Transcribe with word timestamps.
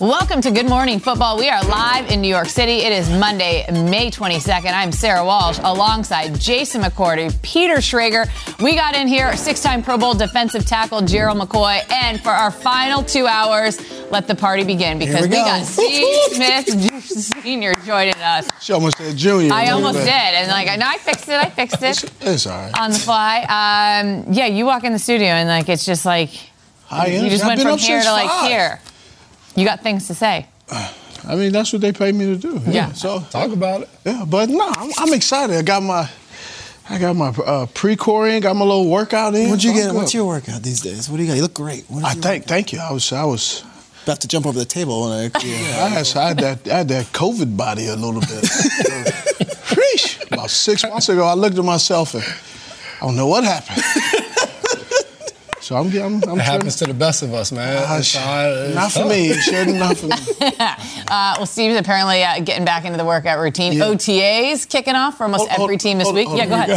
Welcome 0.00 0.40
to 0.40 0.50
Good 0.50 0.68
Morning 0.68 0.98
Football. 0.98 1.38
We 1.38 1.48
are 1.48 1.62
live 1.64 2.10
in 2.10 2.20
New 2.20 2.28
York 2.28 2.48
City. 2.48 2.78
It 2.78 2.92
is 2.92 3.08
Monday, 3.08 3.64
May 3.70 4.10
22nd. 4.10 4.72
I'm 4.72 4.90
Sarah 4.90 5.24
Walsh 5.24 5.60
alongside 5.62 6.38
Jason 6.40 6.82
McCourty, 6.82 7.30
Peter 7.42 7.76
Schrager. 7.76 8.26
We 8.60 8.74
got 8.74 8.96
in 8.96 9.06
here, 9.06 9.36
six 9.36 9.62
time 9.62 9.84
Pro 9.84 9.96
Bowl 9.96 10.14
defensive 10.14 10.66
tackle 10.66 11.02
Gerald 11.02 11.38
McCoy. 11.38 11.80
And 11.92 12.20
for 12.20 12.30
our 12.30 12.50
final 12.50 13.04
two 13.04 13.28
hours, 13.28 13.78
let 14.10 14.26
the 14.26 14.34
party 14.34 14.64
begin 14.64 14.98
because 14.98 15.22
we 15.22 15.28
we, 15.28 15.36
go. 15.36 15.44
got 15.44 15.64
Steve 15.64 16.32
Smith 16.32 16.68
Sr. 17.42 17.74
joining 17.86 18.16
us. 18.16 18.48
She 18.60 18.72
almost 18.72 18.98
said 18.98 19.16
junior. 19.16 19.52
I 19.52 19.68
almost 19.70 19.98
did. 19.98 20.08
And 20.08 20.48
like, 20.48 20.76
no, 20.76 20.86
I 20.88 20.98
fixed 20.98 21.28
it. 21.28 21.34
I 21.36 21.50
fixed 21.50 21.82
it 21.82 22.12
It's 22.20 22.46
all 22.48 22.60
right. 22.60 22.80
on 22.80 22.90
the 22.90 22.98
fly. 22.98 23.42
Um, 23.42 24.32
yeah, 24.32 24.46
you 24.46 24.66
walk 24.66 24.82
in 24.82 24.92
the 24.92 24.98
studio 24.98 25.28
and 25.28 25.48
like, 25.48 25.68
it's 25.68 25.86
just 25.86 26.04
like, 26.04 26.30
High 26.86 27.06
you 27.06 27.30
just 27.30 27.44
I've 27.44 27.48
went 27.48 27.60
from 27.62 27.78
here 27.78 28.02
to 28.02 28.10
like 28.12 28.28
five. 28.28 28.48
here. 28.50 28.80
You 29.56 29.64
got 29.64 29.82
things 29.82 30.06
to 30.08 30.14
say. 30.14 30.46
I 31.26 31.36
mean, 31.36 31.52
that's 31.52 31.72
what 31.72 31.80
they 31.80 31.92
pay 31.92 32.12
me 32.12 32.26
to 32.26 32.36
do. 32.36 32.60
Yeah. 32.66 32.92
So 32.92 33.20
Talk 33.30 33.50
about 33.52 33.82
it. 33.82 33.88
yeah, 34.04 34.24
but 34.28 34.50
no, 34.50 34.66
I'm, 34.68 34.90
I'm 34.98 35.14
excited. 35.14 35.56
I 35.56 35.62
got 35.62 35.82
my, 35.82 36.08
I 36.90 36.98
got 36.98 37.16
my 37.16 37.28
uh, 37.28 37.64
pre-core 37.72 38.28
in, 38.28 38.42
got 38.42 38.54
my 38.56 38.64
little 38.64 38.90
workout 38.90 39.34
in. 39.34 39.48
What'd 39.48 39.64
you 39.64 39.70
so 39.74 39.80
I'm 39.80 39.86
get? 39.86 39.94
What's 39.94 40.12
your 40.12 40.26
workout 40.26 40.62
these 40.62 40.80
days? 40.82 41.08
What 41.08 41.16
do 41.16 41.22
you 41.22 41.28
got? 41.28 41.36
You 41.36 41.42
look 41.42 41.54
great. 41.54 41.84
What 41.88 42.00
is 42.00 42.04
I 42.04 42.08
thank, 42.10 42.24
workout? 42.42 42.48
thank 42.48 42.72
you. 42.74 42.78
I 42.80 42.92
was, 42.92 43.10
I 43.12 43.24
was. 43.24 43.64
about 44.02 44.20
to 44.20 44.28
jump 44.28 44.44
over 44.44 44.58
the 44.58 44.66
table 44.66 45.00
when 45.02 45.12
I. 45.12 45.24
I, 45.34 45.88
had, 45.88 46.16
I 46.16 46.28
had 46.28 46.38
that, 46.38 46.68
I 46.68 46.76
had 46.78 46.88
that 46.88 47.06
COVID 47.06 47.56
body 47.56 47.86
a 47.86 47.96
little 47.96 48.20
bit. 48.20 48.44
Sheesh. 49.64 50.30
About 50.30 50.50
six 50.50 50.82
months 50.84 51.08
ago, 51.08 51.24
I 51.24 51.34
looked 51.34 51.56
at 51.56 51.64
myself 51.64 52.12
and 52.14 52.22
I 53.00 53.06
don't 53.06 53.16
know 53.16 53.26
what 53.28 53.44
happened. 53.44 53.82
So 55.64 55.76
I'm, 55.76 55.86
I'm, 55.96 56.22
I'm 56.28 56.38
It 56.38 56.42
happens 56.42 56.76
to 56.76 56.84
the 56.84 56.92
best 56.92 57.22
of 57.22 57.32
us, 57.32 57.50
man. 57.50 57.82
Ah, 57.88 57.96
It's 57.96 58.08
sh- 58.08 58.18
all- 58.18 58.64
it's 58.66 58.74
not 58.74 58.92
for 58.92 59.06
me. 59.06 59.32
Shouldn't 59.32 59.96
for 59.96 60.06
me. 60.08 60.14
Uh, 61.06 61.34
well, 61.38 61.46
Steve's 61.46 61.78
apparently 61.78 62.22
uh, 62.24 62.40
getting 62.40 62.64
back 62.64 62.84
into 62.84 62.96
the 62.98 63.04
workout 63.04 63.38
routine. 63.38 63.72
Yeah. 63.74 63.84
OTAs 63.84 64.68
kicking 64.68 64.94
off 64.94 65.16
for 65.18 65.24
almost 65.24 65.40
Hold- 65.48 65.50
hold- 65.52 65.66
every 65.70 65.76
team 65.78 65.96
this 65.98 66.06
hold- 66.06 66.16
week. 66.16 66.26
hold- 66.28 66.38
yeah, 66.38 66.46
go 66.46 66.56
here 66.56 66.66
we 66.66 66.72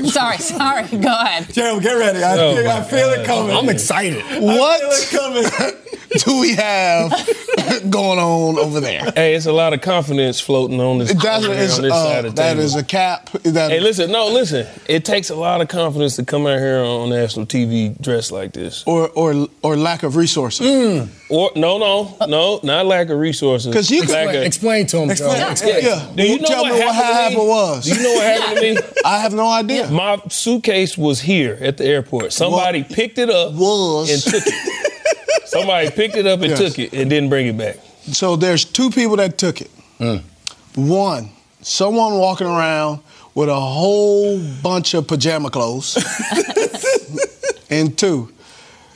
ahead. 0.00 0.06
sorry, 0.12 0.38
sorry. 0.38 0.86
Go 0.88 1.12
ahead. 1.12 1.52
Gerald, 1.52 1.82
get 1.82 1.94
ready. 1.94 2.22
I, 2.22 2.36
Oh, 2.38 2.54
feel, 2.56 2.68
I 2.70 2.82
feel 2.82 3.08
it 3.10 3.26
coming. 3.26 3.56
I'm 3.56 3.68
excited. 3.68 4.22
What 4.42 4.82
I 4.82 4.90
feel 5.04 5.20
it 5.36 5.52
coming. 5.52 5.74
do 6.24 6.40
we 6.40 6.54
have 6.56 7.10
going 7.88 8.18
on 8.18 8.58
over 8.58 8.80
there? 8.80 9.10
Hey, 9.14 9.34
it's 9.36 9.46
a 9.46 9.52
lot 9.52 9.72
of 9.72 9.80
confidence 9.80 10.40
floating 10.40 10.80
on 10.80 10.98
this, 10.98 11.12
That's 11.12 11.24
over 11.24 11.48
what 11.48 11.56
here 11.56 11.66
is, 11.66 11.76
on 11.78 11.82
this 11.84 11.92
uh, 11.92 12.04
side 12.04 12.24
of 12.24 12.34
the 12.34 12.42
table. 12.42 12.60
is 12.60 12.74
a 12.74 12.82
cap. 12.84 13.30
That, 13.44 13.70
Hey, 13.70 13.78
listen, 13.80 14.10
no, 14.10 14.26
listen. 14.26 14.66
It 14.88 15.04
takes 15.04 15.30
a 15.30 15.36
lot 15.36 15.60
of 15.60 15.68
confidence 15.68 16.16
to 16.16 16.24
come 16.24 16.46
out 16.48 16.58
here 16.58 16.78
on 16.82 17.10
national 17.10 17.46
TV 17.46 17.98
dressed 18.02 18.19
like 18.30 18.52
this. 18.52 18.84
or 18.86 19.08
or 19.20 19.48
or 19.62 19.76
lack 19.76 20.02
of 20.02 20.16
resources. 20.16 20.66
Mm. 20.66 21.08
Or 21.30 21.50
no, 21.56 21.78
no, 21.78 22.16
no, 22.28 22.60
not 22.62 22.84
lack 22.84 23.08
of 23.08 23.18
resources. 23.18 23.68
Because 23.72 23.90
you 23.90 24.02
can- 24.02 24.28
of, 24.28 24.42
Explain 24.44 24.86
to 24.88 24.98
him, 24.98 25.10
Explain- 25.10 25.38
Gerald. 25.38 25.60
yeah. 25.64 25.78
yeah. 25.88 26.12
Do 26.14 26.22
you 26.22 26.38
know 26.40 26.48
Tell 26.48 26.62
what 26.64 26.72
me 26.74 26.78
what 26.80 26.94
happened, 26.94 27.08
to 27.08 27.14
happened 27.22 27.38
me? 27.38 27.48
was. 27.48 27.84
Do 27.84 27.90
you 27.94 28.02
know 28.02 28.14
what 28.14 28.24
happened 28.24 28.56
to 28.60 28.74
me? 28.74 28.88
I 29.04 29.18
have 29.24 29.32
no 29.32 29.48
idea. 29.48 29.88
My 29.90 30.20
suitcase 30.28 30.98
was 30.98 31.20
here 31.20 31.56
at 31.62 31.76
the 31.78 31.84
airport. 31.86 32.32
Somebody 32.32 32.82
picked 32.84 33.18
it 33.18 33.30
up 33.30 33.54
Was. 33.54 34.10
and 34.12 34.20
took 34.22 34.42
it. 34.46 34.54
Somebody 35.46 35.90
picked 35.90 36.16
it 36.16 36.26
up 36.26 36.40
and 36.40 36.50
Yes. 36.50 36.58
took 36.58 36.78
it 36.78 36.92
and 36.92 37.08
didn't 37.10 37.28
bring 37.30 37.46
it 37.46 37.56
back. 37.56 37.76
So 38.12 38.36
there's 38.36 38.64
two 38.64 38.90
people 38.90 39.16
that 39.16 39.38
took 39.38 39.60
it. 39.60 39.70
One, 40.76 41.30
someone 41.62 42.18
walking 42.18 42.46
around 42.46 43.00
with 43.34 43.48
a 43.48 43.60
whole 43.60 44.38
bunch 44.62 44.94
of 44.94 45.06
pajama 45.06 45.50
clothes. 45.50 45.94
and 47.70 47.96
two, 47.96 48.32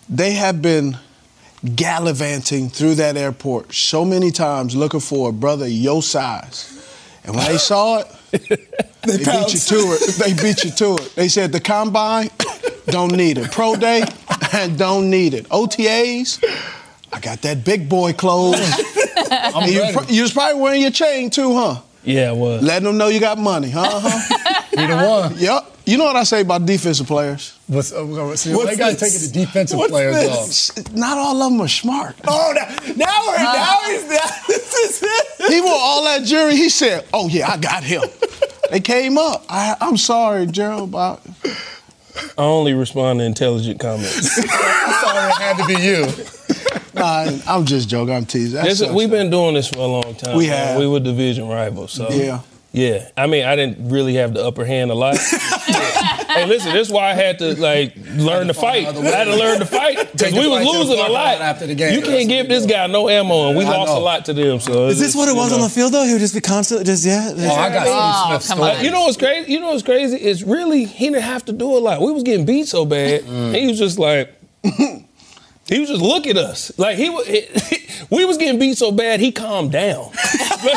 they 0.08 0.32
have 0.32 0.60
been 0.60 0.98
gallivanting 1.74 2.68
through 2.68 2.96
that 2.96 3.16
airport 3.16 3.72
so 3.72 4.04
many 4.04 4.30
times 4.30 4.76
looking 4.76 5.00
for 5.00 5.30
a 5.30 5.32
brother 5.32 5.66
your 5.66 6.02
size. 6.02 6.70
And 7.24 7.34
when 7.34 7.46
they 7.46 7.56
saw 7.56 8.00
it, 8.00 8.06
they, 8.30 9.16
beat 9.16 9.54
you 9.54 9.60
to 9.60 9.96
it. 9.96 10.14
They 10.16 10.34
beat 10.34 10.64
you 10.64 10.70
to 10.72 10.96
it. 10.96 11.14
They 11.14 11.28
said 11.28 11.52
the 11.52 11.60
combine, 11.60 12.28
don't 12.86 13.16
need 13.16 13.38
it. 13.38 13.50
Pro 13.50 13.76
day, 13.76 14.04
don't 14.76 15.08
need 15.08 15.32
it. 15.32 15.48
OTAs, 15.48 16.44
I 17.12 17.20
got 17.20 17.40
that 17.42 17.64
big 17.64 17.88
boy 17.88 18.12
clothes. 18.12 18.60
You, 19.34 19.80
ready. 19.80 20.12
you 20.14 20.22
was 20.22 20.32
probably 20.32 20.60
wearing 20.60 20.82
your 20.82 20.90
chain 20.90 21.30
too, 21.30 21.54
huh? 21.54 21.80
Yeah, 22.04 22.32
it 22.32 22.36
was. 22.36 22.62
Letting 22.62 22.84
them 22.84 22.98
know 22.98 23.08
you 23.08 23.20
got 23.20 23.38
money, 23.38 23.70
huh? 23.70 23.88
huh? 23.88 24.62
He 24.70 24.86
the 24.86 24.96
one. 24.96 25.38
yep. 25.38 25.72
You 25.86 25.96
know 25.96 26.04
what 26.04 26.16
I 26.16 26.24
say 26.24 26.42
about 26.42 26.66
defensive 26.66 27.06
players? 27.06 27.53
What's, 27.66 27.92
uh, 27.92 28.04
what's, 28.04 28.42
see, 28.42 28.54
What's 28.54 28.70
they 28.70 28.76
got 28.76 28.90
to 28.90 28.96
take 28.96 29.14
it 29.14 29.20
to 29.20 29.32
defensive 29.32 29.78
What's 29.78 29.90
players 29.90 30.14
this? 30.14 30.92
Not 30.92 31.16
all 31.16 31.40
of 31.42 31.50
them 31.50 31.60
are 31.62 31.68
smart. 31.68 32.14
Oh, 32.28 32.52
now, 32.54 32.66
now, 32.94 33.26
we're, 33.26 33.38
now 33.38 33.78
he's 33.86 34.02
now, 34.08 34.46
this 34.46 34.74
is 34.74 35.02
it. 35.02 35.52
He 35.52 35.60
wore 35.62 35.70
all 35.72 36.04
that 36.04 36.24
jury. 36.24 36.56
He 36.56 36.68
said, 36.68 37.06
"Oh 37.14 37.26
yeah, 37.28 37.50
I 37.50 37.56
got 37.56 37.82
him." 37.82 38.02
they 38.70 38.80
came 38.80 39.16
up. 39.16 39.44
I, 39.48 39.76
I'm 39.80 39.96
sorry, 39.96 40.46
Gerald. 40.46 40.90
But 40.90 41.20
I 42.36 42.42
only 42.42 42.74
respond 42.74 43.20
to 43.20 43.24
intelligent 43.24 43.80
comments. 43.80 44.34
Sorry, 44.44 45.28
it 45.30 45.38
had 45.38 45.56
to 45.56 45.66
be 45.66 45.82
you. 45.82 46.06
nah, 46.94 47.30
I'm 47.46 47.64
just 47.66 47.88
joking. 47.88 48.14
I'm 48.14 48.24
teasing. 48.26 48.54
That 48.56 48.64
This- 48.66 48.90
we've 48.90 49.10
been 49.10 49.30
doing 49.30 49.54
this 49.54 49.68
for 49.68 49.78
a 49.80 49.86
long 49.86 50.14
time. 50.16 50.36
We 50.36 50.48
man. 50.48 50.68
have. 50.68 50.78
We 50.78 50.86
were 50.86 51.00
division 51.00 51.48
rivals. 51.48 51.92
So 51.92 52.08
Yeah. 52.10 52.40
yeah. 52.72 53.08
I 53.16 53.26
mean, 53.26 53.44
I 53.44 53.56
didn't 53.56 53.88
really 53.90 54.14
have 54.14 54.32
the 54.34 54.44
upper 54.44 54.64
hand 54.64 54.90
a 54.90 54.94
lot. 54.94 55.16
hey, 56.34 56.46
listen, 56.46 56.72
this 56.72 56.88
is 56.88 56.92
why 56.92 57.10
I 57.10 57.14
had 57.14 57.38
to 57.38 57.54
like 57.60 57.94
learn 58.16 58.48
to 58.48 58.54
fight. 58.54 58.86
I 58.86 58.92
had 58.92 59.24
to 59.24 59.36
learn 59.36 59.58
to 59.60 59.66
fight 59.66 60.12
because 60.12 60.32
we 60.32 60.46
was 60.46 60.64
fight 60.64 60.72
to 60.72 60.72
the 60.72 60.78
losing 60.78 60.98
a 60.98 61.02
lot 61.02 61.10
lot 61.10 61.40
after 61.40 61.66
the 61.66 61.74
game. 61.74 61.94
You 61.94 62.02
can't 62.02 62.28
give 62.28 62.48
this 62.48 62.66
guy 62.66 62.86
no 62.86 63.08
ammo, 63.08 63.48
and 63.48 63.58
we 63.58 63.64
I 63.64 63.70
lost 63.70 63.92
a 63.92 63.98
lot 63.98 64.24
to 64.26 64.32
them. 64.32 64.60
So 64.60 64.88
Is 64.88 64.98
this 65.00 65.14
what 65.14 65.28
it 65.28 65.36
was 65.36 65.52
on 65.52 65.60
the 65.60 65.68
field 65.68 65.92
though? 65.92 66.04
He 66.04 66.12
would 66.12 66.20
just 66.20 66.34
be 66.34 66.40
constantly 66.40 66.84
just 66.84 67.04
yeah. 67.04 67.32
Oh, 67.34 67.54
I 67.54 67.68
got 67.70 67.86
Oh, 67.86 68.28
Steve 68.38 68.42
Smith 68.42 68.48
come 68.48 68.58
story. 68.58 68.78
on. 68.78 68.84
You 68.84 68.90
know 68.90 69.04
what's 69.04 69.16
crazy? 69.16 69.52
You 69.52 69.60
know 69.60 69.70
what's 69.70 69.82
crazy? 69.82 70.16
It's 70.16 70.42
really 70.42 70.84
he 70.84 71.06
didn't 71.08 71.22
have 71.22 71.44
to 71.46 71.52
do 71.52 71.76
a 71.76 71.78
lot. 71.78 72.00
We 72.00 72.12
was 72.12 72.22
getting 72.22 72.44
beat 72.46 72.66
so 72.68 72.84
bad. 72.84 73.22
Mm. 73.22 73.54
He 73.58 73.66
was 73.66 73.78
just 73.78 73.98
like. 73.98 74.34
He 75.66 75.80
was 75.80 75.88
just 75.88 76.02
look 76.02 76.26
at 76.26 76.36
us 76.36 76.76
like 76.78 76.96
he 76.98 77.08
was. 77.10 77.26
we 78.10 78.24
was 78.26 78.36
getting 78.36 78.58
beat 78.58 78.76
so 78.76 78.92
bad 78.92 79.18
he 79.20 79.32
calmed 79.32 79.72
down. 79.72 80.10
he 80.12 80.68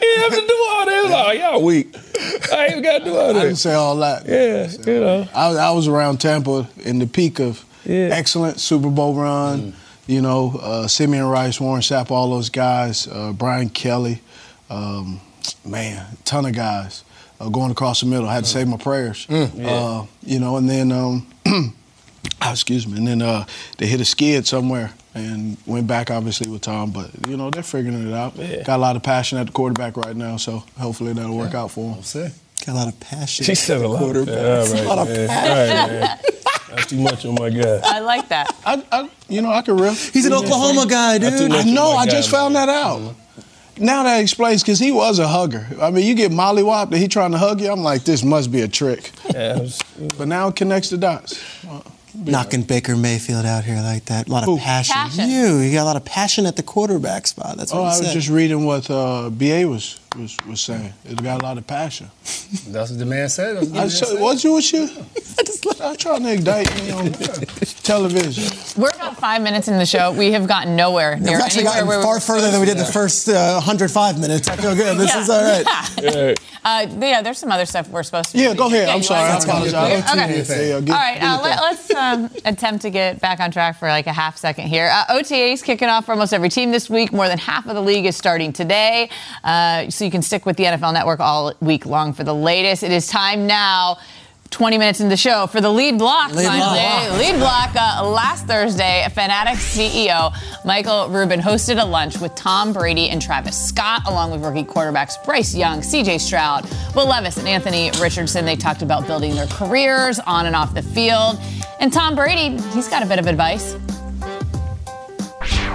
didn't 0.00 0.22
have 0.22 0.40
to 0.40 0.46
do 0.46 0.66
all 0.68 0.86
that. 0.86 1.08
Like, 1.10 1.38
y'all 1.40 1.62
weak. 1.62 1.94
I 2.52 2.66
ain't 2.68 2.82
got 2.82 2.98
to 2.98 3.04
do 3.04 3.16
all 3.16 3.32
that. 3.32 3.36
I 3.40 3.44
didn't 3.44 3.56
say 3.56 3.74
all 3.74 3.96
that. 3.96 4.26
Yeah, 4.26 4.70
you 4.92 5.00
know. 5.00 5.28
I, 5.34 5.46
I 5.54 5.70
was 5.72 5.88
around 5.88 6.20
Tampa 6.20 6.68
in 6.84 6.98
the 6.98 7.06
peak 7.06 7.40
of 7.40 7.64
Yeah. 7.84 8.08
excellent 8.12 8.60
Super 8.60 8.90
Bowl 8.90 9.14
run. 9.14 9.74
You 10.06 10.20
know, 10.22 10.56
uh, 10.62 10.86
Simeon 10.86 11.24
Rice, 11.26 11.60
Warren 11.60 11.82
Sapp, 11.82 12.10
all 12.12 12.30
those 12.30 12.48
guys, 12.48 13.08
uh, 13.08 13.32
Brian 13.32 13.68
Kelly, 13.68 14.20
um, 14.70 15.20
man, 15.64 16.06
ton 16.24 16.46
of 16.46 16.54
guys 16.54 17.02
uh, 17.40 17.48
going 17.48 17.72
across 17.72 18.00
the 18.00 18.06
middle. 18.06 18.28
I 18.28 18.34
had 18.34 18.44
to 18.44 18.50
say 18.50 18.64
my 18.64 18.76
prayers. 18.76 19.26
uh, 19.28 20.06
you 20.22 20.38
know, 20.38 20.56
and 20.58 20.70
then, 20.70 20.92
um, 20.92 21.26
excuse 22.42 22.86
me, 22.86 22.98
and 22.98 23.06
then 23.06 23.22
uh, 23.22 23.44
they 23.78 23.86
hit 23.86 24.00
a 24.00 24.04
skid 24.04 24.46
somewhere 24.46 24.92
and 25.14 25.56
went 25.66 25.86
back 25.86 26.10
obviously 26.10 26.50
with 26.50 26.62
Tom, 26.62 26.90
but 26.90 27.10
you 27.28 27.36
know 27.36 27.50
they're 27.50 27.62
figuring 27.62 28.08
it 28.08 28.14
out. 28.14 28.36
Yeah. 28.36 28.62
Got 28.62 28.76
a 28.76 28.82
lot 28.82 28.96
of 28.96 29.02
passion 29.02 29.38
at 29.38 29.46
the 29.46 29.52
quarterback 29.52 29.96
right 29.96 30.14
now, 30.16 30.36
so 30.36 30.62
hopefully 30.78 31.12
that'll 31.12 31.36
work 31.36 31.54
out 31.54 31.70
for 31.70 31.94
them. 31.94 32.02
See? 32.02 32.28
Got 32.66 32.72
a 32.72 32.78
lot 32.78 32.88
of 32.88 32.98
passion. 33.00 33.44
She 33.44 33.54
said 33.54 33.80
a 33.82 33.88
lot. 33.88 34.02
All 34.02 34.08
right, 34.12 34.26
A 34.28 34.82
lot 34.88 34.98
of 34.98 35.08
passion. 35.08 35.76
All 35.76 36.00
right, 36.00 36.18
man. 36.76 36.86
Too 36.88 36.98
much 37.00 37.24
on 37.24 37.34
my 37.36 37.48
guy. 37.48 37.80
I 37.84 38.00
like 38.00 38.28
that. 38.28 38.54
I, 38.66 38.82
I 38.92 39.08
you 39.28 39.40
know, 39.40 39.50
I 39.50 39.62
could 39.62 39.80
riff. 39.80 40.12
He's 40.12 40.26
an 40.26 40.32
Oklahoma 40.34 40.86
guy, 40.86 41.16
dude. 41.18 41.50
much 41.50 41.66
I 41.66 41.70
know. 41.70 41.86
on 41.88 41.94
my 41.96 42.00
I 42.02 42.06
guy, 42.06 42.10
just 42.12 42.30
man. 42.30 42.40
found 42.40 42.56
that 42.56 42.68
out. 42.68 43.14
now 43.78 44.02
that 44.02 44.20
explains 44.20 44.62
because 44.62 44.78
he 44.78 44.92
was 44.92 45.18
a 45.18 45.26
hugger. 45.26 45.66
I 45.80 45.90
mean, 45.90 46.04
you 46.06 46.14
get 46.14 46.32
mollywopped 46.32 46.86
and 46.92 46.96
he 46.96 47.08
trying 47.08 47.32
to 47.32 47.38
hug 47.38 47.60
you. 47.62 47.70
I'm 47.72 47.82
like, 47.82 48.04
this 48.04 48.22
must 48.22 48.52
be 48.52 48.60
a 48.60 48.68
trick. 48.68 49.10
Yeah, 49.32 49.56
it 49.56 49.60
was- 49.62 49.80
But 50.18 50.28
now 50.28 50.48
it 50.48 50.56
connects 50.56 50.90
the 50.90 50.98
dots. 50.98 51.40
Knocking 52.24 52.62
Baker 52.62 52.96
Mayfield 52.96 53.44
out 53.44 53.64
here 53.64 53.80
like 53.82 54.06
that. 54.06 54.28
A 54.28 54.30
lot 54.30 54.42
of 54.42 54.48
Who? 54.48 54.58
passion. 54.58 54.94
Passion. 54.94 55.28
You. 55.30 55.58
You 55.58 55.72
got 55.72 55.82
a 55.82 55.84
lot 55.84 55.96
of 55.96 56.04
passion 56.04 56.46
at 56.46 56.56
the 56.56 56.62
quarterback 56.62 57.26
spot. 57.26 57.56
That's 57.56 57.72
what 57.72 57.80
Oh, 57.80 57.82
he 57.82 57.86
I 57.88 57.98
was 57.98 58.06
said. 58.06 58.12
just 58.14 58.28
reading 58.28 58.64
what 58.64 58.90
uh, 58.90 59.30
BA 59.30 59.66
was, 59.68 60.00
was 60.18 60.36
was 60.48 60.60
saying. 60.60 60.92
It 61.04 61.22
got 61.22 61.42
a 61.42 61.44
lot 61.44 61.58
of 61.58 61.66
passion. 61.66 62.10
That's 62.68 62.90
what 62.90 62.98
the 62.98 63.06
man 63.06 63.28
said. 63.28 63.56
That's 63.56 63.66
what 63.66 63.72
the 63.74 63.78
I 63.78 63.82
man 63.82 63.90
said, 63.90 64.08
said. 64.08 64.20
what's 64.20 64.44
you 64.44 64.54
with 64.54 64.72
you? 64.72 64.86
Stop 65.76 65.96
trying 65.98 66.22
to 66.22 66.32
indict 66.32 66.74
me 66.76 66.90
on 66.90 67.12
television. 67.82 68.44
We're 68.80 68.90
about 68.90 69.16
five 69.18 69.42
minutes 69.42 69.68
in 69.68 69.78
the 69.78 69.86
show. 69.86 70.12
We 70.12 70.32
have 70.32 70.46
gotten 70.48 70.74
nowhere 70.76 71.16
near 71.18 71.32
We've 71.36 71.40
actually 71.44 71.64
gotten 71.64 71.86
where 71.86 71.98
we 71.98 72.04
far 72.04 72.14
were 72.14 72.20
further 72.20 72.50
than 72.50 72.60
we 72.60 72.66
did 72.66 72.78
the 72.78 72.84
first 72.84 73.28
uh, 73.28 73.54
105 73.54 74.18
minutes. 74.20 74.48
I 74.48 74.56
feel 74.56 74.74
good. 74.74 74.96
This 74.96 75.14
Yeah. 75.14 75.20
is 75.20 75.30
all 75.30 75.42
right. 75.42 75.66
yeah. 76.02 76.34
Uh, 76.64 76.86
yeah, 77.00 77.22
there's 77.22 77.38
some 77.38 77.52
other 77.52 77.66
stuff 77.66 77.88
we're 77.88 78.02
supposed 78.02 78.32
to. 78.32 78.38
Yeah, 78.38 78.54
go 78.54 78.66
ahead. 78.66 78.88
Yeah, 78.88 78.94
I'm 78.94 79.02
sorry. 79.02 79.20
I 79.20 79.34
wanna- 79.38 79.44
apologize. 79.44 80.10
Okay. 80.10 80.62
Yeah, 80.70 80.76
yeah, 80.76 80.80
get- 80.80 80.90
All 80.90 80.96
right, 81.00 81.22
uh, 81.22 81.38
it 81.38 81.42
let, 81.42 81.58
us 81.60 81.90
um, 81.92 82.30
attempt 82.44 82.82
to 82.82 82.90
get 82.90 83.20
back 83.20 83.38
on 83.38 83.50
track 83.52 83.78
for 83.78 83.86
like 83.88 84.06
a 84.08 84.12
half 84.12 84.36
second 84.36 84.66
here. 84.68 84.90
Uh, 84.92 85.14
OTAs 85.14 85.62
kicking 85.62 85.88
off 85.88 86.06
for 86.06 86.12
almost 86.12 86.32
every 86.32 86.48
team 86.48 86.72
this 86.72 86.90
week. 86.90 87.12
More 87.12 87.28
than 87.28 87.38
half 87.38 87.66
of 87.68 87.74
the 87.76 87.82
league 87.82 88.06
is 88.06 88.16
starting 88.16 88.52
today, 88.52 89.10
uh, 89.44 89.88
so 89.90 90.05
you 90.06 90.10
can 90.10 90.22
stick 90.22 90.46
with 90.46 90.56
the 90.56 90.64
NFL 90.64 90.94
Network 90.94 91.20
all 91.20 91.52
week 91.60 91.84
long 91.84 92.12
for 92.12 92.24
the 92.24 92.34
latest. 92.34 92.82
It 92.82 92.92
is 92.92 93.08
time 93.08 93.46
now. 93.46 93.98
20 94.50 94.78
minutes 94.78 95.00
in 95.00 95.08
the 95.08 95.16
show 95.16 95.48
for 95.48 95.60
the 95.60 95.68
lead 95.68 95.98
block. 95.98 96.32
Lead 96.32 96.46
block. 96.46 97.18
Lead 97.18 97.36
block. 97.36 97.70
Uh, 97.74 98.08
last 98.08 98.46
Thursday, 98.46 99.04
Fanatics 99.12 99.76
CEO 99.76 100.32
Michael 100.64 101.08
Rubin 101.08 101.40
hosted 101.40 101.82
a 101.82 101.84
lunch 101.84 102.18
with 102.20 102.34
Tom 102.36 102.72
Brady 102.72 103.10
and 103.10 103.20
Travis 103.20 103.60
Scott, 103.60 104.02
along 104.06 104.30
with 104.30 104.44
rookie 104.44 104.62
quarterbacks 104.62 105.22
Bryce 105.24 105.54
Young, 105.54 105.80
CJ 105.80 106.20
Stroud, 106.20 106.68
Will 106.94 107.08
Levis, 107.08 107.36
and 107.38 107.48
Anthony 107.48 107.90
Richardson. 108.00 108.44
They 108.44 108.56
talked 108.56 108.82
about 108.82 109.06
building 109.06 109.34
their 109.34 109.48
careers 109.48 110.20
on 110.20 110.46
and 110.46 110.54
off 110.54 110.74
the 110.74 110.82
field. 110.82 111.38
And 111.80 111.92
Tom 111.92 112.14
Brady, 112.14 112.56
he's 112.72 112.88
got 112.88 113.02
a 113.02 113.06
bit 113.06 113.18
of 113.18 113.26
advice. 113.26 113.74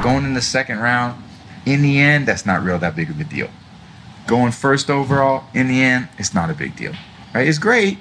going 0.01 0.23
in 0.23 0.33
the 0.33 0.41
second 0.41 0.79
round, 0.79 1.21
in 1.65 1.81
the 1.81 1.99
end, 1.99 2.25
that's 2.25 2.45
not 2.45 2.63
real 2.63 2.79
that 2.79 2.95
big 2.95 3.09
of 3.09 3.19
a 3.19 3.23
deal. 3.25 3.49
Going 4.27 4.51
first 4.51 4.89
overall, 4.89 5.43
in 5.53 5.67
the 5.67 5.81
end, 5.81 6.09
it's 6.17 6.33
not 6.33 6.49
a 6.49 6.53
big 6.53 6.75
deal. 6.75 6.93
Right? 7.33 7.47
It's 7.47 7.57
great. 7.57 7.97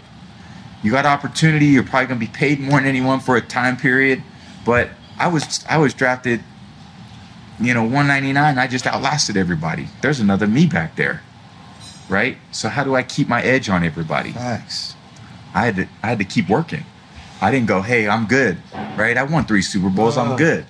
You 0.82 0.90
got 0.90 1.06
opportunity. 1.06 1.66
You're 1.66 1.82
probably 1.82 2.06
gonna 2.06 2.20
be 2.20 2.26
paid 2.26 2.60
more 2.60 2.78
than 2.78 2.88
anyone 2.88 3.20
for 3.20 3.36
a 3.36 3.40
time 3.40 3.76
period. 3.76 4.22
But 4.64 4.90
I 5.18 5.28
was 5.28 5.64
I 5.68 5.78
was 5.78 5.94
drafted, 5.94 6.42
you 7.60 7.74
know, 7.74 7.82
199. 7.82 8.58
I 8.58 8.66
just 8.66 8.86
outlasted 8.86 9.36
everybody. 9.36 9.88
There's 10.00 10.20
another 10.20 10.46
me 10.46 10.66
back 10.66 10.96
there. 10.96 11.22
Right? 12.08 12.38
So 12.50 12.68
how 12.68 12.84
do 12.84 12.94
I 12.94 13.02
keep 13.02 13.28
my 13.28 13.42
edge 13.42 13.68
on 13.68 13.84
everybody? 13.84 14.32
Facts. 14.32 14.94
I 15.54 15.66
had 15.66 15.76
to 15.76 15.88
I 16.02 16.08
had 16.08 16.18
to 16.18 16.24
keep 16.24 16.48
working. 16.48 16.84
I 17.42 17.50
didn't 17.50 17.68
go, 17.68 17.80
hey, 17.80 18.06
I'm 18.08 18.26
good. 18.26 18.58
Right? 18.96 19.16
I 19.16 19.22
won 19.22 19.46
three 19.46 19.62
Super 19.62 19.88
Bowls, 19.88 20.18
I'm 20.18 20.36
good. 20.36 20.66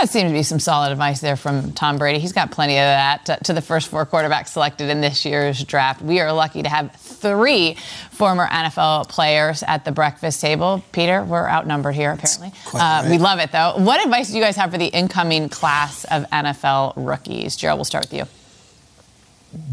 That 0.00 0.08
seems 0.10 0.30
to 0.30 0.32
be 0.32 0.44
some 0.44 0.60
solid 0.60 0.92
advice 0.92 1.20
there 1.20 1.34
from 1.34 1.72
Tom 1.72 1.98
Brady. 1.98 2.20
He's 2.20 2.32
got 2.32 2.52
plenty 2.52 2.74
of 2.74 2.82
that 2.82 3.26
to, 3.26 3.36
to 3.44 3.52
the 3.52 3.60
first 3.60 3.88
four 3.88 4.06
quarterbacks 4.06 4.48
selected 4.48 4.90
in 4.90 5.00
this 5.00 5.24
year's 5.24 5.64
draft. 5.64 6.00
We 6.00 6.20
are 6.20 6.32
lucky 6.32 6.62
to 6.62 6.68
have 6.68 6.92
three 6.92 7.74
former 8.12 8.46
NFL 8.46 9.08
players 9.08 9.64
at 9.64 9.84
the 9.84 9.90
breakfast 9.90 10.40
table. 10.40 10.84
Peter, 10.92 11.24
we're 11.24 11.48
outnumbered 11.48 11.96
here, 11.96 12.12
apparently. 12.12 12.52
Uh. 12.72 13.08
We 13.10 13.18
love 13.18 13.40
it, 13.40 13.50
though. 13.50 13.74
What 13.76 14.04
advice 14.04 14.30
do 14.30 14.36
you 14.36 14.42
guys 14.42 14.54
have 14.56 14.70
for 14.70 14.78
the 14.78 14.86
incoming 14.86 15.48
class 15.48 16.04
of 16.04 16.24
NFL 16.30 16.92
rookies? 16.96 17.56
Gerald, 17.56 17.78
we'll 17.78 17.84
start 17.84 18.04
with 18.10 18.14
you. 18.14 18.24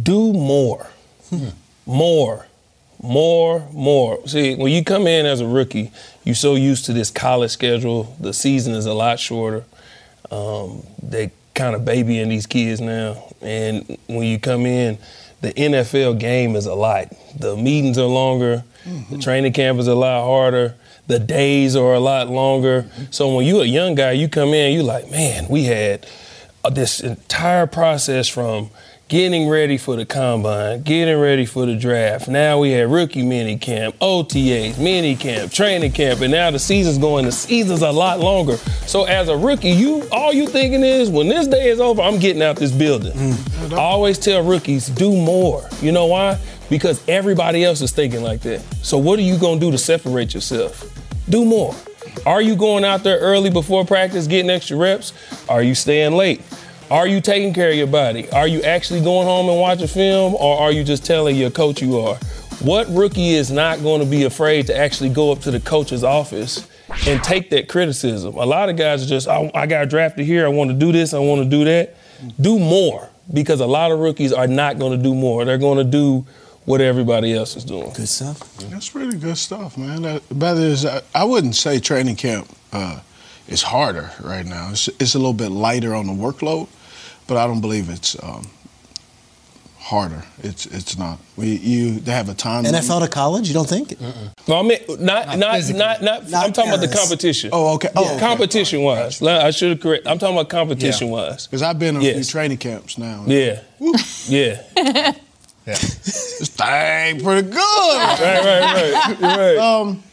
do 0.01 0.33
more. 0.33 0.87
More. 1.85 2.47
More, 3.01 3.67
more. 3.71 4.27
See, 4.27 4.55
when 4.55 4.71
you 4.71 4.83
come 4.83 5.05
in 5.05 5.27
as 5.27 5.39
a 5.39 5.45
rookie, 5.47 5.91
you're 6.23 6.33
so 6.33 6.55
used 6.55 6.85
to 6.85 6.93
this 6.93 7.11
college 7.11 7.51
schedule. 7.51 8.15
The 8.19 8.33
season 8.33 8.73
is 8.73 8.87
a 8.87 8.93
lot 8.95 9.19
shorter. 9.19 9.65
Um, 10.31 10.83
they 11.01 11.31
kind 11.53 11.75
of 11.75 11.85
babying 11.85 12.29
these 12.29 12.45
kids 12.45 12.81
now. 12.81 13.33
And 13.41 13.97
when 14.07 14.23
you 14.23 14.39
come 14.39 14.65
in, 14.65 14.97
the 15.41 15.53
NFL 15.53 16.19
game 16.19 16.55
is 16.55 16.65
a 16.65 16.73
lot. 16.73 17.13
The 17.37 17.55
meetings 17.55 17.97
are 17.97 18.05
longer. 18.05 18.63
The 19.09 19.17
training 19.17 19.53
camp 19.53 19.79
is 19.79 19.87
a 19.87 19.95
lot 19.95 20.23
harder. 20.25 20.75
The 21.07 21.19
days 21.19 21.75
are 21.75 21.93
a 21.93 21.99
lot 21.99 22.29
longer. 22.29 22.89
So 23.11 23.35
when 23.35 23.45
you're 23.45 23.63
a 23.63 23.67
young 23.67 23.95
guy, 23.95 24.11
you 24.11 24.27
come 24.27 24.53
in, 24.53 24.73
you're 24.73 24.83
like, 24.83 25.09
man, 25.09 25.47
we 25.49 25.63
had 25.65 26.05
uh, 26.63 26.69
this 26.69 26.99
entire 26.99 27.67
process 27.67 28.27
from 28.27 28.69
getting 29.07 29.47
ready 29.47 29.77
for 29.77 29.95
the 29.95 30.05
combine, 30.05 30.81
getting 30.81 31.19
ready 31.19 31.45
for 31.45 31.65
the 31.65 31.75
draft. 31.75 32.27
Now 32.27 32.59
we 32.59 32.71
had 32.71 32.89
rookie 32.89 33.23
mini 33.23 33.57
camp, 33.57 33.95
OTAs, 33.99 34.79
mini 34.79 35.15
camp, 35.15 35.51
training 35.51 35.91
camp, 35.91 36.21
and 36.21 36.31
now 36.31 36.49
the 36.49 36.57
season's 36.59 36.97
going. 36.97 37.25
The 37.25 37.31
season's 37.31 37.83
a 37.83 37.91
lot 37.91 38.19
longer. 38.19 38.57
So 38.87 39.03
as 39.03 39.29
a 39.29 39.37
rookie, 39.37 39.69
you 39.69 40.07
all 40.11 40.33
you 40.33 40.47
thinking 40.47 40.83
is 40.83 41.09
when 41.09 41.27
this 41.27 41.47
day 41.47 41.69
is 41.69 41.79
over, 41.79 42.01
I'm 42.01 42.19
getting 42.19 42.41
out 42.41 42.55
this 42.55 42.71
building. 42.71 43.13
Mm. 43.13 43.73
I 43.73 43.77
always 43.77 44.17
tell 44.17 44.43
rookies, 44.43 44.87
do 44.87 45.15
more. 45.15 45.67
You 45.81 45.91
know 45.91 46.07
why? 46.07 46.39
Because 46.69 47.07
everybody 47.07 47.63
else 47.63 47.81
is 47.81 47.91
thinking 47.91 48.23
like 48.23 48.41
that. 48.41 48.61
So 48.81 48.97
what 48.97 49.19
are 49.19 49.23
you 49.23 49.37
gonna 49.37 49.59
do 49.59 49.69
to 49.69 49.77
separate 49.77 50.33
yourself? 50.33 50.91
Do 51.29 51.45
more. 51.45 51.75
Are 52.25 52.41
you 52.41 52.55
going 52.55 52.83
out 52.83 53.03
there 53.03 53.19
early 53.19 53.51
before 53.51 53.85
practice, 53.85 54.25
getting 54.25 54.49
extra 54.49 54.77
reps? 54.77 55.13
Are 55.47 55.61
you 55.61 55.75
staying 55.75 56.13
late? 56.13 56.41
Are 56.91 57.07
you 57.07 57.19
taking 57.19 57.51
care 57.51 57.71
of 57.71 57.75
your 57.75 57.87
body? 57.87 58.29
Are 58.29 58.47
you 58.47 58.61
actually 58.61 59.01
going 59.01 59.25
home 59.25 59.49
and 59.49 59.59
watching 59.59 59.87
film, 59.87 60.35
or 60.35 60.59
are 60.59 60.71
you 60.71 60.83
just 60.83 61.03
telling 61.03 61.35
your 61.35 61.49
coach 61.49 61.81
you 61.81 61.97
are? 61.97 62.15
What 62.61 62.87
rookie 62.89 63.31
is 63.31 63.49
not 63.49 63.81
going 63.81 64.01
to 64.01 64.07
be 64.07 64.23
afraid 64.23 64.67
to 64.67 64.77
actually 64.77 65.09
go 65.09 65.31
up 65.31 65.39
to 65.41 65.51
the 65.51 65.59
coach's 65.59 66.03
office 66.03 66.67
and 67.07 67.23
take 67.23 67.49
that 67.49 67.67
criticism? 67.69 68.35
A 68.35 68.45
lot 68.45 68.69
of 68.69 68.77
guys 68.77 69.03
are 69.03 69.07
just, 69.07 69.27
I, 69.27 69.49
I 69.55 69.65
got 69.65 69.89
drafted 69.89 70.25
here. 70.27 70.45
I 70.45 70.49
want 70.49 70.69
to 70.69 70.75
do 70.75 70.91
this. 70.91 71.13
I 71.13 71.19
want 71.19 71.43
to 71.43 71.49
do 71.49 71.65
that. 71.65 71.95
Do 72.39 72.59
more 72.59 73.09
because 73.33 73.61
a 73.61 73.65
lot 73.65 73.91
of 73.91 73.99
rookies 73.99 74.31
are 74.31 74.47
not 74.47 74.77
going 74.77 74.95
to 74.95 75.03
do 75.03 75.15
more. 75.15 75.43
They're 75.43 75.57
going 75.57 75.79
to 75.79 75.83
do 75.83 76.25
what 76.65 76.81
everybody 76.81 77.33
else 77.33 77.55
is 77.55 77.65
doing. 77.65 77.91
Good 77.93 78.09
stuff. 78.09 78.57
That's 78.57 78.93
really 78.93 79.17
good 79.17 79.37
stuff, 79.37 79.75
man. 79.75 80.03
That, 80.03 80.23
but 80.31 80.57
is, 80.57 80.85
I, 80.85 81.01
I 81.15 81.23
wouldn't 81.23 81.55
say 81.55 81.79
training 81.79 82.15
camp 82.15 82.47
uh, 82.71 83.01
is 83.47 83.63
harder 83.63 84.11
right 84.23 84.45
now. 84.45 84.69
It's, 84.71 84.87
it's 84.87 85.15
a 85.15 85.19
little 85.19 85.33
bit 85.33 85.49
lighter 85.49 85.93
on 85.93 86.07
the 86.07 86.13
workload, 86.13 86.67
but 87.27 87.37
I 87.37 87.47
don't 87.47 87.61
believe 87.61 87.89
it's 87.89 88.21
um, 88.23 88.47
harder. 89.79 90.23
It's 90.43 90.65
it's 90.67 90.97
not. 90.97 91.19
We 91.35 91.55
you 91.55 91.99
they 91.99 92.11
have 92.11 92.29
a 92.29 92.33
time. 92.33 92.63
limit. 92.63 92.81
NFL 92.83 93.01
to 93.03 93.07
college? 93.09 93.47
You 93.47 93.53
don't 93.53 93.69
think? 93.69 93.99
No, 94.47 94.59
I 94.59 94.61
mean 94.63 94.79
not 94.99 95.37
not 95.37 95.55
physically. 95.55 95.79
not 95.79 96.01
not. 96.01 96.29
Not 96.29 96.45
I'm 96.45 96.53
talking 96.53 96.71
about 96.73 96.81
the 96.87 96.93
competition. 96.95 97.49
Oh, 97.53 97.75
okay. 97.75 97.89
Oh, 97.95 98.05
okay. 98.15 98.19
competition 98.19 98.81
wise. 98.81 99.21
I 99.21 99.51
should 99.51 99.69
have 99.69 99.79
correct. 99.79 100.07
I'm 100.07 100.17
talking 100.19 100.35
about 100.35 100.49
competition 100.49 101.09
wise. 101.09 101.45
Because 101.47 101.61
I've 101.61 101.79
been 101.79 101.95
in 101.95 102.01
a 102.01 102.05
few 102.05 102.13
Yes. 102.13 102.29
training 102.29 102.57
camps 102.57 102.97
now. 102.97 103.23
Yeah, 103.27 103.61
yeah. 104.27 104.61
This 105.65 106.49
thing 106.49 107.23
pretty 107.23 107.49
good. 107.49 107.57
Right, 107.57 108.19
right, 108.21 109.17
right, 109.19 109.21
right. 109.21 109.57
Um, 109.57 110.03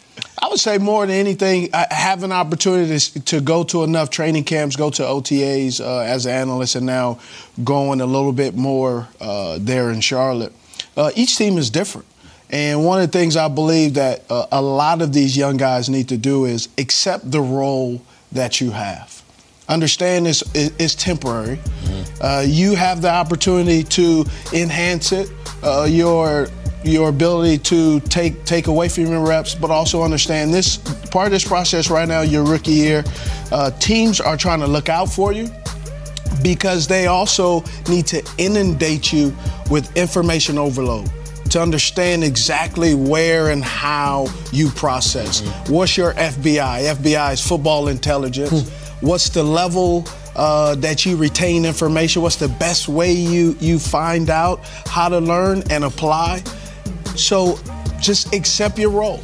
I 0.42 0.49
would 0.49 0.58
say 0.58 0.76
more 0.78 1.06
than 1.06 1.14
anything, 1.14 1.70
I 1.72 1.87
have 1.88 2.25
an 2.25 2.32
opportunity 2.32 2.99
to, 2.99 3.20
to 3.20 3.40
go 3.40 3.62
to 3.62 3.84
enough 3.84 4.11
training 4.11 4.42
camps, 4.42 4.75
go 4.75 4.90
to 4.90 5.02
OTAs 5.02 5.80
uh, 5.80 6.00
as 6.00 6.26
an 6.26 6.32
analyst, 6.32 6.75
and 6.75 6.84
now 6.84 7.20
going 7.62 8.00
a 8.00 8.06
little 8.06 8.32
bit 8.32 8.56
more 8.56 9.06
uh, 9.20 9.58
there 9.61 9.92
in 9.92 10.00
Charlotte. 10.00 10.52
Uh, 10.96 11.12
each 11.14 11.37
team 11.37 11.58
is 11.58 11.70
different. 11.70 12.08
And 12.50 12.84
one 12.84 13.00
of 13.00 13.11
the 13.11 13.16
things 13.16 13.37
I 13.37 13.46
believe 13.46 13.94
that 13.94 14.25
uh, 14.28 14.46
a 14.50 14.61
lot 14.61 15.00
of 15.00 15.12
these 15.12 15.37
young 15.37 15.56
guys 15.56 15.88
need 15.88 16.08
to 16.08 16.16
do 16.16 16.44
is 16.44 16.68
accept 16.76 17.30
the 17.30 17.40
role 17.40 18.02
that 18.32 18.61
you 18.61 18.72
have. 18.72 19.22
Understand 19.68 20.26
this 20.26 20.42
is, 20.56 20.76
is 20.76 20.96
temporary. 20.96 21.61
Uh, 22.20 22.44
you 22.44 22.75
have 22.75 23.00
the 23.00 23.11
opportunity 23.11 23.84
to 23.84 24.25
enhance 24.52 25.12
it. 25.12 25.30
Uh, 25.62 25.87
your 25.88 26.49
your 26.84 27.08
ability 27.08 27.58
to 27.58 28.00
take 28.00 28.44
take 28.44 28.66
away 28.66 28.88
from 28.88 29.06
your 29.06 29.26
reps, 29.26 29.54
but 29.54 29.70
also 29.70 30.02
understand 30.02 30.52
this 30.52 30.76
part 31.10 31.26
of 31.26 31.32
this 31.32 31.46
process 31.46 31.90
right 31.90 32.08
now, 32.08 32.22
your 32.22 32.44
rookie 32.44 32.72
year. 32.72 33.04
Uh, 33.50 33.70
teams 33.72 34.20
are 34.20 34.36
trying 34.36 34.60
to 34.60 34.66
look 34.66 34.88
out 34.88 35.06
for 35.06 35.32
you 35.32 35.50
because 36.42 36.86
they 36.86 37.06
also 37.06 37.62
need 37.88 38.06
to 38.06 38.22
inundate 38.38 39.12
you 39.12 39.34
with 39.70 39.94
information 39.96 40.58
overload 40.58 41.10
to 41.50 41.60
understand 41.60 42.24
exactly 42.24 42.94
where 42.94 43.50
and 43.50 43.62
how 43.62 44.26
you 44.52 44.70
process. 44.70 45.46
What's 45.68 45.98
your 45.98 46.14
FBI? 46.14 46.94
FBI 46.94 47.34
is 47.34 47.46
football 47.46 47.88
intelligence. 47.88 48.70
What's 49.00 49.28
the 49.28 49.42
level 49.42 50.06
uh, 50.34 50.76
that 50.76 51.04
you 51.04 51.16
retain 51.16 51.66
information? 51.66 52.22
What's 52.22 52.36
the 52.36 52.48
best 52.48 52.88
way 52.88 53.12
you 53.12 53.54
you 53.60 53.78
find 53.78 54.30
out 54.30 54.60
how 54.86 55.10
to 55.10 55.18
learn 55.18 55.62
and 55.70 55.84
apply? 55.84 56.42
So 57.16 57.59
just 58.00 58.33
accept 58.35 58.78
your 58.78 58.90
role. 58.90 59.21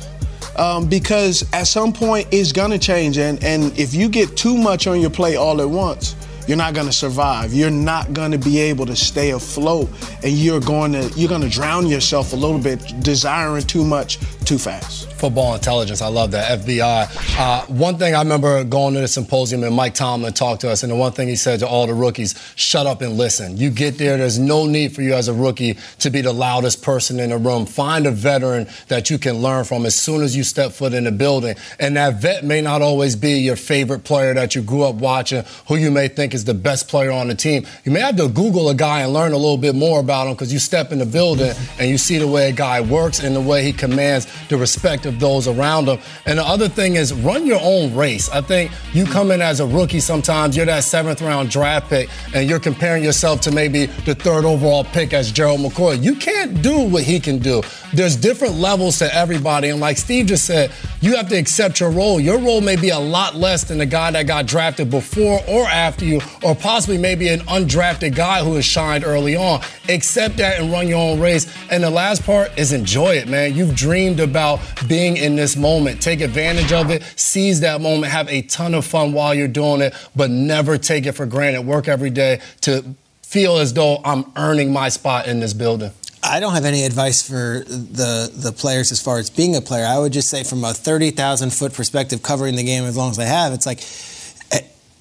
Um, 0.56 0.88
because 0.88 1.44
at 1.52 1.68
some 1.68 1.92
point 1.92 2.26
it's 2.32 2.50
gonna 2.50 2.78
change 2.78 3.16
and, 3.16 3.42
and 3.44 3.78
if 3.78 3.94
you 3.94 4.08
get 4.08 4.36
too 4.36 4.56
much 4.56 4.88
on 4.88 5.00
your 5.00 5.10
plate 5.10 5.36
all 5.36 5.60
at 5.60 5.70
once, 5.70 6.16
you're 6.48 6.56
not 6.56 6.72
going 6.72 6.86
to 6.86 6.92
survive. 6.92 7.52
You're 7.52 7.70
not 7.70 8.14
going 8.14 8.32
to 8.32 8.38
be 8.38 8.58
able 8.58 8.86
to 8.86 8.96
stay 8.96 9.32
afloat, 9.32 9.90
and 10.24 10.32
you're 10.32 10.60
going 10.60 10.92
to 10.92 11.12
you're 11.14 11.28
going 11.28 11.42
to 11.42 11.48
drown 11.50 11.86
yourself 11.86 12.32
a 12.32 12.36
little 12.36 12.58
bit, 12.58 12.80
desiring 13.02 13.64
too 13.64 13.84
much 13.84 14.18
too 14.46 14.56
fast 14.56 15.07
football 15.18 15.54
intelligence. 15.54 16.02
I 16.02 16.08
love 16.08 16.30
that. 16.32 16.60
FBI. 16.60 17.38
Uh, 17.38 17.66
one 17.66 17.98
thing 17.98 18.14
I 18.14 18.20
remember 18.20 18.64
going 18.64 18.94
to 18.94 19.00
the 19.00 19.08
symposium 19.08 19.62
and 19.64 19.74
Mike 19.74 19.94
Tomlin 19.94 20.32
talked 20.32 20.62
to 20.62 20.70
us, 20.70 20.82
and 20.82 20.92
the 20.92 20.96
one 20.96 21.12
thing 21.12 21.28
he 21.28 21.36
said 21.36 21.60
to 21.60 21.68
all 21.68 21.86
the 21.86 21.94
rookies 21.94 22.34
shut 22.54 22.86
up 22.86 23.02
and 23.02 23.16
listen. 23.16 23.56
You 23.56 23.70
get 23.70 23.98
there, 23.98 24.16
there's 24.16 24.38
no 24.38 24.66
need 24.66 24.94
for 24.94 25.02
you 25.02 25.14
as 25.14 25.28
a 25.28 25.34
rookie 25.34 25.76
to 26.00 26.10
be 26.10 26.20
the 26.20 26.32
loudest 26.32 26.82
person 26.82 27.20
in 27.20 27.30
the 27.30 27.38
room. 27.38 27.66
Find 27.66 28.06
a 28.06 28.10
veteran 28.10 28.68
that 28.88 29.10
you 29.10 29.18
can 29.18 29.36
learn 29.36 29.64
from 29.64 29.86
as 29.86 29.94
soon 29.94 30.22
as 30.22 30.36
you 30.36 30.44
step 30.44 30.72
foot 30.72 30.94
in 30.94 31.04
the 31.04 31.12
building. 31.12 31.56
And 31.78 31.96
that 31.96 32.20
vet 32.20 32.44
may 32.44 32.60
not 32.60 32.82
always 32.82 33.16
be 33.16 33.38
your 33.38 33.56
favorite 33.56 34.04
player 34.04 34.34
that 34.34 34.54
you 34.54 34.62
grew 34.62 34.84
up 34.84 34.96
watching, 34.96 35.44
who 35.66 35.76
you 35.76 35.90
may 35.90 36.08
think 36.08 36.34
is 36.34 36.44
the 36.44 36.54
best 36.54 36.88
player 36.88 37.10
on 37.10 37.28
the 37.28 37.34
team. 37.34 37.66
You 37.84 37.92
may 37.92 38.00
have 38.00 38.16
to 38.16 38.28
Google 38.28 38.68
a 38.68 38.74
guy 38.74 39.00
and 39.00 39.12
learn 39.12 39.32
a 39.32 39.36
little 39.36 39.58
bit 39.58 39.74
more 39.74 40.00
about 40.00 40.26
him 40.26 40.34
because 40.34 40.52
you 40.52 40.58
step 40.58 40.92
in 40.92 40.98
the 40.98 41.06
building 41.06 41.52
and 41.78 41.90
you 41.90 41.98
see 41.98 42.18
the 42.18 42.28
way 42.28 42.48
a 42.48 42.52
guy 42.52 42.80
works 42.80 43.20
and 43.20 43.34
the 43.34 43.40
way 43.40 43.62
he 43.62 43.72
commands 43.72 44.26
the 44.48 44.56
respect 44.56 45.06
of 45.08 45.18
those 45.18 45.48
around 45.48 45.88
him. 45.88 45.98
And 46.26 46.38
the 46.38 46.44
other 46.44 46.68
thing 46.68 46.94
is 46.94 47.12
run 47.12 47.46
your 47.46 47.60
own 47.60 47.94
race. 47.94 48.28
I 48.30 48.40
think 48.40 48.70
you 48.92 49.04
come 49.04 49.30
in 49.30 49.42
as 49.42 49.60
a 49.60 49.66
rookie 49.66 50.00
sometimes, 50.00 50.56
you're 50.56 50.66
that 50.66 50.84
seventh 50.84 51.22
round 51.22 51.50
draft 51.50 51.88
pick, 51.88 52.08
and 52.34 52.48
you're 52.48 52.60
comparing 52.60 53.02
yourself 53.02 53.40
to 53.42 53.50
maybe 53.50 53.86
the 53.86 54.14
third 54.14 54.44
overall 54.44 54.84
pick 54.84 55.12
as 55.12 55.32
Gerald 55.32 55.60
McCoy. 55.60 56.02
You 56.02 56.14
can't 56.14 56.62
do 56.62 56.80
what 56.80 57.04
he 57.04 57.18
can 57.20 57.38
do. 57.38 57.62
There's 57.92 58.16
different 58.16 58.54
levels 58.56 58.98
to 58.98 59.14
everybody. 59.14 59.68
And 59.68 59.80
like 59.80 59.96
Steve 59.96 60.26
just 60.26 60.44
said, 60.44 60.70
you 61.00 61.16
have 61.16 61.28
to 61.28 61.36
accept 61.36 61.80
your 61.80 61.90
role. 61.90 62.20
Your 62.20 62.38
role 62.38 62.60
may 62.60 62.76
be 62.76 62.90
a 62.90 62.98
lot 62.98 63.34
less 63.34 63.64
than 63.64 63.78
the 63.78 63.86
guy 63.86 64.10
that 64.10 64.26
got 64.26 64.46
drafted 64.46 64.90
before 64.90 65.40
or 65.48 65.64
after 65.66 66.04
you, 66.04 66.20
or 66.42 66.54
possibly 66.54 66.98
maybe 66.98 67.28
an 67.28 67.40
undrafted 67.40 68.14
guy 68.14 68.42
who 68.42 68.54
has 68.56 68.64
shined 68.64 69.04
early 69.04 69.36
on. 69.36 69.62
Accept 69.88 70.36
that 70.36 70.60
and 70.60 70.70
run 70.70 70.88
your 70.88 70.98
own 70.98 71.20
race. 71.20 71.46
And 71.70 71.82
the 71.82 71.90
last 71.90 72.24
part 72.24 72.56
is 72.58 72.72
enjoy 72.72 73.14
it, 73.14 73.28
man. 73.28 73.54
You've 73.54 73.74
dreamed 73.74 74.20
about 74.20 74.60
being 74.86 74.97
in 75.06 75.36
this 75.36 75.56
moment. 75.56 76.02
Take 76.02 76.20
advantage 76.20 76.72
of 76.72 76.90
it, 76.90 77.02
seize 77.16 77.60
that 77.60 77.80
moment, 77.80 78.12
have 78.12 78.28
a 78.28 78.42
ton 78.42 78.74
of 78.74 78.84
fun 78.84 79.12
while 79.12 79.34
you're 79.34 79.48
doing 79.48 79.80
it, 79.80 79.94
but 80.14 80.30
never 80.30 80.78
take 80.78 81.06
it 81.06 81.12
for 81.12 81.26
granted. 81.26 81.62
Work 81.62 81.88
every 81.88 82.10
day 82.10 82.40
to 82.62 82.84
feel 83.22 83.58
as 83.58 83.72
though 83.74 84.00
I'm 84.04 84.24
earning 84.36 84.72
my 84.72 84.88
spot 84.88 85.26
in 85.26 85.40
this 85.40 85.52
building. 85.52 85.92
I 86.22 86.40
don't 86.40 86.54
have 86.54 86.64
any 86.64 86.84
advice 86.84 87.26
for 87.26 87.64
the 87.64 88.30
the 88.34 88.52
players 88.52 88.90
as 88.90 89.00
far 89.00 89.18
as 89.18 89.30
being 89.30 89.54
a 89.54 89.60
player. 89.60 89.86
I 89.86 89.98
would 89.98 90.12
just 90.12 90.28
say 90.28 90.42
from 90.42 90.64
a 90.64 90.74
30,000 90.74 91.50
foot 91.50 91.72
perspective 91.72 92.22
covering 92.22 92.56
the 92.56 92.64
game 92.64 92.84
as 92.84 92.96
long 92.96 93.10
as 93.10 93.18
I 93.18 93.24
have, 93.24 93.52
it's 93.52 93.66
like 93.66 93.78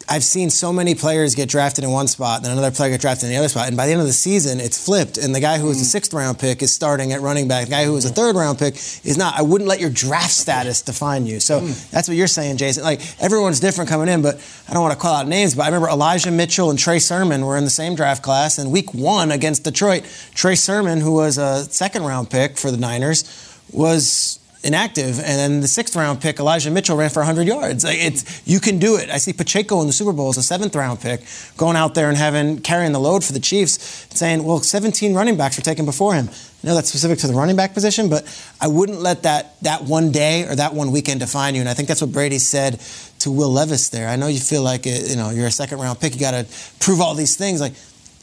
I've 0.10 0.24
seen 0.24 0.50
so 0.50 0.72
many 0.72 0.96
players 0.96 1.36
get 1.36 1.50
drafted 1.50 1.84
in 1.84 1.92
one 1.92 2.08
spot, 2.08 2.42
then 2.42 2.52
another 2.52 2.72
player 2.72 2.92
get 2.92 3.02
drafted 3.02 3.26
in 3.26 3.32
the 3.32 3.38
other 3.38 3.50
spot, 3.50 3.68
and 3.68 3.76
by 3.76 3.88
the 3.88 3.92
end 3.92 4.00
of 4.00 4.08
the 4.08 4.14
season, 4.14 4.62
it's 4.62 4.84
flipped, 4.84 5.18
and 5.18 5.36
the 5.36 5.42
guy 5.42 5.58
who 5.58 5.68
was 5.68 5.82
a 5.82 5.84
mm. 5.84 5.88
sixth 5.88 6.14
round 6.14 6.40
pick 6.40 6.62
is 6.62 6.74
starting 6.74 7.12
at 7.12 7.20
running 7.20 7.48
back. 7.50 7.66
The 7.66 7.72
guy 7.72 7.84
who 7.84 7.92
was 7.94 8.06
a 8.06 8.10
third 8.10 8.36
round 8.36 8.58
pick 8.58 8.76
is 8.76 9.18
not. 9.18 9.38
I 9.38 9.42
wouldn't 9.42 9.68
let 9.68 9.82
your 9.82 9.90
draft 9.90 10.32
status 10.32 10.82
define 10.82 11.26
you. 11.26 11.42
So 11.42 11.60
mm. 11.60 11.92
that's 11.92 12.08
what 12.08 12.16
you're 12.16 12.28
saying, 12.28 12.58
Jason. 12.58 12.84
Like 12.84 13.02
everyone's 13.22 13.60
different 13.60 13.90
coming 13.90 14.08
in, 14.08 14.22
but 14.22 14.36
I 14.70 14.74
don't 14.74 14.82
want 14.82 14.94
to 14.94 15.00
call 15.00 15.16
out 15.16 15.28
names, 15.28 15.56
but 15.56 15.64
I 15.64 15.66
remember 15.66 15.90
Elijah 15.90 16.32
Mitchell 16.32 16.70
and 16.70 16.80
Trey 16.80 17.00
Sermon 17.00 17.46
were 17.46 17.58
in 17.58 17.66
the 17.66 17.70
same 17.70 17.96
draft 17.96 18.24
class, 18.24 18.58
and 18.58 18.72
week 18.72 18.94
one 18.94 19.32
against 19.32 19.66
Detroit, 19.66 20.04
Trey 20.34 20.56
Sermon, 20.56 21.02
who 21.02 21.14
was 21.14 21.38
a 21.38 21.66
second 21.66 22.04
round 22.04 22.30
pick 22.30 22.58
for 22.58 22.72
the 22.72 22.78
Niners, 22.78 23.26
was 23.74 24.40
inactive, 24.68 25.18
and 25.20 25.40
then 25.40 25.62
the 25.62 25.68
sixth 25.68 25.96
round 25.96 26.22
pick 26.22 26.40
Elijah 26.40 26.70
Mitchell 26.70 26.98
ran 26.98 27.10
for 27.10 27.22
100 27.22 27.48
yards. 27.48 27.86
Like 27.86 27.98
it's 28.00 28.46
you 28.46 28.60
can 28.60 28.78
do 28.78 28.98
it. 28.98 29.10
I 29.10 29.18
see 29.18 29.32
Pacheco 29.32 29.80
in 29.82 29.88
the 29.88 29.94
Super 29.94 30.12
Bowl 30.12 30.30
as 30.30 30.38
a 30.38 30.44
seventh 30.44 30.76
round 30.76 31.00
pick 31.00 31.22
going 31.56 31.78
out 31.78 31.96
there 31.96 32.10
and 32.10 32.18
having 32.18 32.60
carrying 32.60 32.92
the 32.92 33.00
load 33.00 33.24
for 33.24 33.32
the 33.32 33.40
Chiefs, 33.40 34.06
saying, 34.12 34.44
"Well, 34.44 34.60
17 34.60 35.16
running 35.16 35.38
backs 35.38 35.58
were 35.58 35.64
taken 35.64 35.86
before 35.86 36.14
him." 36.14 36.30
I 36.30 36.68
know 36.68 36.76
that's 36.76 36.90
specific 36.90 37.20
to 37.20 37.28
the 37.28 37.34
running 37.34 37.56
back 37.56 37.74
position, 37.74 38.10
but 38.10 38.26
I 38.60 38.68
wouldn't 38.68 39.00
let 39.00 39.24
that 39.24 39.60
that 39.62 39.84
one 39.84 40.12
day 40.12 40.44
or 40.44 40.56
that 40.56 40.74
one 40.74 40.92
weekend 40.92 41.22
define 41.22 41.56
you. 41.56 41.62
And 41.62 41.70
I 41.70 41.74
think 41.74 41.88
that's 41.88 42.02
what 42.02 42.12
Brady 42.12 42.40
said 42.40 42.80
to 43.20 43.32
Will 43.32 43.50
Levis 43.50 43.90
there. 43.90 44.10
I 44.10 44.18
know 44.18 44.28
you 44.28 44.40
feel 44.40 44.64
like 44.64 44.86
it, 44.86 45.10
you 45.10 45.16
know 45.16 45.30
you're 45.30 45.48
a 45.48 45.52
second 45.52 45.80
round 45.80 46.02
pick. 46.02 46.14
You 46.14 46.20
got 46.20 46.32
to 46.32 46.46
prove 46.80 47.00
all 47.00 47.16
these 47.16 47.38
things. 47.38 47.62
Like 47.62 47.74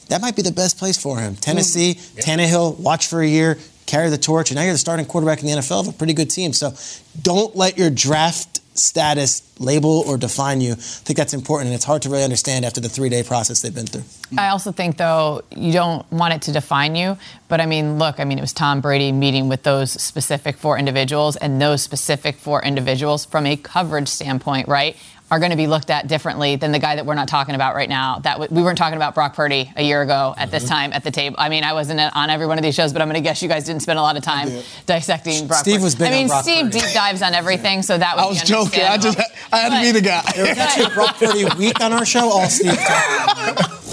that 0.09 0.21
might 0.21 0.37
be 0.37 0.43
the 0.43 0.53
best 0.53 0.79
place 0.79 1.01
for 1.01 1.19
him. 1.19 1.37
Tennessee, 1.37 1.95
mm-hmm. 1.95 2.19
yeah. 2.19 2.23
Tannehill, 2.23 2.79
watch 2.79 3.07
for 3.07 3.23
a 3.23 3.27
year, 3.27 3.59
carry 3.95 4.11
the 4.11 4.19
torch, 4.19 4.51
and 4.51 4.57
now 4.57 4.65
you're 4.65 4.73
the 4.73 4.79
starting 4.79 5.07
quarterback 5.07 5.41
in 5.41 5.47
the 5.47 5.53
NFL 5.53 5.83
of 5.83 5.89
a 5.89 5.93
pretty 5.93 6.15
good 6.15 6.29
team. 6.29 6.53
So 6.53 6.73
don't 7.23 7.55
let 7.55 7.79
your 7.79 7.91
draft 7.91 8.61
status 8.77 9.43
label 9.61 10.03
or 10.09 10.17
define 10.17 10.61
you. 10.61 10.73
I 10.73 10.75
think 10.75 11.17
that's 11.17 11.33
important, 11.33 11.69
and 11.69 11.77
it's 11.77 11.85
hard 11.85 12.03
to 12.03 12.11
really 12.11 12.25
understand 12.25 12.65
after 12.65 12.81
the 12.81 12.89
three 12.89 13.09
day 13.09 13.23
process 13.23 13.63
they've 13.63 13.73
been 13.73 13.87
through. 13.87 14.03
I 14.37 14.49
also 14.49 14.73
think, 14.73 14.97
though, 14.97 15.43
you 15.55 15.73
don't 15.73 16.11
want 16.11 16.35
it 16.35 16.43
to 16.43 16.53
define 16.53 16.97
you. 16.97 17.17
But 17.47 17.61
I 17.61 17.67
mean, 17.67 18.01
look, 18.01 18.19
I 18.19 18.25
mean, 18.25 18.37
it 18.37 18.41
was 18.41 18.53
Tom 18.53 18.81
Brady 18.81 19.13
meeting 19.13 19.49
with 19.49 19.63
those 19.63 19.93
specific 19.93 20.57
four 20.57 20.77
individuals, 20.77 21.37
and 21.37 21.63
those 21.63 21.81
specific 21.81 22.35
four 22.35 22.65
individuals, 22.65 23.25
from 23.25 23.47
a 23.47 23.57
coverage 23.57 24.09
standpoint, 24.09 24.67
right, 24.67 24.97
are 25.35 25.41
going 25.41 25.51
to 25.51 25.57
be 25.57 25.67
looked 25.67 25.91
at 25.91 26.07
differently 26.07 26.55
than 26.55 26.71
the 26.71 26.79
guy 26.79 26.95
that 26.95 27.05
we're 27.05 27.15
not 27.15 27.27
talking 27.27 27.57
about 27.57 27.75
right 27.75 27.89
now. 27.89 28.21
That 28.21 28.35
w- 28.35 28.55
we 28.55 28.63
weren't 28.63 28.79
talking 28.79 28.97
about 28.97 29.17
Brock 29.17 29.35
Purdy 29.35 29.73
a 29.75 29.83
year 29.83 30.01
ago 30.01 30.33
at 30.37 30.45
mm-hmm. 30.45 30.51
this 30.53 30.69
time 30.69 30.93
at 30.93 31.03
the 31.03 31.11
table. 31.11 31.35
I 31.41 31.49
mean, 31.49 31.65
I 31.65 31.73
wasn't 31.73 31.99
on 31.99 32.31
every 32.31 32.47
one 32.47 32.57
of 32.57 32.63
these 32.63 32.77
shows, 32.77 32.93
but 32.93 33.03
I'm 33.03 33.09
going 33.09 33.21
to 33.21 33.21
guess 33.21 33.43
you 33.43 33.49
guys 33.49 33.65
didn't 33.65 33.83
spend 33.83 33.99
a 33.99 34.03
lot 34.03 34.17
of 34.17 34.23
time 34.23 34.49
dissecting 34.87 35.49
Brock. 35.49 35.61
Steve 35.61 35.75
Purdy. 35.75 35.85
was 35.85 35.95
big. 35.97 36.07
I 36.07 36.11
mean, 36.11 36.29
Steve 36.29 36.67
Purdy. 36.67 36.79
deep 36.79 36.95
dives 36.95 37.21
on 37.21 37.35
everything, 37.35 37.83
so 37.83 37.99
that 37.99 38.17
was. 38.17 38.25
I 38.25 38.29
was 38.29 38.43
joking. 38.43 38.85
I 38.85 38.97
just 38.97 39.19
I 39.53 39.59
had 39.59 39.71
but, 39.71 39.79
to 39.81 39.83
be 39.83 39.91
the 39.91 40.07
guy. 40.07 40.23
There 40.37 40.49
was 40.49 40.59
actually 40.59 40.95
Brock 40.95 41.17
Purdy 41.17 41.47
week 41.59 41.81
on 41.81 41.93
our 41.93 42.07
show. 42.07 42.31
All 42.31 42.49
Steve. 42.49 42.79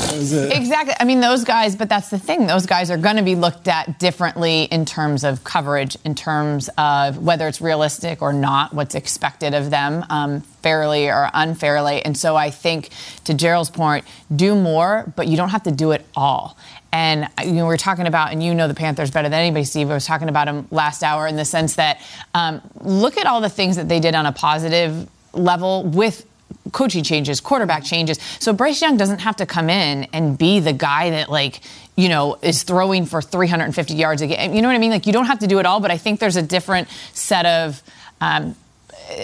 Exactly. 0.51 0.93
I 0.99 1.05
mean, 1.05 1.19
those 1.19 1.43
guys, 1.43 1.75
but 1.75 1.89
that's 1.89 2.09
the 2.09 2.19
thing. 2.19 2.47
Those 2.47 2.65
guys 2.65 2.91
are 2.91 2.97
going 2.97 3.17
to 3.17 3.23
be 3.23 3.35
looked 3.35 3.67
at 3.67 3.99
differently 3.99 4.63
in 4.63 4.85
terms 4.85 5.23
of 5.23 5.43
coverage, 5.43 5.97
in 6.05 6.15
terms 6.15 6.69
of 6.77 7.17
whether 7.17 7.47
it's 7.47 7.61
realistic 7.61 8.21
or 8.21 8.33
not, 8.33 8.73
what's 8.73 8.95
expected 8.95 9.53
of 9.53 9.69
them. 9.69 10.05
Um, 10.09 10.43
fairly 10.61 11.07
or 11.09 11.29
unfairly. 11.33 12.03
And 12.03 12.17
so 12.17 12.35
I 12.35 12.49
think, 12.49 12.89
to 13.25 13.33
Gerald's 13.33 13.69
point, 13.69 14.05
do 14.33 14.55
more, 14.55 15.11
but 15.15 15.27
you 15.27 15.37
don't 15.37 15.49
have 15.49 15.63
to 15.63 15.71
do 15.71 15.91
it 15.91 16.05
all. 16.15 16.57
And 16.91 17.29
you 17.43 17.53
know, 17.53 17.67
we 17.67 17.73
are 17.73 17.77
talking 17.77 18.05
about, 18.05 18.31
and 18.31 18.43
you 18.43 18.53
know 18.53 18.67
the 18.67 18.73
Panthers 18.73 19.11
better 19.11 19.29
than 19.29 19.39
anybody, 19.39 19.63
Steve. 19.63 19.89
I 19.89 19.93
was 19.93 20.05
talking 20.05 20.29
about 20.29 20.45
them 20.45 20.67
last 20.71 21.03
hour 21.03 21.25
in 21.27 21.37
the 21.37 21.45
sense 21.45 21.75
that 21.75 22.01
um, 22.33 22.61
look 22.81 23.17
at 23.17 23.25
all 23.25 23.41
the 23.41 23.49
things 23.49 23.77
that 23.77 23.87
they 23.87 23.99
did 23.99 24.13
on 24.13 24.25
a 24.25 24.31
positive 24.31 25.09
level 25.33 25.83
with 25.83 26.25
coaching 26.71 27.03
changes, 27.03 27.41
quarterback 27.41 27.83
changes. 27.83 28.19
So 28.39 28.53
Bryce 28.53 28.81
Young 28.81 28.97
doesn't 28.97 29.19
have 29.19 29.35
to 29.37 29.45
come 29.45 29.69
in 29.69 30.05
and 30.13 30.37
be 30.37 30.59
the 30.59 30.73
guy 30.73 31.09
that 31.11 31.29
like 31.29 31.61
you 31.95 32.09
know 32.09 32.37
is 32.41 32.63
throwing 32.63 33.05
for 33.05 33.21
350 33.21 33.93
yards 33.93 34.21
a 34.21 34.27
game. 34.27 34.53
You 34.53 34.61
know 34.61 34.67
what 34.67 34.75
I 34.75 34.79
mean? 34.79 34.91
Like 34.91 35.05
you 35.05 35.13
don't 35.13 35.25
have 35.25 35.39
to 35.39 35.47
do 35.47 35.59
it 35.59 35.65
all, 35.65 35.79
but 35.79 35.91
I 35.91 35.97
think 35.97 36.19
there's 36.19 36.37
a 36.37 36.41
different 36.41 36.87
set 37.13 37.45
of 37.45 37.83
um, 38.21 38.55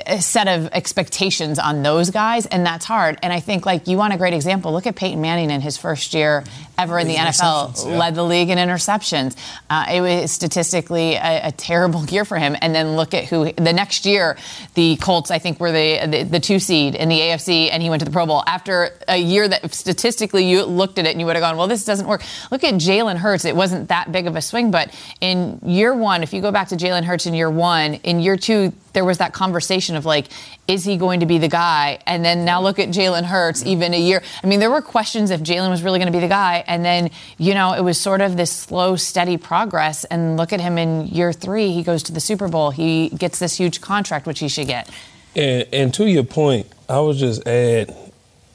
a 0.05 0.21
set 0.21 0.47
of 0.47 0.67
expectations 0.73 1.59
on 1.59 1.83
those 1.83 2.09
guys, 2.09 2.45
and 2.45 2.65
that's 2.65 2.85
hard. 2.85 3.17
And 3.23 3.31
I 3.31 3.39
think, 3.39 3.65
like, 3.65 3.87
you 3.87 3.97
want 3.97 4.13
a 4.13 4.17
great 4.17 4.33
example. 4.33 4.71
Look 4.71 4.87
at 4.87 4.95
Peyton 4.95 5.21
Manning 5.21 5.49
in 5.49 5.61
his 5.61 5.77
first 5.77 6.13
year 6.13 6.43
ever 6.77 6.99
in 6.99 7.07
the, 7.07 7.15
the 7.15 7.19
NFL, 7.19 7.85
yeah. 7.85 7.97
led 7.97 8.15
the 8.15 8.23
league 8.23 8.49
in 8.49 8.57
interceptions. 8.57 9.35
Uh, 9.69 9.85
it 9.91 10.01
was 10.01 10.31
statistically 10.31 11.15
a, 11.15 11.47
a, 11.47 11.51
terrible 11.51 12.05
year 12.09 12.23
for 12.23 12.37
him. 12.37 12.55
And 12.61 12.73
then 12.73 12.95
look 12.95 13.13
at 13.13 13.25
who 13.25 13.51
the 13.53 13.73
next 13.73 14.05
year, 14.05 14.37
the 14.75 14.95
Colts, 14.97 15.31
I 15.31 15.39
think, 15.39 15.59
were 15.59 15.71
the, 15.71 16.05
the, 16.05 16.23
the 16.23 16.39
two 16.39 16.59
seed 16.59 16.95
in 16.95 17.09
the 17.09 17.19
AFC, 17.19 17.69
and 17.71 17.81
he 17.81 17.89
went 17.89 18.01
to 18.01 18.05
the 18.05 18.11
Pro 18.11 18.25
Bowl 18.25 18.43
after 18.45 18.91
a 19.07 19.17
year 19.17 19.47
that 19.47 19.73
statistically 19.73 20.47
you 20.47 20.63
looked 20.63 20.99
at 20.99 21.05
it 21.05 21.11
and 21.11 21.19
you 21.19 21.25
would 21.25 21.35
have 21.35 21.41
gone, 21.41 21.57
well, 21.57 21.67
this 21.67 21.83
doesn't 21.83 22.07
work. 22.07 22.23
Look 22.51 22.63
at 22.63 22.75
Jalen 22.75 23.17
Hurts. 23.17 23.45
It 23.45 23.55
wasn't 23.55 23.89
that 23.89 24.11
big 24.11 24.27
of 24.27 24.35
a 24.35 24.41
swing, 24.41 24.69
but 24.69 24.93
in 25.19 25.59
year 25.63 25.95
one, 25.95 26.21
if 26.21 26.33
you 26.33 26.41
go 26.41 26.51
back 26.51 26.67
to 26.69 26.75
Jalen 26.75 27.03
Hurts 27.03 27.25
in 27.25 27.33
year 27.33 27.49
one, 27.49 27.95
in 27.95 28.19
year 28.19 28.37
two, 28.37 28.73
there 28.93 29.05
was 29.05 29.19
that 29.19 29.33
conversation 29.33 29.95
of 29.95 30.05
like, 30.05 30.27
is 30.67 30.83
he 30.83 30.97
going 30.97 31.19
to 31.19 31.25
be 31.25 31.37
the 31.37 31.47
guy? 31.47 31.99
And 32.05 32.23
then 32.23 32.45
now 32.45 32.61
look 32.61 32.79
at 32.79 32.89
Jalen 32.89 33.23
Hurts, 33.23 33.65
even 33.65 33.93
a 33.93 33.99
year. 33.99 34.21
I 34.43 34.47
mean, 34.47 34.59
there 34.59 34.71
were 34.71 34.81
questions 34.81 35.31
if 35.31 35.41
Jalen 35.41 35.69
was 35.69 35.83
really 35.83 35.99
going 35.99 36.11
to 36.11 36.17
be 36.17 36.21
the 36.21 36.27
guy. 36.27 36.63
And 36.67 36.83
then, 36.83 37.11
you 37.37 37.53
know, 37.53 37.73
it 37.73 37.81
was 37.81 37.99
sort 37.99 38.21
of 38.21 38.37
this 38.37 38.51
slow, 38.51 38.95
steady 38.95 39.37
progress. 39.37 40.03
And 40.05 40.37
look 40.37 40.53
at 40.53 40.59
him 40.59 40.77
in 40.77 41.07
year 41.07 41.31
three. 41.33 41.71
He 41.71 41.83
goes 41.83 42.03
to 42.03 42.11
the 42.11 42.19
Super 42.19 42.47
Bowl. 42.47 42.71
He 42.71 43.09
gets 43.09 43.39
this 43.39 43.57
huge 43.57 43.81
contract, 43.81 44.25
which 44.25 44.39
he 44.39 44.47
should 44.47 44.67
get. 44.67 44.89
And, 45.35 45.67
and 45.71 45.93
to 45.95 46.05
your 46.09 46.23
point, 46.23 46.67
I 46.89 46.99
would 46.99 47.17
just 47.17 47.45
add, 47.47 47.95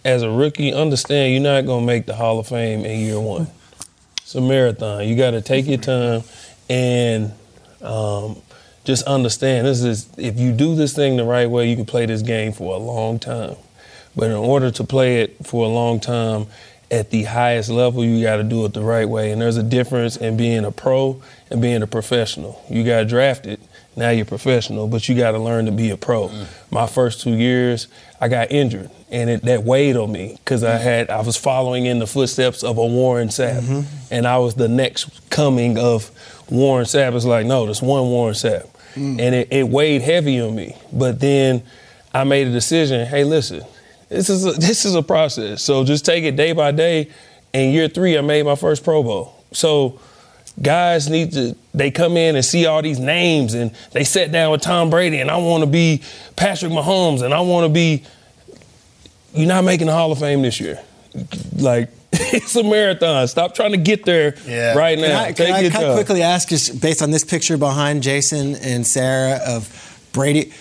as 0.05 0.23
a 0.23 0.31
rookie, 0.31 0.73
understand 0.73 1.33
you're 1.33 1.43
not 1.43 1.67
going 1.67 1.83
to 1.83 1.87
make 1.87 2.07
the 2.07 2.15
Hall 2.15 2.39
of 2.39 2.49
Fame 2.49 2.85
in 2.85 3.01
year 3.01 3.21
one. 3.21 3.47
It's 4.19 4.35
a 4.35 4.41
marathon. 4.41 5.07
You 5.07 5.15
got 5.17 5.33
to 5.33 5.43
take 5.43 5.67
your 5.67 5.79
time 5.79 6.23
and 6.69 7.33
um, 7.83 8.37
just 8.85 9.05
understand 9.05 9.67
this 9.67 9.83
is 9.83 10.09
if 10.17 10.39
you 10.39 10.53
do 10.53 10.75
this 10.75 10.95
thing 10.95 11.17
the 11.17 11.25
right 11.25 11.49
way, 11.49 11.69
you 11.69 11.77
can 11.77 11.87
play 11.87 12.07
this 12.07 12.23
game 12.23 12.53
for 12.53 12.75
a 12.75 12.79
long 12.79 13.19
time. 13.19 13.57
But 14.15 14.31
in 14.31 14.37
order 14.37 14.71
to 14.73 14.85
play 14.85 15.23
it 15.23 15.47
for 15.47 15.65
a 15.65 15.69
long 15.69 16.01
time, 16.01 16.47
at 16.93 17.09
the 17.09 17.23
highest 17.23 17.71
level, 17.71 18.05
you 18.05 18.23
got 18.23 18.37
to 18.37 18.43
do 18.43 18.67
it 18.67 18.75
the 18.75 18.83
right 18.83 19.09
way. 19.09 19.33
And 19.33 19.41
there's 19.41 19.57
a 19.57 19.63
difference 19.63 20.17
in 20.17 20.37
being 20.37 20.67
a 20.67 20.71
pro 20.71 21.23
and 21.51 21.63
being 21.63 21.83
a 21.83 21.87
professional. 21.87 22.63
You 22.69 22.85
got 22.85 23.09
drafted, 23.09 23.61
now 23.97 24.11
you're 24.11 24.27
professional, 24.27 24.87
but 24.89 25.09
you 25.09 25.15
got 25.15 25.33
to 25.33 25.39
learn 25.39 25.65
to 25.65 25.73
be 25.73 25.89
a 25.89 25.97
pro. 25.97 26.29
Mm. 26.29 26.47
My 26.71 26.87
first 26.87 27.23
two 27.23 27.33
years, 27.33 27.89
I 28.21 28.29
got 28.29 28.53
injured, 28.53 28.91
and 29.11 29.31
it, 29.31 29.43
that 29.43 29.65
weighed 29.65 29.97
on 29.97 30.13
me 30.13 30.37
because 30.45 30.63
I 30.65 30.77
had 30.77 31.11
I 31.11 31.23
was 31.23 31.37
following 31.37 31.87
in 31.87 31.99
the 31.99 32.07
footsteps 32.07 32.63
of 32.63 32.79
a 32.79 32.87
Warren 32.87 33.29
Sapp, 33.29 33.61
mm-hmm. 33.61 34.15
and 34.15 34.27
I 34.27 34.39
was 34.39 34.55
the 34.55 34.69
next 34.69 35.31
coming 35.31 35.79
of 35.79 36.11
Warren 36.51 36.85
Sapp. 36.85 37.15
It's 37.15 37.25
like 37.25 37.47
no, 37.47 37.65
there's 37.65 37.83
one 37.83 38.05
Warren 38.05 38.35
Sapp, 38.35 38.69
mm. 38.95 39.21
and 39.21 39.35
it, 39.35 39.49
it 39.51 39.69
weighed 39.69 40.03
heavy 40.03 40.41
on 40.41 40.55
me. 40.55 40.77
But 40.93 41.21
then 41.21 41.63
I 42.13 42.25
made 42.25 42.47
a 42.47 42.53
decision. 42.53 43.07
Hey, 43.07 43.25
listen, 43.25 43.63
this 44.09 44.29
is 44.29 44.45
a, 44.45 44.53
this 44.61 44.85
is 44.85 44.95
a 44.95 45.03
process. 45.03 45.63
So 45.63 45.85
just 45.85 46.05
take 46.05 46.25
it 46.25 46.37
day 46.37 46.53
by 46.53 46.73
day. 46.73 47.11
And 47.55 47.73
year 47.73 47.89
three, 47.89 48.17
I 48.17 48.23
made 48.23 48.45
my 48.45 48.57
first 48.57 48.85
Pro 48.85 49.03
Bowl. 49.03 49.35
So 49.53 50.01
guys 50.61 51.09
need 51.09 51.33
to 51.33 51.57
they 51.73 51.91
come 51.91 52.17
in 52.17 52.37
and 52.37 52.45
see 52.45 52.67
all 52.67 52.83
these 52.83 52.99
names 52.99 53.55
and 53.55 53.75
they 53.93 54.05
sat 54.05 54.31
down 54.31 54.53
with 54.53 54.61
Tom 54.61 54.91
Brady 54.91 55.19
and 55.19 55.31
I 55.31 55.39
want 55.39 55.63
to 55.63 55.67
be 55.67 56.03
Patrick 56.37 56.73
Mahomes 56.73 57.23
and 57.23 57.33
I 57.33 57.41
want 57.41 57.65
to 57.65 57.73
be 57.73 58.05
you're 59.35 59.49
not 59.49 59.65
making 59.65 59.87
the 59.87 59.95
Hall 59.95 60.13
of 60.13 60.19
Fame 60.19 60.43
this 60.43 60.61
year. 60.61 60.79
Like 61.57 61.91
it's 62.33 62.57
a 62.57 62.63
marathon. 62.63 63.27
Stop 63.29 63.55
trying 63.55 63.73
to 63.73 63.79
get 63.79 64.05
there 64.05 64.37
yeah. 64.47 64.75
right 64.75 64.99
now. 64.99 65.07
Can 65.07 65.17
I, 65.17 65.33
can 65.33 65.53
I, 65.53 65.71
can 65.71 65.85
I 65.85 65.95
quickly 65.95 66.23
ask, 66.23 66.49
just 66.49 66.81
based 66.81 67.03
on 67.03 67.11
this 67.11 67.25
picture 67.25 67.57
behind 67.57 68.03
Jason 68.03 68.55
and 68.57 68.87
Sarah 68.87 69.41
of 69.47 69.69
Brady, 70.13 70.53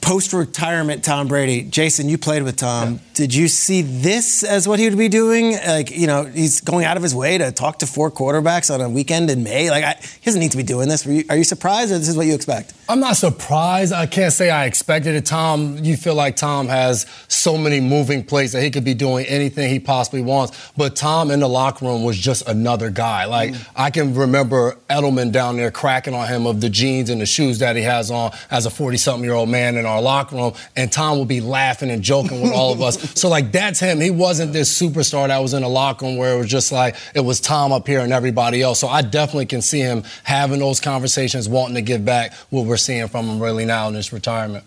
post 0.00 0.32
retirement 0.32 1.04
Tom 1.04 1.28
Brady. 1.28 1.62
Jason, 1.62 2.08
you 2.08 2.18
played 2.18 2.42
with 2.42 2.56
Tom. 2.56 2.94
Yeah. 2.94 2.98
Did 3.14 3.34
you 3.34 3.48
see 3.48 3.82
this 3.82 4.42
as 4.42 4.66
what 4.66 4.78
he 4.78 4.88
would 4.88 4.98
be 4.98 5.08
doing? 5.08 5.52
Like, 5.52 5.90
you 5.90 6.06
know, 6.06 6.24
he's 6.24 6.60
going 6.60 6.84
out 6.84 6.96
of 6.96 7.02
his 7.02 7.14
way 7.14 7.38
to 7.38 7.52
talk 7.52 7.80
to 7.80 7.86
four 7.86 8.10
quarterbacks 8.10 8.72
on 8.72 8.80
a 8.80 8.88
weekend 8.88 9.30
in 9.30 9.42
May. 9.42 9.70
Like, 9.70 9.84
I, 9.84 9.92
he 10.00 10.24
doesn't 10.24 10.40
need 10.40 10.52
to 10.52 10.56
be 10.56 10.62
doing 10.62 10.88
this. 10.88 11.04
You, 11.04 11.24
are 11.28 11.36
you 11.36 11.44
surprised, 11.44 11.92
or 11.92 11.98
this 11.98 12.08
is 12.08 12.16
what 12.16 12.26
you 12.26 12.34
expect? 12.34 12.72
I'm 12.88 13.00
not 13.00 13.16
surprised. 13.16 13.92
I 13.92 14.06
can't 14.06 14.32
say 14.32 14.50
I 14.50 14.64
expected 14.64 15.14
it. 15.14 15.26
Tom, 15.26 15.78
you 15.78 15.96
feel 15.96 16.14
like 16.14 16.36
Tom 16.36 16.68
has 16.68 17.06
so 17.28 17.58
many 17.58 17.80
moving 17.80 18.24
plates 18.24 18.52
that 18.52 18.62
he 18.62 18.70
could 18.70 18.84
be 18.84 18.94
doing 18.94 19.26
anything 19.26 19.68
he 19.70 19.80
possibly 19.80 20.22
wants. 20.22 20.72
But 20.76 20.96
Tom 20.96 21.30
in 21.30 21.40
the 21.40 21.48
locker 21.48 21.84
room 21.84 22.04
was 22.04 22.18
just 22.18 22.48
another 22.48 22.90
guy. 22.90 23.26
Like, 23.26 23.52
mm. 23.52 23.68
I 23.76 23.90
can 23.90 24.14
remember 24.14 24.78
Edelman 24.88 25.30
down 25.30 25.56
there 25.56 25.70
cracking 25.70 26.14
on 26.14 26.26
him 26.26 26.46
of 26.46 26.60
the 26.60 26.70
jeans 26.70 27.10
and 27.10 27.20
the 27.20 27.26
shoes 27.26 27.58
that 27.58 27.76
he 27.76 27.82
has 27.82 28.10
on 28.10 28.32
as 28.50 28.66
a 28.66 28.70
40 28.70 28.96
something 28.96 29.24
year 29.24 29.34
old 29.34 29.48
man 29.48 29.76
in 29.76 29.86
our 29.86 29.99
locker 30.00 30.36
room. 30.36 30.52
And 30.76 30.90
Tom 30.90 31.18
would 31.18 31.28
be 31.28 31.40
laughing 31.40 31.90
and 31.90 32.02
joking 32.02 32.40
with 32.40 32.52
all 32.52 32.72
of 32.72 32.80
us. 32.82 33.00
So, 33.20 33.28
like, 33.28 33.52
that's 33.52 33.80
him. 33.80 34.00
He 34.00 34.10
wasn't 34.10 34.52
this 34.52 34.80
superstar 34.80 35.28
that 35.28 35.38
was 35.38 35.52
in 35.52 35.62
the 35.62 35.68
locker 35.68 36.06
room 36.06 36.16
where 36.16 36.34
it 36.34 36.38
was 36.38 36.48
just 36.48 36.72
like 36.72 36.96
it 37.14 37.20
was 37.20 37.38
Tom 37.40 37.70
up 37.70 37.86
here 37.86 38.00
and 38.00 38.12
everybody 38.12 38.62
else. 38.62 38.78
So, 38.78 38.88
I 38.88 39.02
definitely 39.02 39.46
can 39.46 39.60
see 39.60 39.80
him 39.80 40.04
having 40.22 40.60
those 40.60 40.80
conversations, 40.80 41.48
wanting 41.48 41.74
to 41.74 41.82
give 41.82 42.04
back 42.04 42.32
what 42.50 42.66
we're 42.66 42.76
seeing 42.76 43.08
from 43.08 43.26
him 43.26 43.40
really 43.42 43.64
now 43.64 43.88
in 43.88 43.94
his 43.94 44.12
retirement. 44.12 44.64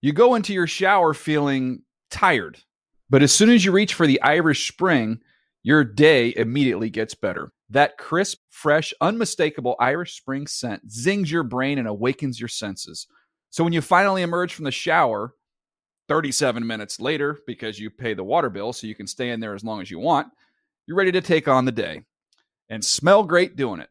You 0.00 0.12
go 0.12 0.34
into 0.34 0.52
your 0.52 0.66
shower 0.66 1.12
feeling 1.12 1.82
tired, 2.10 2.58
but 3.10 3.22
as 3.22 3.32
soon 3.32 3.50
as 3.50 3.64
you 3.64 3.72
reach 3.72 3.94
for 3.94 4.06
the 4.06 4.20
Irish 4.22 4.68
Spring, 4.68 5.20
your 5.62 5.84
day 5.84 6.32
immediately 6.36 6.90
gets 6.90 7.14
better. 7.14 7.52
That 7.70 7.96
crisp, 7.96 8.38
fresh, 8.50 8.92
unmistakable 9.00 9.76
Irish 9.78 10.16
Spring 10.16 10.46
scent 10.46 10.90
zings 10.90 11.30
your 11.30 11.44
brain 11.44 11.78
and 11.78 11.86
awakens 11.86 12.40
your 12.40 12.48
senses. 12.48 13.06
So 13.52 13.62
when 13.62 13.74
you 13.74 13.82
finally 13.82 14.22
emerge 14.22 14.54
from 14.54 14.64
the 14.64 14.70
shower, 14.70 15.34
37 16.08 16.66
minutes 16.66 16.98
later, 16.98 17.38
because 17.46 17.78
you 17.78 17.90
pay 17.90 18.14
the 18.14 18.24
water 18.24 18.48
bill 18.48 18.72
so 18.72 18.86
you 18.86 18.94
can 18.94 19.06
stay 19.06 19.28
in 19.28 19.40
there 19.40 19.54
as 19.54 19.62
long 19.62 19.82
as 19.82 19.90
you 19.90 19.98
want, 19.98 20.28
you're 20.86 20.96
ready 20.96 21.12
to 21.12 21.20
take 21.20 21.46
on 21.46 21.66
the 21.66 21.72
day 21.72 22.02
and 22.70 22.82
smell 22.82 23.24
great 23.24 23.54
doing 23.54 23.80
it. 23.80 23.90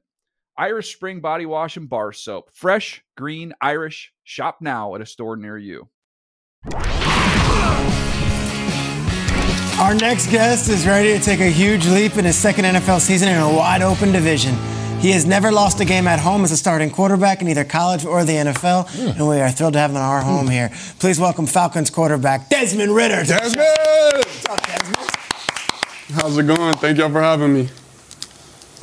Irish 0.57 0.95
Spring 0.95 1.21
Body 1.21 1.45
Wash 1.45 1.77
and 1.77 1.87
Bar 1.87 2.11
Soap. 2.11 2.49
Fresh, 2.51 3.03
green, 3.15 3.53
Irish. 3.61 4.11
Shop 4.23 4.57
now 4.61 4.95
at 4.95 5.01
a 5.01 5.05
store 5.05 5.37
near 5.37 5.59
you. 5.59 5.89
Our 9.79 9.93
next 9.93 10.31
guest 10.31 10.69
is 10.69 10.87
ready 10.87 11.15
to 11.15 11.23
take 11.23 11.39
a 11.39 11.49
huge 11.49 11.85
leap 11.85 12.17
in 12.17 12.25
his 12.25 12.35
second 12.35 12.65
NFL 12.65 12.99
season 12.99 13.29
in 13.29 13.37
a 13.37 13.47
wide 13.47 13.83
open 13.83 14.11
division. 14.11 14.55
He 15.01 15.09
has 15.13 15.25
never 15.25 15.51
lost 15.51 15.79
a 15.79 15.85
game 15.85 16.05
at 16.05 16.19
home 16.19 16.43
as 16.43 16.51
a 16.51 16.57
starting 16.57 16.91
quarterback 16.91 17.41
in 17.41 17.47
either 17.47 17.63
college 17.63 18.05
or 18.05 18.23
the 18.23 18.33
NFL, 18.33 18.87
mm. 18.87 19.15
and 19.15 19.27
we 19.27 19.39
are 19.39 19.49
thrilled 19.49 19.73
to 19.73 19.79
have 19.79 19.89
him 19.89 19.95
in 19.97 20.03
our 20.03 20.21
home 20.21 20.45
mm. 20.45 20.51
here. 20.51 20.71
Please 20.99 21.19
welcome 21.19 21.47
Falcons 21.47 21.89
quarterback 21.89 22.49
Desmond 22.49 22.93
Ridder. 22.93 23.23
Desmond! 23.23 23.65
What's 24.13 24.45
up, 24.45 24.63
Desmond? 24.63 24.97
How's 26.13 26.37
it 26.37 26.45
going? 26.45 26.75
Thank 26.75 26.99
y'all 26.99 27.09
for 27.09 27.19
having 27.19 27.51
me. 27.51 27.69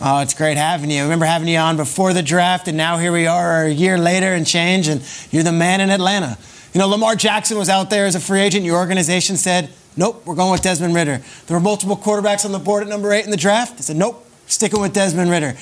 Oh, 0.00 0.18
it's 0.18 0.34
great 0.34 0.56
having 0.56 0.90
you. 0.90 0.98
I 0.98 1.02
remember 1.04 1.24
having 1.24 1.46
you 1.46 1.58
on 1.58 1.76
before 1.76 2.12
the 2.12 2.24
draft, 2.24 2.66
and 2.66 2.76
now 2.76 2.98
here 2.98 3.12
we 3.12 3.28
are 3.28 3.66
a 3.66 3.70
year 3.70 3.96
later 3.96 4.34
and 4.34 4.44
change, 4.44 4.88
and 4.88 5.00
you're 5.30 5.44
the 5.44 5.52
man 5.52 5.80
in 5.80 5.88
Atlanta. 5.88 6.36
You 6.74 6.80
know, 6.80 6.88
Lamar 6.88 7.14
Jackson 7.14 7.56
was 7.56 7.68
out 7.68 7.90
there 7.90 8.06
as 8.06 8.16
a 8.16 8.20
free 8.20 8.40
agent. 8.40 8.64
Your 8.64 8.78
organization 8.78 9.36
said, 9.36 9.70
nope, 9.96 10.26
we're 10.26 10.34
going 10.34 10.50
with 10.50 10.62
Desmond 10.62 10.96
Ridder. 10.96 11.22
There 11.46 11.56
were 11.56 11.62
multiple 11.62 11.96
quarterbacks 11.96 12.44
on 12.44 12.50
the 12.50 12.58
board 12.58 12.82
at 12.82 12.88
number 12.88 13.12
eight 13.12 13.24
in 13.24 13.30
the 13.30 13.36
draft. 13.36 13.76
They 13.76 13.82
said, 13.82 13.96
nope, 13.96 14.28
sticking 14.48 14.80
with 14.80 14.92
Desmond 14.92 15.30
Ridder. 15.30 15.54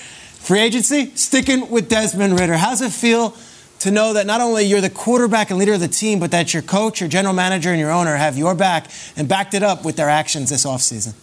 Free 0.47 0.61
agency, 0.61 1.11
sticking 1.17 1.71
with 1.71 1.89
Desmond 1.89 2.39
Ridder. 2.39 2.57
How's 2.57 2.81
it 2.81 2.93
feel 2.93 3.35
to 3.81 3.91
know 3.91 4.13
that 4.13 4.27
not 4.27 4.41
only 4.41 4.63
you're 4.63 4.81
the 4.81 4.89
quarterback 4.89 5.51
and 5.51 5.59
leader 5.59 5.73
of 5.73 5.81
the 5.81 5.89
team, 5.89 6.21
but 6.21 6.31
that 6.31 6.55
your 6.55 6.63
coach, 6.63 7.01
your 7.01 7.09
general 7.09 7.35
manager, 7.35 7.71
and 7.71 7.81
your 7.81 7.91
owner 7.91 8.15
have 8.15 8.39
your 8.39 8.55
back 8.55 8.89
and 9.17 9.29
backed 9.29 9.55
it 9.55 9.65
up 9.65 9.85
with 9.85 9.97
their 9.97 10.09
actions 10.09 10.51
this 10.51 10.65
offseason? 10.65 11.15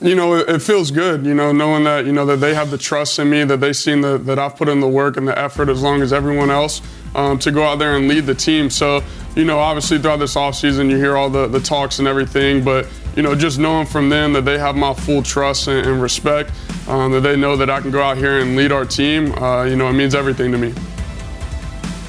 you 0.00 0.14
know, 0.14 0.36
it, 0.36 0.60
feels 0.60 0.90
good, 0.90 1.24
you 1.24 1.34
know, 1.34 1.52
knowing 1.52 1.84
that, 1.84 2.06
you 2.06 2.12
know, 2.12 2.26
that 2.26 2.38
they 2.38 2.54
have 2.54 2.70
the 2.70 2.78
trust 2.78 3.18
in 3.18 3.30
me, 3.30 3.44
that 3.44 3.60
they've 3.60 3.76
seen 3.76 4.00
the, 4.00 4.18
that 4.18 4.38
I've 4.38 4.56
put 4.56 4.68
in 4.68 4.80
the 4.80 4.88
work 4.88 5.16
and 5.16 5.26
the 5.26 5.38
effort 5.38 5.68
as 5.68 5.80
long 5.80 6.02
as 6.02 6.12
everyone 6.12 6.50
else 6.50 6.82
um, 7.14 7.38
to 7.38 7.52
go 7.52 7.62
out 7.62 7.78
there 7.78 7.96
and 7.96 8.08
lead 8.08 8.26
the 8.26 8.34
team. 8.34 8.68
So, 8.68 9.02
you 9.36 9.44
know, 9.44 9.60
obviously 9.60 9.98
throughout 9.98 10.18
this 10.18 10.34
offseason, 10.34 10.90
you 10.90 10.96
hear 10.96 11.16
all 11.16 11.30
the, 11.30 11.46
the 11.46 11.60
talks 11.60 12.00
and 12.00 12.08
everything, 12.08 12.64
but, 12.64 12.88
you 13.16 13.22
know, 13.22 13.34
just 13.34 13.58
knowing 13.58 13.86
from 13.86 14.08
them 14.08 14.32
that 14.32 14.44
they 14.44 14.58
have 14.58 14.76
my 14.76 14.94
full 14.94 15.22
trust 15.22 15.68
and, 15.68 15.86
and 15.86 16.02
respect, 16.02 16.50
um, 16.88 17.12
that 17.12 17.20
they 17.20 17.36
know 17.36 17.56
that 17.56 17.70
I 17.70 17.80
can 17.80 17.90
go 17.90 18.02
out 18.02 18.16
here 18.16 18.38
and 18.40 18.56
lead 18.56 18.72
our 18.72 18.84
team, 18.84 19.32
uh, 19.34 19.64
you 19.64 19.76
know, 19.76 19.88
it 19.88 19.92
means 19.92 20.14
everything 20.14 20.52
to 20.52 20.58
me. 20.58 20.74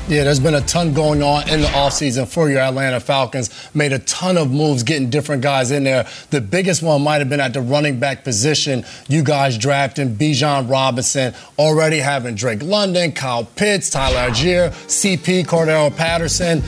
Yeah, 0.09 0.25
there's 0.25 0.39
been 0.39 0.55
a 0.55 0.61
ton 0.61 0.93
going 0.93 1.23
on 1.23 1.47
in 1.47 1.61
the 1.61 1.67
offseason 1.67 2.27
for 2.27 2.49
your 2.49 2.59
Atlanta 2.59 2.99
Falcons. 2.99 3.49
Made 3.73 3.93
a 3.93 3.99
ton 3.99 4.37
of 4.37 4.51
moves, 4.51 4.83
getting 4.83 5.09
different 5.09 5.41
guys 5.41 5.71
in 5.71 5.85
there. 5.85 6.05
The 6.29 6.41
biggest 6.41 6.83
one 6.83 7.01
might 7.03 7.19
have 7.19 7.29
been 7.29 7.39
at 7.39 7.53
the 7.53 7.61
running 7.61 7.99
back 7.99 8.25
position. 8.25 8.83
You 9.07 9.23
guys 9.23 9.57
drafting 9.57 10.13
Bijan 10.17 10.69
Robinson, 10.69 11.33
already 11.57 11.99
having 11.99 12.35
Drake 12.35 12.63
London, 12.63 13.13
Kyle 13.13 13.45
Pitts, 13.45 13.89
Tyler 13.89 14.29
Allgeier, 14.29 14.71
CP, 14.87 15.45
Cordarrelle 15.45 15.95
Patterson. 15.95 16.61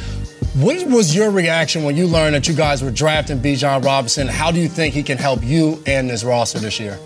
What 0.56 0.88
was 0.88 1.14
your 1.14 1.32
reaction 1.32 1.84
when 1.84 1.98
you 1.98 2.08
learned 2.08 2.34
that 2.34 2.48
you 2.48 2.54
guys 2.54 2.82
were 2.82 2.90
drafting 2.90 3.40
Bijan 3.40 3.84
Robinson? 3.84 4.26
How 4.30 4.52
do 4.52 4.60
you 4.62 4.70
think 4.70 4.94
he 4.94 5.04
can 5.04 5.18
help 5.18 5.44
you 5.44 5.84
and 5.86 6.10
this 6.10 6.24
roster 6.24 6.60
this 6.60 6.80
year? 6.80 6.98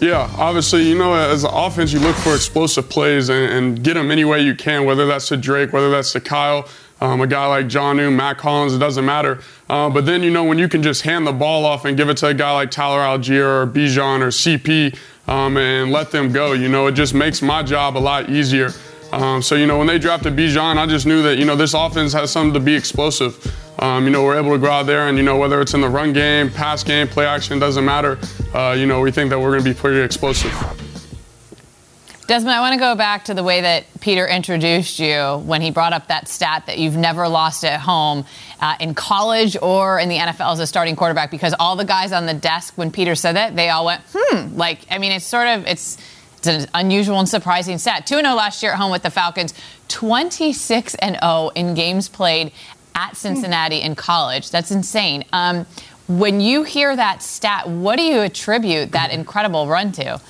Yeah, 0.00 0.26
obviously, 0.38 0.88
you 0.88 0.96
know, 0.96 1.12
as 1.12 1.44
an 1.44 1.50
offense, 1.52 1.92
you 1.92 2.00
look 2.00 2.16
for 2.16 2.34
explosive 2.34 2.88
plays 2.88 3.28
and, 3.28 3.52
and 3.52 3.84
get 3.84 3.92
them 3.92 4.10
any 4.10 4.24
way 4.24 4.40
you 4.40 4.54
can, 4.54 4.86
whether 4.86 5.04
that's 5.04 5.28
to 5.28 5.36
Drake, 5.36 5.74
whether 5.74 5.90
that's 5.90 6.12
to 6.12 6.20
Kyle, 6.20 6.66
um, 7.02 7.20
a 7.20 7.26
guy 7.26 7.44
like 7.44 7.66
Jonnu, 7.66 8.10
Matt 8.10 8.38
Collins, 8.38 8.72
it 8.72 8.78
doesn't 8.78 9.04
matter. 9.04 9.42
Uh, 9.68 9.90
but 9.90 10.06
then, 10.06 10.22
you 10.22 10.30
know, 10.30 10.44
when 10.44 10.56
you 10.56 10.66
can 10.66 10.82
just 10.82 11.02
hand 11.02 11.26
the 11.26 11.32
ball 11.32 11.66
off 11.66 11.84
and 11.84 11.94
give 11.94 12.08
it 12.08 12.16
to 12.18 12.28
a 12.28 12.34
guy 12.34 12.52
like 12.52 12.70
Tyler 12.70 13.00
Allgeier 13.00 13.64
or 13.64 13.66
Bijan 13.66 14.20
or 14.22 14.28
CP 14.28 14.98
um, 15.28 15.58
and 15.58 15.92
let 15.92 16.10
them 16.10 16.32
go, 16.32 16.54
you 16.54 16.70
know, 16.70 16.86
it 16.86 16.92
just 16.92 17.12
makes 17.12 17.42
my 17.42 17.62
job 17.62 17.98
a 17.98 18.00
lot 18.00 18.30
easier. 18.30 18.70
Um, 19.12 19.42
so, 19.42 19.54
you 19.54 19.66
know, 19.66 19.78
when 19.78 19.86
they 19.86 19.98
drafted 19.98 20.36
Bijan, 20.36 20.76
I 20.76 20.86
just 20.86 21.06
knew 21.06 21.22
that, 21.22 21.38
you 21.38 21.44
know, 21.44 21.56
this 21.56 21.74
offense 21.74 22.12
has 22.12 22.30
something 22.30 22.52
to 22.54 22.60
be 22.60 22.74
explosive. 22.74 23.54
Um, 23.78 24.04
you 24.04 24.10
know, 24.10 24.24
we're 24.24 24.36
able 24.36 24.52
to 24.52 24.58
go 24.58 24.70
out 24.70 24.86
there 24.86 25.08
and, 25.08 25.16
you 25.16 25.24
know, 25.24 25.36
whether 25.36 25.60
it's 25.60 25.72
in 25.72 25.80
the 25.80 25.88
run 25.88 26.12
game, 26.12 26.50
pass 26.50 26.82
game, 26.82 27.08
play 27.08 27.26
action, 27.26 27.58
doesn't 27.58 27.84
matter. 27.84 28.18
Uh, 28.52 28.74
you 28.76 28.86
know, 28.86 29.00
we 29.00 29.10
think 29.10 29.30
that 29.30 29.38
we're 29.38 29.52
going 29.52 29.64
to 29.64 29.70
be 29.70 29.74
pretty 29.74 30.00
explosive. 30.00 30.52
Desmond, 32.26 32.54
I 32.54 32.60
want 32.60 32.74
to 32.74 32.78
go 32.78 32.94
back 32.94 33.24
to 33.24 33.34
the 33.34 33.42
way 33.42 33.62
that 33.62 33.86
Peter 34.00 34.28
introduced 34.28 34.98
you 34.98 35.38
when 35.46 35.62
he 35.62 35.70
brought 35.70 35.94
up 35.94 36.08
that 36.08 36.28
stat 36.28 36.64
that 36.66 36.76
you've 36.76 36.96
never 36.96 37.26
lost 37.26 37.64
at 37.64 37.80
home 37.80 38.26
uh, 38.60 38.76
in 38.80 38.94
college 38.94 39.56
or 39.62 39.98
in 39.98 40.10
the 40.10 40.18
NFL 40.18 40.52
as 40.52 40.60
a 40.60 40.66
starting 40.66 40.94
quarterback 40.94 41.30
because 41.30 41.54
all 41.58 41.74
the 41.74 41.86
guys 41.86 42.12
on 42.12 42.26
the 42.26 42.34
desk 42.34 42.74
when 42.76 42.90
Peter 42.90 43.14
said 43.14 43.36
that, 43.36 43.56
they 43.56 43.70
all 43.70 43.86
went, 43.86 44.02
hmm. 44.12 44.54
Like, 44.58 44.80
I 44.90 44.98
mean, 44.98 45.12
it's 45.12 45.24
sort 45.24 45.46
of, 45.48 45.66
it's, 45.66 45.96
it's 46.38 46.48
an 46.48 46.66
unusual 46.74 47.18
and 47.18 47.28
surprising 47.28 47.78
stat. 47.78 48.06
2 48.06 48.16
0 48.16 48.34
last 48.34 48.62
year 48.62 48.72
at 48.72 48.78
home 48.78 48.90
with 48.90 49.02
the 49.02 49.10
Falcons, 49.10 49.54
26 49.88 50.94
and 50.96 51.18
0 51.20 51.50
in 51.54 51.74
games 51.74 52.08
played 52.08 52.52
at 52.94 53.16
Cincinnati 53.16 53.80
in 53.80 53.94
college. 53.94 54.50
That's 54.50 54.70
insane. 54.70 55.24
Um, 55.32 55.66
when 56.08 56.40
you 56.40 56.62
hear 56.62 56.96
that 56.96 57.22
stat, 57.22 57.68
what 57.68 57.96
do 57.96 58.02
you 58.02 58.20
attribute 58.20 58.92
that 58.92 59.10
incredible 59.12 59.66
run 59.66 59.92
to? 59.92 60.20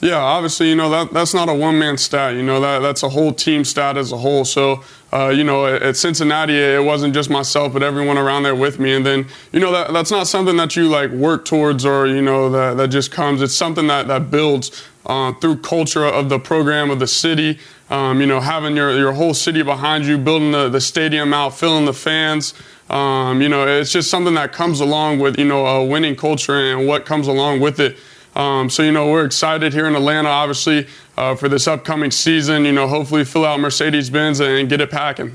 Yeah, 0.00 0.18
obviously, 0.18 0.68
you 0.68 0.76
know 0.76 0.90
that 0.90 1.12
that's 1.12 1.34
not 1.34 1.48
a 1.48 1.54
one 1.54 1.76
man 1.76 1.98
stat. 1.98 2.34
You 2.34 2.42
know 2.44 2.60
that 2.60 2.78
that's 2.80 3.02
a 3.02 3.08
whole 3.08 3.32
team 3.32 3.64
stat 3.64 3.96
as 3.96 4.12
a 4.12 4.16
whole. 4.16 4.44
So, 4.44 4.84
uh, 5.12 5.30
you 5.30 5.42
know, 5.42 5.66
at, 5.66 5.82
at, 5.82 5.96
Cincinnati, 5.96 6.56
it 6.56 6.84
wasn't 6.84 7.14
just 7.14 7.28
myself, 7.30 7.72
but 7.72 7.82
everyone 7.82 8.16
around 8.16 8.44
there 8.44 8.54
with 8.54 8.78
me. 8.78 8.94
And 8.94 9.04
then, 9.04 9.26
you 9.50 9.58
know, 9.58 9.72
that 9.72 9.92
that's 9.92 10.12
not 10.12 10.28
something 10.28 10.56
that 10.56 10.76
you 10.76 10.88
like 10.88 11.10
work 11.10 11.44
towards 11.44 11.84
or 11.84 12.06
you 12.06 12.22
know 12.22 12.48
that 12.50 12.76
that 12.76 12.88
just 12.88 13.10
comes. 13.10 13.42
It's 13.42 13.56
something 13.56 13.88
that 13.88 14.06
that 14.06 14.30
builds 14.30 14.84
uh, 15.04 15.32
through 15.32 15.58
culture 15.58 16.04
of 16.04 16.28
the 16.28 16.38
program 16.38 16.90
of 16.90 17.00
the 17.00 17.08
city. 17.08 17.58
Um, 17.90 18.20
you 18.20 18.26
know, 18.26 18.38
having 18.38 18.76
your 18.76 18.96
your 18.96 19.14
whole 19.14 19.34
city 19.34 19.62
behind 19.64 20.04
you, 20.04 20.16
building 20.16 20.52
the 20.52 20.68
the 20.68 20.80
stadium 20.80 21.34
out, 21.34 21.58
filling 21.58 21.86
the 21.86 21.92
fans. 21.92 22.54
Um, 22.88 23.42
you 23.42 23.48
know, 23.48 23.66
it's 23.66 23.92
just 23.92 24.10
something 24.10 24.34
that 24.34 24.52
comes 24.52 24.78
along 24.78 25.18
with 25.18 25.40
you 25.40 25.44
know 25.44 25.66
a 25.66 25.84
winning 25.84 26.14
culture 26.14 26.54
and 26.54 26.86
what 26.86 27.04
comes 27.04 27.26
along 27.26 27.58
with 27.58 27.80
it. 27.80 27.96
Um, 28.38 28.70
so, 28.70 28.84
you 28.84 28.92
know, 28.92 29.10
we're 29.10 29.24
excited 29.24 29.72
here 29.72 29.88
in 29.88 29.96
Atlanta, 29.96 30.28
obviously, 30.28 30.86
uh, 31.16 31.34
for 31.34 31.48
this 31.48 31.66
upcoming 31.66 32.12
season. 32.12 32.64
You 32.64 32.70
know, 32.72 32.86
hopefully 32.86 33.24
fill 33.24 33.44
out 33.44 33.58
Mercedes 33.58 34.10
Benz 34.10 34.40
and 34.40 34.68
get 34.68 34.80
it 34.80 34.92
packing. 34.92 35.34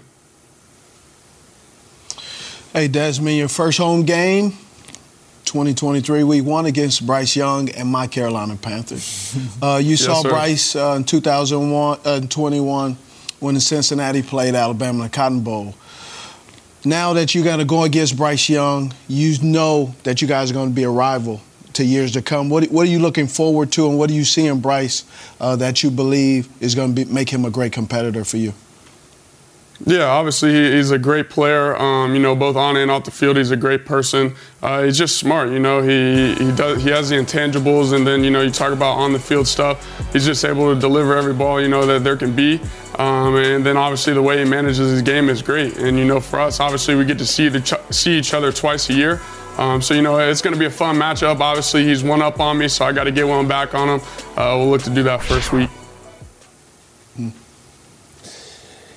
Hey, 2.72 2.88
Desmond, 2.88 3.38
your 3.38 3.50
first 3.50 3.78
home 3.78 4.04
game, 4.04 4.52
2023 5.44 6.24
week 6.24 6.46
one 6.46 6.66
against 6.66 7.06
Bryce 7.06 7.36
Young 7.36 7.70
and 7.70 7.90
my 7.90 8.08
Carolina 8.08 8.56
Panthers. 8.56 9.38
Uh, 9.62 9.78
you 9.78 9.92
yes, 9.92 10.02
saw 10.02 10.22
sir. 10.22 10.30
Bryce 10.30 10.76
uh, 10.76 10.96
in 10.98 11.04
2021 11.04 12.92
uh, 12.92 12.96
when 13.40 13.56
the 13.56 13.62
Cincinnati 13.62 14.22
played 14.22 14.56
Alabama 14.56 15.00
in 15.00 15.04
the 15.04 15.10
Cotton 15.10 15.42
Bowl. 15.42 15.76
Now 16.84 17.14
that 17.14 17.34
you're 17.34 17.46
going 17.46 17.60
to 17.60 17.66
go 17.66 17.84
against 17.84 18.18
Bryce 18.18 18.50
Young, 18.50 18.94
you 19.08 19.38
know 19.42 19.96
that 20.04 20.22
you 20.22 20.28
guys 20.28 20.52
are 20.52 20.54
going 20.54 20.70
to 20.70 20.76
be 20.76 20.84
a 20.84 20.90
rival 20.90 21.42
to 21.76 21.84
years 21.84 22.12
to 22.14 22.22
come. 22.22 22.50
What, 22.50 22.66
what 22.66 22.88
are 22.88 22.90
you 22.90 23.00
looking 23.00 23.28
forward 23.28 23.72
to, 23.74 23.88
and 23.88 23.98
what 23.98 24.10
do 24.10 24.16
you 24.16 24.24
see 24.24 24.46
in 24.46 24.60
Bryce 24.60 25.06
uh, 25.40 25.56
that 25.58 25.84
you 25.84 25.92
believe 25.92 26.50
is 26.62 26.76
going 26.76 26.96
to 26.96 27.06
make 27.06 27.30
him 27.30 27.46
a 27.46 27.50
great 27.50 27.74
competitor 27.74 28.24
for 28.24 28.38
you? 28.38 28.54
Yeah, 29.86 30.06
obviously 30.06 30.54
he's 30.72 30.92
a 30.92 30.98
great 30.98 31.30
player. 31.30 31.76
Um, 31.76 32.14
you 32.14 32.22
know, 32.22 32.36
both 32.36 32.56
on 32.56 32.78
and 32.78 32.90
off 32.90 33.04
the 33.04 33.12
field, 33.12 33.38
he's 33.38 33.52
a 33.52 33.58
great 33.58 33.86
person. 33.86 34.36
Uh, 34.62 34.84
he's 34.84 34.98
just 34.98 35.18
smart. 35.18 35.50
You 35.50 35.60
know, 35.60 35.82
he 35.82 36.36
he 36.36 36.52
does 36.56 36.84
he 36.84 36.90
has 36.90 37.10
the 37.10 37.16
intangibles, 37.16 37.94
and 37.94 38.08
then 38.08 38.24
you 38.24 38.32
know 38.32 38.42
you 38.42 38.52
talk 38.52 38.72
about 38.72 38.94
on 38.94 39.12
the 39.12 39.20
field 39.20 39.48
stuff. 39.48 39.86
He's 40.14 40.26
just 40.26 40.46
able 40.46 40.74
to 40.74 40.80
deliver 40.80 41.18
every 41.18 41.34
ball 41.34 41.60
you 41.60 41.68
know 41.68 41.86
that 41.86 42.04
there 42.04 42.16
can 42.16 42.34
be. 42.34 42.62
Um, 42.98 43.36
and 43.36 43.66
then 43.66 43.76
obviously 43.76 44.14
the 44.14 44.22
way 44.22 44.38
he 44.38 44.46
manages 44.46 44.78
his 44.90 45.02
game 45.02 45.28
is 45.28 45.42
great. 45.42 45.78
And 45.78 45.98
you 45.98 46.06
know, 46.06 46.20
for 46.22 46.40
us, 46.40 46.60
obviously 46.60 46.96
we 46.96 47.04
get 47.04 47.18
to 47.18 47.26
see 47.26 47.50
the 47.50 47.80
see 47.90 48.18
each 48.18 48.34
other 48.34 48.52
twice 48.52 48.90
a 48.90 48.94
year. 48.94 49.20
Um, 49.58 49.82
so, 49.82 49.94
you 49.94 50.02
know, 50.02 50.18
it's 50.18 50.42
going 50.42 50.54
to 50.54 50.60
be 50.60 50.66
a 50.66 50.72
fun 50.72 50.96
matchup. 50.96 51.40
Obviously, 51.40 51.84
he's 51.84 52.04
one 52.04 52.22
up 52.22 52.40
on 52.40 52.58
me, 52.58 52.68
so 52.68 52.86
I 52.86 52.92
got 52.92 53.04
to 53.04 53.12
get 53.12 53.28
one 53.28 53.48
back 53.48 53.76
on 53.76 53.88
him. 53.88 54.08
Uh, 54.36 54.58
we'll 54.58 54.70
look 54.70 54.82
to 54.84 54.90
do 54.90 55.04
that 55.04 55.22
first 55.22 55.54
week. 55.54 55.70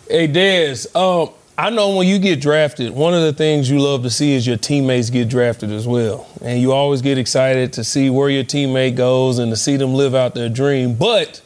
Hey, 0.08 0.28
Dez, 0.28 0.94
um, 0.94 1.34
I 1.58 1.70
know 1.70 1.96
when 1.96 2.06
you 2.06 2.18
get 2.18 2.40
drafted, 2.40 2.92
one 2.92 3.12
of 3.12 3.22
the 3.22 3.32
things 3.32 3.68
you 3.68 3.80
love 3.80 4.02
to 4.02 4.10
see 4.10 4.34
is 4.34 4.46
your 4.46 4.56
teammates 4.56 5.10
get 5.10 5.28
drafted 5.28 5.72
as 5.72 5.86
well. 5.86 6.28
And 6.42 6.60
you 6.60 6.72
always 6.72 7.02
get 7.02 7.18
excited 7.18 7.72
to 7.74 7.84
see 7.84 8.08
where 8.08 8.30
your 8.30 8.44
teammate 8.44 8.94
goes 8.94 9.38
and 9.38 9.50
to 9.50 9.56
see 9.56 9.76
them 9.76 9.94
live 9.94 10.14
out 10.14 10.34
their 10.34 10.48
dream. 10.48 10.94
But 10.94 11.40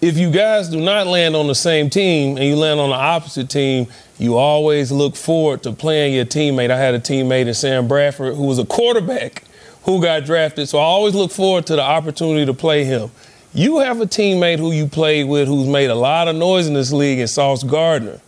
if 0.00 0.16
you 0.16 0.30
guys 0.30 0.68
do 0.68 0.80
not 0.80 1.06
land 1.06 1.34
on 1.34 1.48
the 1.48 1.54
same 1.54 1.90
team 1.90 2.36
and 2.36 2.46
you 2.46 2.56
land 2.56 2.78
on 2.80 2.90
the 2.90 2.96
opposite 2.96 3.50
team, 3.50 3.88
you 4.18 4.36
always 4.36 4.90
look 4.90 5.14
forward 5.14 5.62
to 5.62 5.72
playing 5.72 6.14
your 6.14 6.24
teammate. 6.24 6.70
I 6.70 6.76
had 6.76 6.94
a 6.94 7.00
teammate 7.00 7.46
in 7.46 7.54
Sam 7.54 7.86
Bradford 7.86 8.34
who 8.34 8.44
was 8.44 8.58
a 8.58 8.66
quarterback 8.66 9.44
who 9.84 10.02
got 10.02 10.24
drafted, 10.24 10.68
so 10.68 10.78
I 10.78 10.82
always 10.82 11.14
look 11.14 11.30
forward 11.30 11.66
to 11.66 11.76
the 11.76 11.82
opportunity 11.82 12.44
to 12.44 12.54
play 12.54 12.84
him. 12.84 13.10
You 13.54 13.78
have 13.78 14.00
a 14.00 14.06
teammate 14.06 14.58
who 14.58 14.72
you 14.72 14.86
played 14.86 15.28
with 15.28 15.48
who's 15.48 15.68
made 15.68 15.90
a 15.90 15.94
lot 15.94 16.28
of 16.28 16.36
noise 16.36 16.66
in 16.66 16.74
this 16.74 16.92
league, 16.92 17.20
and 17.20 17.30
Sauce 17.30 17.62
Gardner. 17.62 18.20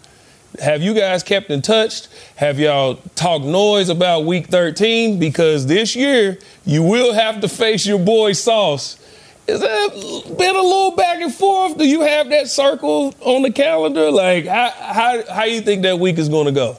Have 0.60 0.82
you 0.82 0.94
guys 0.94 1.22
kept 1.22 1.50
in 1.50 1.62
touch? 1.62 2.08
Have 2.36 2.58
y'all 2.58 2.96
talked 3.14 3.44
noise 3.44 3.88
about 3.88 4.24
week 4.24 4.46
13? 4.46 5.18
Because 5.18 5.66
this 5.66 5.94
year 5.94 6.38
you 6.66 6.82
will 6.82 7.12
have 7.14 7.40
to 7.40 7.48
face 7.48 7.86
your 7.86 7.98
boy 7.98 8.32
Sauce 8.32 8.99
is 9.50 9.60
that 9.60 10.36
been 10.38 10.56
a 10.56 10.62
little 10.62 10.92
back 10.92 11.20
and 11.20 11.34
forth? 11.34 11.76
Do 11.76 11.86
you 11.86 12.02
have 12.02 12.30
that 12.30 12.48
circle 12.48 13.14
on 13.20 13.42
the 13.42 13.50
calendar? 13.50 14.10
Like, 14.10 14.46
how 14.46 14.70
how 14.70 15.22
how 15.28 15.44
you 15.44 15.60
think 15.60 15.82
that 15.82 15.98
week 15.98 16.18
is 16.18 16.28
going 16.28 16.46
to 16.46 16.52
go? 16.52 16.78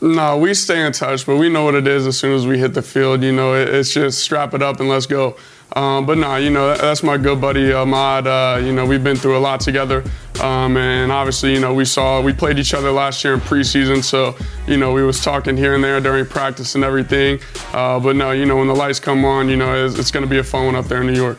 No, 0.00 0.38
we 0.38 0.54
stay 0.54 0.84
in 0.86 0.92
touch, 0.92 1.26
but 1.26 1.36
we 1.36 1.50
know 1.50 1.64
what 1.64 1.74
it 1.74 1.86
is 1.86 2.06
as 2.06 2.18
soon 2.18 2.32
as 2.32 2.46
we 2.46 2.58
hit 2.58 2.72
the 2.72 2.82
field. 2.82 3.22
You 3.22 3.32
know, 3.32 3.54
it, 3.54 3.68
it's 3.68 3.92
just 3.92 4.20
strap 4.20 4.54
it 4.54 4.62
up 4.62 4.80
and 4.80 4.88
let's 4.88 5.06
go. 5.06 5.36
Um, 5.76 6.04
but 6.04 6.18
no, 6.18 6.36
you 6.36 6.50
know, 6.50 6.76
that's 6.76 7.02
my 7.02 7.16
good 7.16 7.40
buddy 7.40 7.72
Ahmad. 7.72 8.26
Uh, 8.26 8.60
you 8.62 8.72
know, 8.72 8.84
we've 8.84 9.04
been 9.04 9.16
through 9.16 9.36
a 9.36 9.40
lot 9.40 9.60
together. 9.60 10.02
Um, 10.40 10.76
and 10.76 11.12
obviously, 11.12 11.52
you 11.52 11.60
know, 11.60 11.74
we 11.74 11.84
saw, 11.84 12.20
we 12.20 12.32
played 12.32 12.58
each 12.58 12.74
other 12.74 12.90
last 12.90 13.22
year 13.22 13.34
in 13.34 13.40
preseason. 13.40 14.02
So, 14.02 14.34
you 14.66 14.76
know, 14.76 14.92
we 14.92 15.02
was 15.02 15.22
talking 15.22 15.56
here 15.56 15.74
and 15.74 15.84
there 15.84 16.00
during 16.00 16.26
practice 16.26 16.74
and 16.74 16.82
everything. 16.82 17.40
Uh, 17.72 18.00
but 18.00 18.16
no, 18.16 18.32
you 18.32 18.46
know, 18.46 18.56
when 18.56 18.66
the 18.66 18.74
lights 18.74 18.98
come 18.98 19.24
on, 19.24 19.48
you 19.48 19.56
know, 19.56 19.84
it's, 19.84 19.98
it's 19.98 20.10
going 20.10 20.24
to 20.24 20.30
be 20.30 20.38
a 20.38 20.44
fun 20.44 20.66
one 20.66 20.76
up 20.76 20.86
there 20.86 21.02
in 21.02 21.06
New 21.06 21.14
York. 21.14 21.38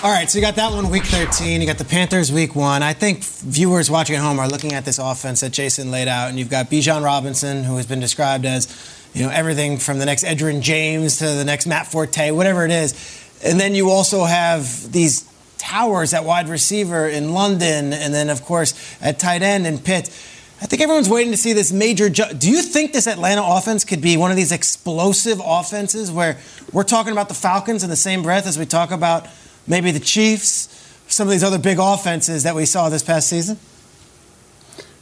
All 0.00 0.12
right, 0.12 0.30
so 0.30 0.38
you 0.38 0.44
got 0.44 0.54
that 0.54 0.72
one 0.72 0.90
week 0.90 1.04
13. 1.06 1.60
You 1.60 1.66
got 1.66 1.78
the 1.78 1.84
Panthers 1.84 2.30
week 2.30 2.54
one. 2.54 2.84
I 2.84 2.92
think 2.92 3.24
viewers 3.24 3.90
watching 3.90 4.14
at 4.14 4.22
home 4.22 4.38
are 4.38 4.46
looking 4.46 4.72
at 4.72 4.84
this 4.84 5.00
offense 5.00 5.40
that 5.40 5.50
Jason 5.50 5.90
laid 5.90 6.06
out, 6.06 6.28
and 6.28 6.38
you've 6.38 6.48
got 6.48 6.70
Bijan 6.70 7.02
Robinson, 7.02 7.64
who 7.64 7.76
has 7.78 7.86
been 7.86 7.98
described 7.98 8.46
as 8.46 8.66
you 9.18 9.24
know, 9.24 9.30
everything 9.30 9.78
from 9.78 9.98
the 9.98 10.06
next 10.06 10.22
Edgerrin 10.22 10.60
James 10.60 11.18
to 11.18 11.24
the 11.24 11.44
next 11.44 11.66
Matt 11.66 11.88
Forte, 11.88 12.30
whatever 12.30 12.64
it 12.64 12.70
is. 12.70 12.94
And 13.42 13.58
then 13.58 13.74
you 13.74 13.90
also 13.90 14.24
have 14.24 14.92
these 14.92 15.28
towers 15.58 16.14
at 16.14 16.24
wide 16.24 16.48
receiver 16.48 17.08
in 17.08 17.34
London, 17.34 17.92
and 17.92 18.14
then, 18.14 18.30
of 18.30 18.44
course, 18.44 18.96
at 19.02 19.18
tight 19.18 19.42
end 19.42 19.66
in 19.66 19.78
Pitt. 19.78 20.08
I 20.62 20.66
think 20.66 20.82
everyone's 20.82 21.08
waiting 21.08 21.32
to 21.32 21.36
see 21.36 21.52
this 21.52 21.72
major. 21.72 22.08
Do 22.08 22.48
you 22.48 22.62
think 22.62 22.92
this 22.92 23.08
Atlanta 23.08 23.42
offense 23.44 23.84
could 23.84 24.00
be 24.00 24.16
one 24.16 24.30
of 24.30 24.36
these 24.36 24.52
explosive 24.52 25.42
offenses 25.44 26.12
where 26.12 26.38
we're 26.72 26.84
talking 26.84 27.10
about 27.10 27.26
the 27.26 27.34
Falcons 27.34 27.82
in 27.82 27.90
the 27.90 27.96
same 27.96 28.22
breath 28.22 28.46
as 28.46 28.56
we 28.56 28.66
talk 28.66 28.92
about 28.92 29.26
maybe 29.66 29.90
the 29.90 29.98
Chiefs, 29.98 30.68
some 31.08 31.26
of 31.26 31.32
these 31.32 31.42
other 31.42 31.58
big 31.58 31.78
offenses 31.80 32.44
that 32.44 32.54
we 32.54 32.66
saw 32.66 32.88
this 32.88 33.02
past 33.02 33.28
season? 33.28 33.58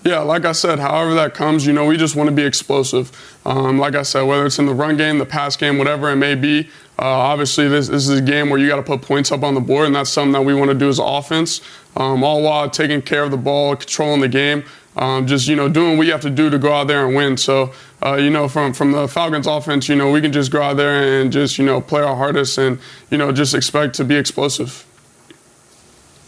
Yeah, 0.07 0.21
like 0.21 0.45
I 0.45 0.53
said, 0.53 0.79
however 0.79 1.15
that 1.15 1.35
comes, 1.35 1.67
you 1.67 1.73
know, 1.73 1.85
we 1.85 1.97
just 1.97 2.15
want 2.15 2.31
to 2.31 2.37
be 2.37 2.45
explosive. 2.45 3.11
Um, 3.45 3.77
like 3.81 3.97
I 3.97 4.03
said, 4.03 4.23
whether 4.23 4.47
it's 4.47 4.57
in 4.57 4.67
the 4.67 4.73
run 4.73 4.97
game, 4.97 5.19
the 5.19 5.27
pass 5.27 5.57
game, 5.57 5.79
whatever 5.79 6.09
it 6.11 6.15
may 6.15 6.37
be, 6.37 6.69
uh, 6.97 7.03
obviously 7.03 7.67
this, 7.67 7.89
this, 7.89 8.09
is 8.09 8.21
a 8.21 8.23
game 8.23 8.49
where 8.49 8.61
you 8.61 8.69
got 8.69 8.77
to 8.77 8.85
put 8.85 9.03
points 9.03 9.33
up 9.33 9.43
on 9.43 9.55
the 9.55 9.61
board, 9.61 9.87
and 9.87 9.97
that's 9.97 10.09
something 10.09 10.31
that 10.31 10.43
we 10.43 10.55
want 10.55 10.71
to 10.71 10.77
do 10.77 10.89
as 10.89 11.01
offense, 11.01 11.61
um, 11.97 12.23
all 12.23 12.41
while 12.41 12.71
taking 12.71 13.03
care 13.03 13.25
of 13.25 13.33
the 13.33 13.37
ball, 13.37 13.75
controlling 13.75 14.21
the 14.21 14.29
game, 14.29 14.63
um, 14.95 15.27
just 15.27 15.49
you 15.49 15.57
know 15.57 15.69
doing 15.69 15.99
what 15.99 16.07
you 16.07 16.13
have 16.13 16.21
to 16.21 16.31
do 16.31 16.51
to 16.51 16.59
go 16.59 16.73
out 16.73 16.87
there 16.87 17.05
and 17.05 17.17
win. 17.17 17.37
So 17.37 17.73
uh, 18.01 18.15
you 18.15 18.31
know 18.31 18.47
from 18.47 18.75
from 18.75 18.93
the 18.93 19.09
Falcons 19.09 19.49
offense, 19.49 19.89
you 19.89 19.97
know 19.97 20.13
we 20.13 20.21
can 20.21 20.33
just 20.33 20.53
go 20.53 20.63
out 20.63 20.77
there 20.77 21.21
and 21.21 21.33
just 21.33 21.59
you 21.59 21.67
know 21.67 21.81
play 21.81 22.03
our 22.03 22.15
hardest 22.15 22.59
and 22.59 22.79
you 23.11 23.19
know 23.19 23.33
just 23.33 23.55
expect 23.55 23.97
to 23.97 24.05
be 24.05 24.15
explosive. 24.15 24.86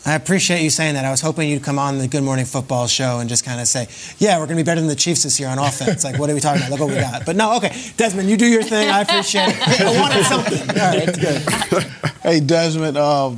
I 0.06 0.14
appreciate 0.14 0.62
you 0.62 0.70
saying 0.70 0.94
that. 0.94 1.04
I 1.04 1.10
was 1.10 1.20
hoping 1.20 1.50
you'd 1.50 1.62
come 1.62 1.78
on 1.78 1.98
the 1.98 2.08
Good 2.08 2.22
Morning 2.22 2.46
Football 2.46 2.86
show 2.86 3.18
and 3.18 3.28
just 3.28 3.44
kind 3.44 3.60
of 3.60 3.68
say, 3.68 3.88
"Yeah, 4.18 4.38
we're 4.38 4.46
going 4.46 4.56
to 4.56 4.62
be 4.62 4.66
better 4.66 4.80
than 4.80 4.88
the 4.88 4.96
Chiefs 4.96 5.24
this 5.24 5.38
year 5.38 5.48
on 5.48 5.58
offense." 5.58 6.04
Like, 6.04 6.18
what 6.18 6.30
are 6.30 6.34
we 6.34 6.40
talking 6.40 6.62
about? 6.62 6.70
Look 6.70 6.80
what 6.80 6.88
we 6.90 7.00
got. 7.00 7.26
But 7.26 7.36
no, 7.36 7.56
okay, 7.56 7.76
Desmond, 7.96 8.30
you 8.30 8.36
do 8.36 8.46
your 8.46 8.62
thing. 8.62 8.88
I 8.88 9.02
appreciate 9.02 9.48
it. 9.48 9.80
I 9.80 10.00
wanted 10.00 10.24
something. 10.24 10.70
All 10.70 10.76
right, 10.76 11.20
good. 11.20 12.12
Hey, 12.22 12.40
Desmond. 12.40 12.96
Uh, 12.96 13.34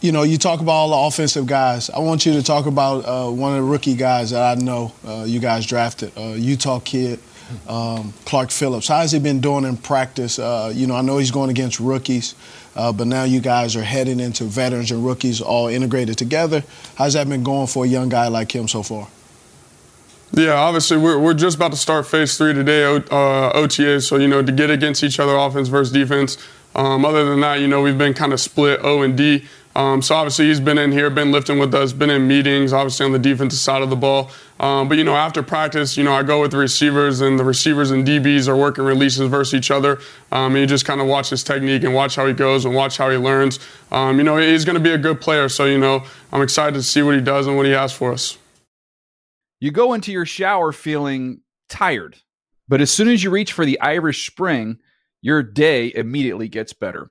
you 0.00 0.12
know, 0.12 0.22
you 0.22 0.38
talk 0.38 0.60
about 0.60 0.72
all 0.72 0.90
the 0.90 1.08
offensive 1.08 1.46
guys. 1.46 1.90
I 1.90 1.98
want 2.00 2.26
you 2.26 2.32
to 2.34 2.42
talk 2.42 2.66
about 2.66 3.04
uh, 3.04 3.30
one 3.30 3.52
of 3.52 3.56
the 3.56 3.62
rookie 3.62 3.94
guys 3.94 4.30
that 4.30 4.58
I 4.58 4.60
know 4.60 4.92
uh, 5.06 5.24
you 5.26 5.40
guys 5.40 5.66
drafted, 5.66 6.12
uh, 6.16 6.34
Utah 6.36 6.80
kid. 6.80 7.18
Um, 7.68 8.12
Clark 8.24 8.50
Phillips. 8.50 8.88
How 8.88 8.98
has 9.02 9.12
he 9.12 9.20
been 9.20 9.40
doing 9.40 9.64
in 9.64 9.76
practice? 9.76 10.40
Uh, 10.40 10.72
you 10.74 10.88
know, 10.88 10.96
I 10.96 11.02
know 11.02 11.18
he's 11.18 11.30
going 11.30 11.48
against 11.48 11.78
rookies. 11.78 12.34
Uh, 12.76 12.92
but 12.92 13.06
now 13.06 13.24
you 13.24 13.40
guys 13.40 13.74
are 13.74 13.82
heading 13.82 14.20
into 14.20 14.44
veterans 14.44 14.90
and 14.90 15.04
rookies 15.04 15.40
all 15.40 15.66
integrated 15.66 16.18
together. 16.18 16.62
How's 16.96 17.14
that 17.14 17.28
been 17.28 17.42
going 17.42 17.66
for 17.66 17.84
a 17.84 17.88
young 17.88 18.10
guy 18.10 18.28
like 18.28 18.54
him 18.54 18.68
so 18.68 18.82
far? 18.82 19.08
Yeah, 20.32 20.52
obviously 20.52 20.98
we're, 20.98 21.18
we're 21.18 21.34
just 21.34 21.56
about 21.56 21.70
to 21.72 21.78
start 21.78 22.06
phase 22.06 22.36
three 22.36 22.52
today, 22.52 22.84
uh, 22.84 23.50
OTA. 23.54 24.02
So 24.02 24.16
you 24.16 24.28
know 24.28 24.42
to 24.42 24.52
get 24.52 24.70
against 24.70 25.02
each 25.02 25.18
other, 25.18 25.34
offense 25.34 25.68
versus 25.68 25.92
defense. 25.92 26.36
Um, 26.74 27.06
other 27.06 27.24
than 27.24 27.40
that, 27.40 27.60
you 27.60 27.68
know 27.68 27.80
we've 27.80 27.96
been 27.96 28.12
kind 28.12 28.34
of 28.34 28.40
split 28.40 28.80
O 28.82 29.02
and 29.02 29.16
D. 29.16 29.46
Um, 29.76 30.00
so 30.00 30.14
obviously 30.14 30.46
he's 30.46 30.58
been 30.58 30.78
in 30.78 30.90
here, 30.90 31.10
been 31.10 31.30
lifting 31.30 31.58
with 31.58 31.74
us, 31.74 31.92
been 31.92 32.08
in 32.08 32.26
meetings, 32.26 32.72
obviously 32.72 33.04
on 33.04 33.12
the 33.12 33.18
defensive 33.18 33.58
side 33.58 33.82
of 33.82 33.90
the 33.90 33.96
ball. 33.96 34.30
Um, 34.58 34.88
but 34.88 34.96
you 34.96 35.04
know, 35.04 35.14
after 35.14 35.42
practice, 35.42 35.98
you 35.98 36.02
know, 36.02 36.14
I 36.14 36.22
go 36.22 36.40
with 36.40 36.52
the 36.52 36.56
receivers, 36.56 37.20
and 37.20 37.38
the 37.38 37.44
receivers 37.44 37.90
and 37.90 38.06
DBs 38.06 38.48
are 38.48 38.56
working 38.56 38.84
releases 38.84 39.28
versus 39.28 39.52
each 39.52 39.70
other. 39.70 39.98
Um, 40.32 40.54
and 40.54 40.60
you 40.60 40.66
just 40.66 40.86
kind 40.86 41.02
of 41.02 41.06
watch 41.06 41.28
his 41.28 41.44
technique 41.44 41.84
and 41.84 41.92
watch 41.92 42.16
how 42.16 42.26
he 42.26 42.32
goes 42.32 42.64
and 42.64 42.74
watch 42.74 42.96
how 42.96 43.10
he 43.10 43.18
learns. 43.18 43.58
Um, 43.92 44.16
you 44.16 44.24
know, 44.24 44.38
he's 44.38 44.64
going 44.64 44.78
to 44.78 44.82
be 44.82 44.92
a 44.92 44.98
good 44.98 45.20
player, 45.20 45.46
so 45.50 45.66
you 45.66 45.78
know, 45.78 46.04
I'm 46.32 46.40
excited 46.40 46.72
to 46.76 46.82
see 46.82 47.02
what 47.02 47.14
he 47.14 47.20
does 47.20 47.46
and 47.46 47.54
what 47.54 47.66
he 47.66 47.72
has 47.72 47.92
for 47.92 48.12
us. 48.12 48.38
You 49.60 49.72
go 49.72 49.92
into 49.92 50.10
your 50.10 50.24
shower 50.24 50.72
feeling 50.72 51.42
tired, 51.68 52.16
but 52.66 52.80
as 52.80 52.90
soon 52.90 53.08
as 53.08 53.22
you 53.22 53.28
reach 53.28 53.52
for 53.52 53.66
the 53.66 53.78
Irish 53.82 54.26
Spring, 54.26 54.78
your 55.20 55.42
day 55.42 55.92
immediately 55.94 56.48
gets 56.48 56.72
better. 56.72 57.10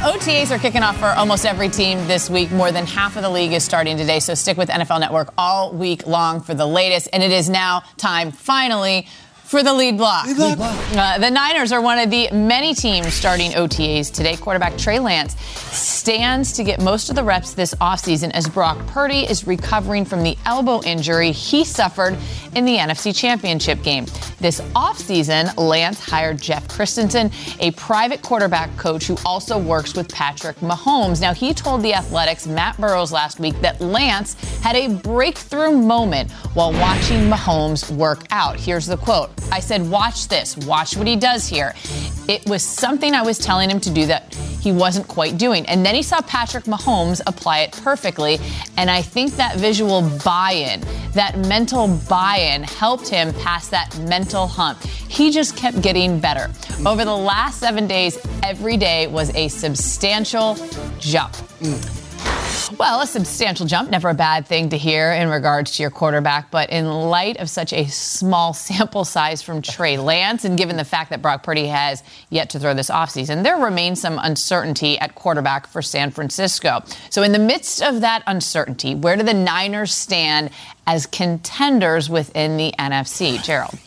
OTAs 0.00 0.50
are 0.50 0.58
kicking 0.58 0.82
off 0.82 0.96
for 0.96 1.08
almost 1.08 1.44
every 1.44 1.68
team 1.68 1.98
this 2.06 2.30
week. 2.30 2.50
More 2.50 2.72
than 2.72 2.86
half 2.86 3.16
of 3.16 3.22
the 3.22 3.28
league 3.28 3.52
is 3.52 3.62
starting 3.62 3.98
today, 3.98 4.18
so 4.18 4.32
stick 4.32 4.56
with 4.56 4.70
NFL 4.70 4.98
Network 4.98 5.30
all 5.36 5.74
week 5.74 6.06
long 6.06 6.40
for 6.40 6.54
the 6.54 6.64
latest. 6.64 7.10
And 7.12 7.22
it 7.22 7.30
is 7.30 7.50
now 7.50 7.82
time, 7.98 8.32
finally, 8.32 9.06
for 9.50 9.64
the 9.64 9.74
lead 9.74 9.98
block. 9.98 10.26
Lead 10.26 10.56
block. 10.56 10.96
Uh, 10.96 11.18
the 11.18 11.28
Niners 11.28 11.72
are 11.72 11.82
one 11.82 11.98
of 11.98 12.08
the 12.08 12.30
many 12.30 12.72
teams 12.72 13.12
starting 13.12 13.50
OTAs 13.50 14.12
today. 14.12 14.36
Quarterback 14.36 14.78
Trey 14.78 15.00
Lance 15.00 15.34
stands 15.76 16.52
to 16.52 16.62
get 16.62 16.80
most 16.80 17.10
of 17.10 17.16
the 17.16 17.24
reps 17.24 17.52
this 17.52 17.74
offseason 17.74 18.30
as 18.30 18.48
Brock 18.48 18.78
Purdy 18.86 19.28
is 19.28 19.48
recovering 19.48 20.04
from 20.04 20.22
the 20.22 20.38
elbow 20.46 20.80
injury 20.84 21.32
he 21.32 21.64
suffered 21.64 22.16
in 22.54 22.64
the 22.64 22.76
NFC 22.76 23.14
Championship 23.14 23.82
game. 23.82 24.06
This 24.38 24.60
offseason, 24.76 25.56
Lance 25.56 25.98
hired 25.98 26.40
Jeff 26.40 26.68
Christensen, 26.68 27.32
a 27.58 27.72
private 27.72 28.22
quarterback 28.22 28.74
coach 28.76 29.04
who 29.06 29.16
also 29.24 29.58
works 29.58 29.96
with 29.96 30.08
Patrick 30.12 30.56
Mahomes. 30.58 31.20
Now, 31.20 31.34
he 31.34 31.52
told 31.52 31.82
the 31.82 31.92
Athletic's 31.92 32.46
Matt 32.46 32.80
Barrows 32.80 33.10
last 33.10 33.40
week 33.40 33.60
that 33.62 33.80
Lance 33.80 34.34
had 34.60 34.76
a 34.76 34.88
breakthrough 34.88 35.72
moment 35.72 36.30
while 36.54 36.72
watching 36.72 37.28
Mahomes 37.28 37.90
work 37.90 38.22
out. 38.30 38.58
Here's 38.58 38.86
the 38.86 38.96
quote 38.96 39.39
I 39.50 39.60
said, 39.60 39.88
Watch 39.88 40.28
this, 40.28 40.56
watch 40.56 40.96
what 40.96 41.06
he 41.06 41.16
does 41.16 41.46
here. 41.46 41.74
It 42.28 42.46
was 42.46 42.62
something 42.62 43.14
I 43.14 43.22
was 43.22 43.38
telling 43.38 43.70
him 43.70 43.80
to 43.80 43.90
do 43.90 44.06
that 44.06 44.34
he 44.60 44.72
wasn't 44.72 45.08
quite 45.08 45.38
doing. 45.38 45.66
And 45.66 45.84
then 45.84 45.94
he 45.94 46.02
saw 46.02 46.20
Patrick 46.22 46.64
Mahomes 46.64 47.20
apply 47.26 47.60
it 47.60 47.72
perfectly. 47.72 48.38
And 48.76 48.90
I 48.90 49.02
think 49.02 49.32
that 49.36 49.56
visual 49.56 50.02
buy 50.24 50.52
in, 50.52 50.80
that 51.12 51.38
mental 51.48 51.88
buy 52.08 52.36
in, 52.54 52.62
helped 52.62 53.08
him 53.08 53.32
pass 53.34 53.68
that 53.68 53.98
mental 54.00 54.46
hump. 54.46 54.82
He 54.82 55.30
just 55.30 55.56
kept 55.56 55.80
getting 55.80 56.20
better. 56.20 56.50
Over 56.86 57.04
the 57.04 57.16
last 57.16 57.58
seven 57.58 57.86
days, 57.86 58.18
every 58.42 58.76
day 58.76 59.06
was 59.06 59.34
a 59.34 59.48
substantial 59.48 60.56
jump. 60.98 61.32
Mm. 61.60 61.99
Well, 62.78 63.00
a 63.00 63.06
substantial 63.06 63.66
jump, 63.66 63.90
never 63.90 64.10
a 64.10 64.14
bad 64.14 64.46
thing 64.46 64.68
to 64.68 64.78
hear 64.78 65.12
in 65.12 65.28
regards 65.28 65.72
to 65.72 65.82
your 65.82 65.90
quarterback, 65.90 66.50
but 66.50 66.70
in 66.70 66.86
light 66.86 67.38
of 67.38 67.50
such 67.50 67.72
a 67.72 67.86
small 67.86 68.52
sample 68.54 69.04
size 69.04 69.42
from 69.42 69.60
Trey 69.60 69.98
Lance, 69.98 70.44
and 70.44 70.56
given 70.56 70.76
the 70.76 70.84
fact 70.84 71.10
that 71.10 71.20
Brock 71.20 71.42
Purdy 71.42 71.66
has 71.66 72.04
yet 72.28 72.50
to 72.50 72.60
throw 72.60 72.72
this 72.72 72.88
offseason, 72.88 73.42
there 73.42 73.56
remains 73.56 74.00
some 74.00 74.20
uncertainty 74.22 74.98
at 74.98 75.14
quarterback 75.14 75.66
for 75.66 75.82
San 75.82 76.10
Francisco. 76.10 76.82
So, 77.10 77.22
in 77.22 77.32
the 77.32 77.38
midst 77.38 77.82
of 77.82 78.02
that 78.02 78.22
uncertainty, 78.26 78.94
where 78.94 79.16
do 79.16 79.24
the 79.24 79.34
Niners 79.34 79.92
stand 79.92 80.50
as 80.86 81.06
contenders 81.06 82.08
within 82.08 82.56
the 82.56 82.72
NFC? 82.78 83.42
Gerald. 83.42 83.78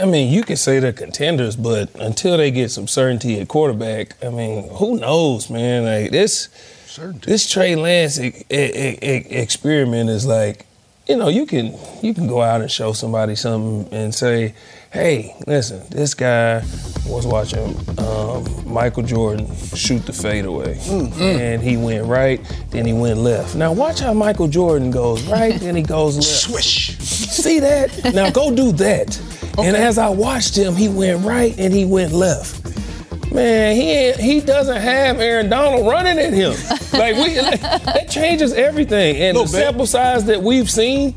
I 0.00 0.06
mean, 0.06 0.32
you 0.32 0.42
can 0.42 0.56
say 0.56 0.80
they're 0.80 0.92
contenders, 0.92 1.56
but 1.56 1.94
until 1.96 2.38
they 2.38 2.50
get 2.50 2.70
some 2.70 2.88
certainty 2.88 3.38
at 3.38 3.48
quarterback, 3.48 4.16
I 4.24 4.30
mean, 4.30 4.68
who 4.70 4.98
knows, 4.98 5.50
man? 5.50 5.84
Like 5.84 6.10
this 6.10 6.48
Certainty. 6.94 7.28
This 7.28 7.50
Trey 7.50 7.74
Lance 7.74 8.20
e- 8.20 8.44
e- 8.48 8.98
e- 9.02 9.26
experiment 9.30 10.08
is 10.08 10.26
like, 10.26 10.64
you 11.08 11.16
know, 11.16 11.26
you 11.26 11.44
can 11.44 11.76
you 12.02 12.14
can 12.14 12.28
go 12.28 12.40
out 12.40 12.60
and 12.60 12.70
show 12.70 12.92
somebody 12.92 13.34
something 13.34 13.92
and 13.92 14.14
say, 14.14 14.54
hey, 14.92 15.34
listen, 15.48 15.82
this 15.90 16.14
guy 16.14 16.62
was 17.08 17.26
watching 17.26 17.74
um, 17.98 18.44
Michael 18.72 19.02
Jordan 19.02 19.52
shoot 19.74 20.06
the 20.06 20.12
fadeaway, 20.12 20.76
mm-hmm. 20.76 21.20
and 21.20 21.62
he 21.64 21.76
went 21.76 22.06
right, 22.06 22.40
then 22.70 22.86
he 22.86 22.92
went 22.92 23.18
left. 23.18 23.56
Now 23.56 23.72
watch 23.72 23.98
how 23.98 24.14
Michael 24.14 24.46
Jordan 24.46 24.92
goes 24.92 25.20
right, 25.24 25.58
then 25.58 25.74
he 25.74 25.82
goes 25.82 26.14
left. 26.14 26.28
Swish. 26.28 26.96
See 26.98 27.58
that? 27.58 28.14
Now 28.14 28.30
go 28.30 28.54
do 28.54 28.70
that. 28.70 29.20
Okay. 29.58 29.66
And 29.66 29.76
as 29.76 29.98
I 29.98 30.10
watched 30.10 30.56
him, 30.56 30.76
he 30.76 30.88
went 30.88 31.24
right 31.24 31.58
and 31.58 31.74
he 31.74 31.84
went 31.84 32.12
left. 32.12 32.60
Man, 33.34 33.74
he 33.74 34.12
he 34.12 34.40
doesn't 34.40 34.80
have 34.80 35.18
Aaron 35.18 35.48
Donald 35.48 35.88
running 35.88 36.18
at 36.18 36.32
him. 36.32 36.54
Like 36.94 37.16
we 37.16 37.40
like, 37.40 37.60
that 37.60 38.08
changes 38.08 38.52
everything. 38.52 39.16
And 39.16 39.36
the 39.36 39.46
sample 39.48 39.84
size 39.84 40.26
that 40.26 40.40
we've 40.40 40.70
seen, 40.70 41.12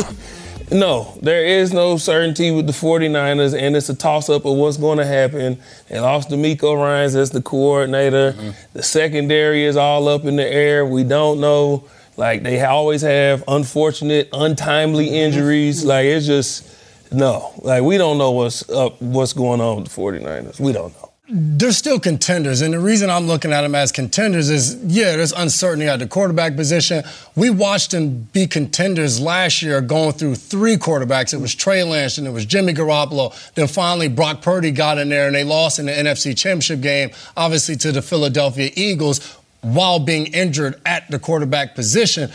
no, 0.72 1.18
there 1.20 1.44
is 1.44 1.74
no 1.74 1.98
certainty 1.98 2.50
with 2.50 2.66
the 2.66 2.72
49ers, 2.72 3.54
and 3.54 3.76
it's 3.76 3.90
a 3.90 3.94
toss-up 3.94 4.46
of 4.46 4.56
what's 4.56 4.78
going 4.78 4.96
to 4.96 5.04
happen. 5.04 5.60
They 5.90 6.00
lost 6.00 6.30
DeMeco 6.30 6.74
Ryans 6.74 7.14
as 7.16 7.32
the 7.32 7.42
coordinator. 7.42 8.32
Mm-hmm. 8.32 8.50
The 8.72 8.82
secondary 8.82 9.64
is 9.64 9.76
all 9.76 10.08
up 10.08 10.24
in 10.24 10.36
the 10.36 10.50
air. 10.50 10.86
We 10.86 11.04
don't 11.04 11.38
know. 11.38 11.84
Like 12.16 12.44
they 12.44 12.64
always 12.64 13.02
have 13.02 13.44
unfortunate, 13.46 14.30
untimely 14.32 15.08
mm-hmm. 15.08 15.14
injuries. 15.16 15.84
Like 15.84 16.06
it's 16.06 16.24
just 16.24 16.66
no. 17.12 17.52
Like 17.58 17.82
we 17.82 17.98
don't 17.98 18.16
know 18.16 18.30
what's 18.30 18.66
up, 18.70 19.02
what's 19.02 19.34
going 19.34 19.60
on 19.60 19.82
with 19.82 19.92
the 19.92 20.00
49ers. 20.00 20.58
We 20.58 20.72
don't 20.72 20.94
know 20.94 21.03
they're 21.26 21.72
still 21.72 21.98
contenders. 21.98 22.60
And 22.60 22.74
the 22.74 22.78
reason 22.78 23.08
I'm 23.08 23.26
looking 23.26 23.50
at 23.50 23.62
them 23.62 23.74
as 23.74 23.90
contenders 23.90 24.50
is, 24.50 24.76
yeah, 24.84 25.16
there's 25.16 25.32
uncertainty 25.32 25.88
at 25.88 25.98
the 25.98 26.06
quarterback 26.06 26.54
position. 26.54 27.02
We 27.34 27.48
watched 27.48 27.92
them 27.92 28.28
be 28.32 28.46
contenders 28.46 29.20
last 29.20 29.62
year 29.62 29.80
going 29.80 30.12
through 30.12 30.34
three 30.34 30.76
quarterbacks. 30.76 31.32
It 31.32 31.40
was 31.40 31.54
Trey 31.54 31.82
Lance 31.82 32.18
and 32.18 32.26
it 32.26 32.30
was 32.30 32.44
Jimmy 32.44 32.74
Garoppolo. 32.74 33.34
Then 33.54 33.68
finally 33.68 34.08
Brock 34.08 34.42
Purdy 34.42 34.70
got 34.70 34.98
in 34.98 35.08
there 35.08 35.26
and 35.26 35.34
they 35.34 35.44
lost 35.44 35.78
in 35.78 35.86
the 35.86 35.92
NFC 35.92 36.36
Championship 36.36 36.82
game, 36.82 37.10
obviously 37.36 37.76
to 37.76 37.92
the 37.92 38.02
Philadelphia 38.02 38.70
Eagles 38.74 39.38
while 39.62 39.98
being 39.98 40.26
injured 40.26 40.78
at 40.84 41.10
the 41.10 41.18
quarterback 41.18 41.74
position 41.74 42.30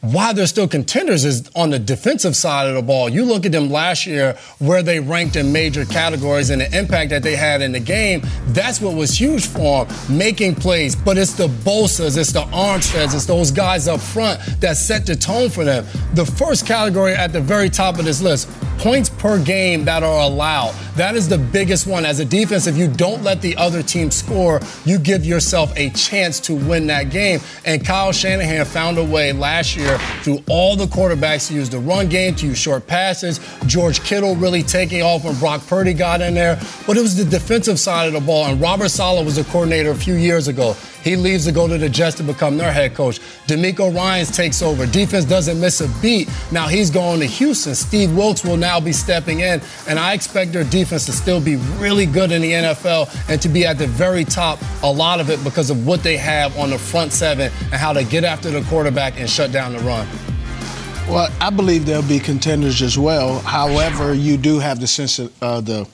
why 0.00 0.32
they're 0.32 0.46
still 0.46 0.68
contenders 0.68 1.24
is 1.24 1.50
on 1.54 1.70
the 1.70 1.78
defensive 1.78 2.34
side 2.34 2.68
of 2.68 2.74
the 2.74 2.82
ball. 2.82 3.08
You 3.08 3.24
look 3.24 3.44
at 3.44 3.52
them 3.52 3.70
last 3.70 4.06
year 4.06 4.36
where 4.58 4.82
they 4.82 5.00
ranked 5.00 5.36
in 5.36 5.52
major 5.52 5.84
categories 5.84 6.50
and 6.50 6.60
the 6.60 6.78
impact 6.78 7.10
that 7.10 7.22
they 7.22 7.36
had 7.36 7.60
in 7.60 7.72
the 7.72 7.80
game. 7.80 8.22
That's 8.48 8.80
what 8.80 8.94
was 8.94 9.18
huge 9.18 9.46
for 9.46 9.84
them, 9.84 10.18
making 10.18 10.54
plays. 10.54 10.96
But 10.96 11.18
it's 11.18 11.34
the 11.34 11.48
Bosa's, 11.48 12.16
it's 12.16 12.32
the 12.32 12.42
Armsteads, 12.44 13.14
it's 13.14 13.26
those 13.26 13.50
guys 13.50 13.86
up 13.86 14.00
front 14.00 14.40
that 14.60 14.76
set 14.76 15.06
the 15.06 15.14
tone 15.14 15.50
for 15.50 15.64
them. 15.64 15.84
The 16.14 16.24
first 16.24 16.66
category 16.66 17.12
at 17.12 17.32
the 17.32 17.40
very 17.40 17.68
top 17.68 17.98
of 17.98 18.04
this 18.04 18.22
list, 18.22 18.48
points 18.78 19.08
per 19.08 19.42
game 19.42 19.84
that 19.84 20.02
are 20.02 20.20
allowed. 20.20 20.74
That 20.96 21.16
is 21.16 21.28
the 21.28 21.38
biggest 21.38 21.86
one. 21.86 22.04
As 22.04 22.20
a 22.20 22.24
defense, 22.24 22.66
if 22.66 22.76
you 22.76 22.88
don't 22.88 23.22
let 23.22 23.42
the 23.42 23.56
other 23.56 23.82
team 23.82 24.10
score, 24.10 24.60
you 24.84 24.98
give 24.98 25.24
yourself 25.24 25.72
a 25.76 25.90
chance 25.90 26.40
to 26.40 26.54
win 26.54 26.86
that 26.86 27.10
game. 27.10 27.40
And 27.64 27.84
Kyle 27.84 28.12
Shanahan 28.12 28.64
found 28.64 28.98
a 28.98 29.04
way 29.04 29.32
last 29.32 29.65
year 29.74 29.98
through 30.22 30.42
all 30.48 30.76
the 30.76 30.86
quarterbacks 30.86 31.48
to 31.48 31.54
use 31.54 31.70
the 31.70 31.78
run 31.78 32.08
game, 32.08 32.34
to 32.36 32.46
use 32.46 32.58
short 32.58 32.86
passes. 32.86 33.40
George 33.66 34.02
Kittle 34.02 34.36
really 34.36 34.62
taking 34.62 35.02
off 35.02 35.24
when 35.24 35.34
Brock 35.38 35.66
Purdy 35.66 35.94
got 35.94 36.20
in 36.20 36.34
there. 36.34 36.60
But 36.86 36.96
it 36.96 37.00
was 37.00 37.16
the 37.16 37.24
defensive 37.24 37.80
side 37.80 38.06
of 38.06 38.12
the 38.12 38.20
ball, 38.20 38.46
and 38.46 38.60
Robert 38.60 38.90
Saleh 38.90 39.24
was 39.24 39.36
the 39.36 39.44
coordinator 39.44 39.90
a 39.90 39.96
few 39.96 40.14
years 40.14 40.46
ago. 40.46 40.76
He 41.02 41.14
leaves 41.14 41.44
to 41.44 41.52
go 41.52 41.68
to 41.68 41.78
the 41.78 41.88
Jets 41.88 42.16
to 42.16 42.24
become 42.24 42.56
their 42.56 42.72
head 42.72 42.94
coach. 42.94 43.20
DeMeco 43.46 43.94
Ryans 43.94 44.36
takes 44.36 44.60
over. 44.60 44.86
Defense 44.86 45.24
doesn't 45.24 45.60
miss 45.60 45.80
a 45.80 45.88
beat. 46.02 46.28
Now 46.50 46.66
he's 46.66 46.90
going 46.90 47.20
to 47.20 47.26
Houston. 47.26 47.76
Steve 47.76 48.16
Wilks 48.16 48.44
will 48.44 48.56
now 48.56 48.80
be 48.80 48.92
stepping 48.92 49.38
in, 49.38 49.60
and 49.88 50.00
I 50.00 50.14
expect 50.14 50.52
their 50.52 50.64
defense 50.64 51.06
to 51.06 51.12
still 51.12 51.40
be 51.40 51.56
really 51.78 52.06
good 52.06 52.32
in 52.32 52.42
the 52.42 52.50
NFL 52.50 53.08
and 53.28 53.40
to 53.40 53.48
be 53.48 53.64
at 53.64 53.78
the 53.78 53.86
very 53.86 54.24
top, 54.24 54.58
a 54.82 54.90
lot 54.90 55.20
of 55.20 55.30
it 55.30 55.42
because 55.44 55.70
of 55.70 55.86
what 55.86 56.02
they 56.02 56.16
have 56.16 56.58
on 56.58 56.70
the 56.70 56.78
front 56.78 57.12
seven 57.12 57.52
and 57.62 57.74
how 57.74 57.92
they 57.92 58.04
get 58.04 58.24
after 58.24 58.50
the 58.50 58.62
quarterback 58.62 59.20
and 59.20 59.30
shut 59.30 59.52
down 59.52 59.55
the 59.72 59.78
run. 59.80 60.06
Well, 61.08 61.32
I 61.40 61.50
believe 61.50 61.86
they'll 61.86 62.02
be 62.02 62.18
contenders 62.18 62.82
as 62.82 62.98
well. 62.98 63.38
However, 63.40 64.12
you 64.12 64.36
do 64.36 64.58
have 64.58 64.80
the 64.80 64.86
sense 64.86 65.18
of 65.18 65.42
uh, 65.42 65.60
the 65.60 65.88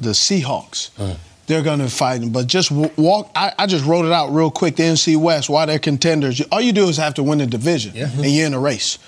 the 0.00 0.10
Seahawks. 0.10 0.90
Mm 0.96 1.16
they're 1.48 1.62
going 1.62 1.80
to 1.80 1.88
fight 1.88 2.20
them. 2.20 2.30
But 2.30 2.46
just 2.46 2.70
walk. 2.70 3.30
I, 3.34 3.52
I, 3.58 3.66
just 3.66 3.84
wrote 3.84 4.04
it 4.04 4.12
out 4.12 4.28
real 4.28 4.50
quick. 4.50 4.76
The 4.76 4.84
NFC 4.84 5.16
West, 5.16 5.50
why 5.50 5.66
they're 5.66 5.78
contenders. 5.78 6.40
All 6.52 6.60
you 6.60 6.72
do 6.72 6.88
is 6.88 6.98
have 6.98 7.14
to 7.14 7.22
win 7.22 7.38
the 7.38 7.46
division, 7.46 7.96
yeah. 7.96 8.10
and 8.12 8.26
you're 8.26 8.46
in 8.46 8.54
a 8.54 8.60
race. 8.60 8.98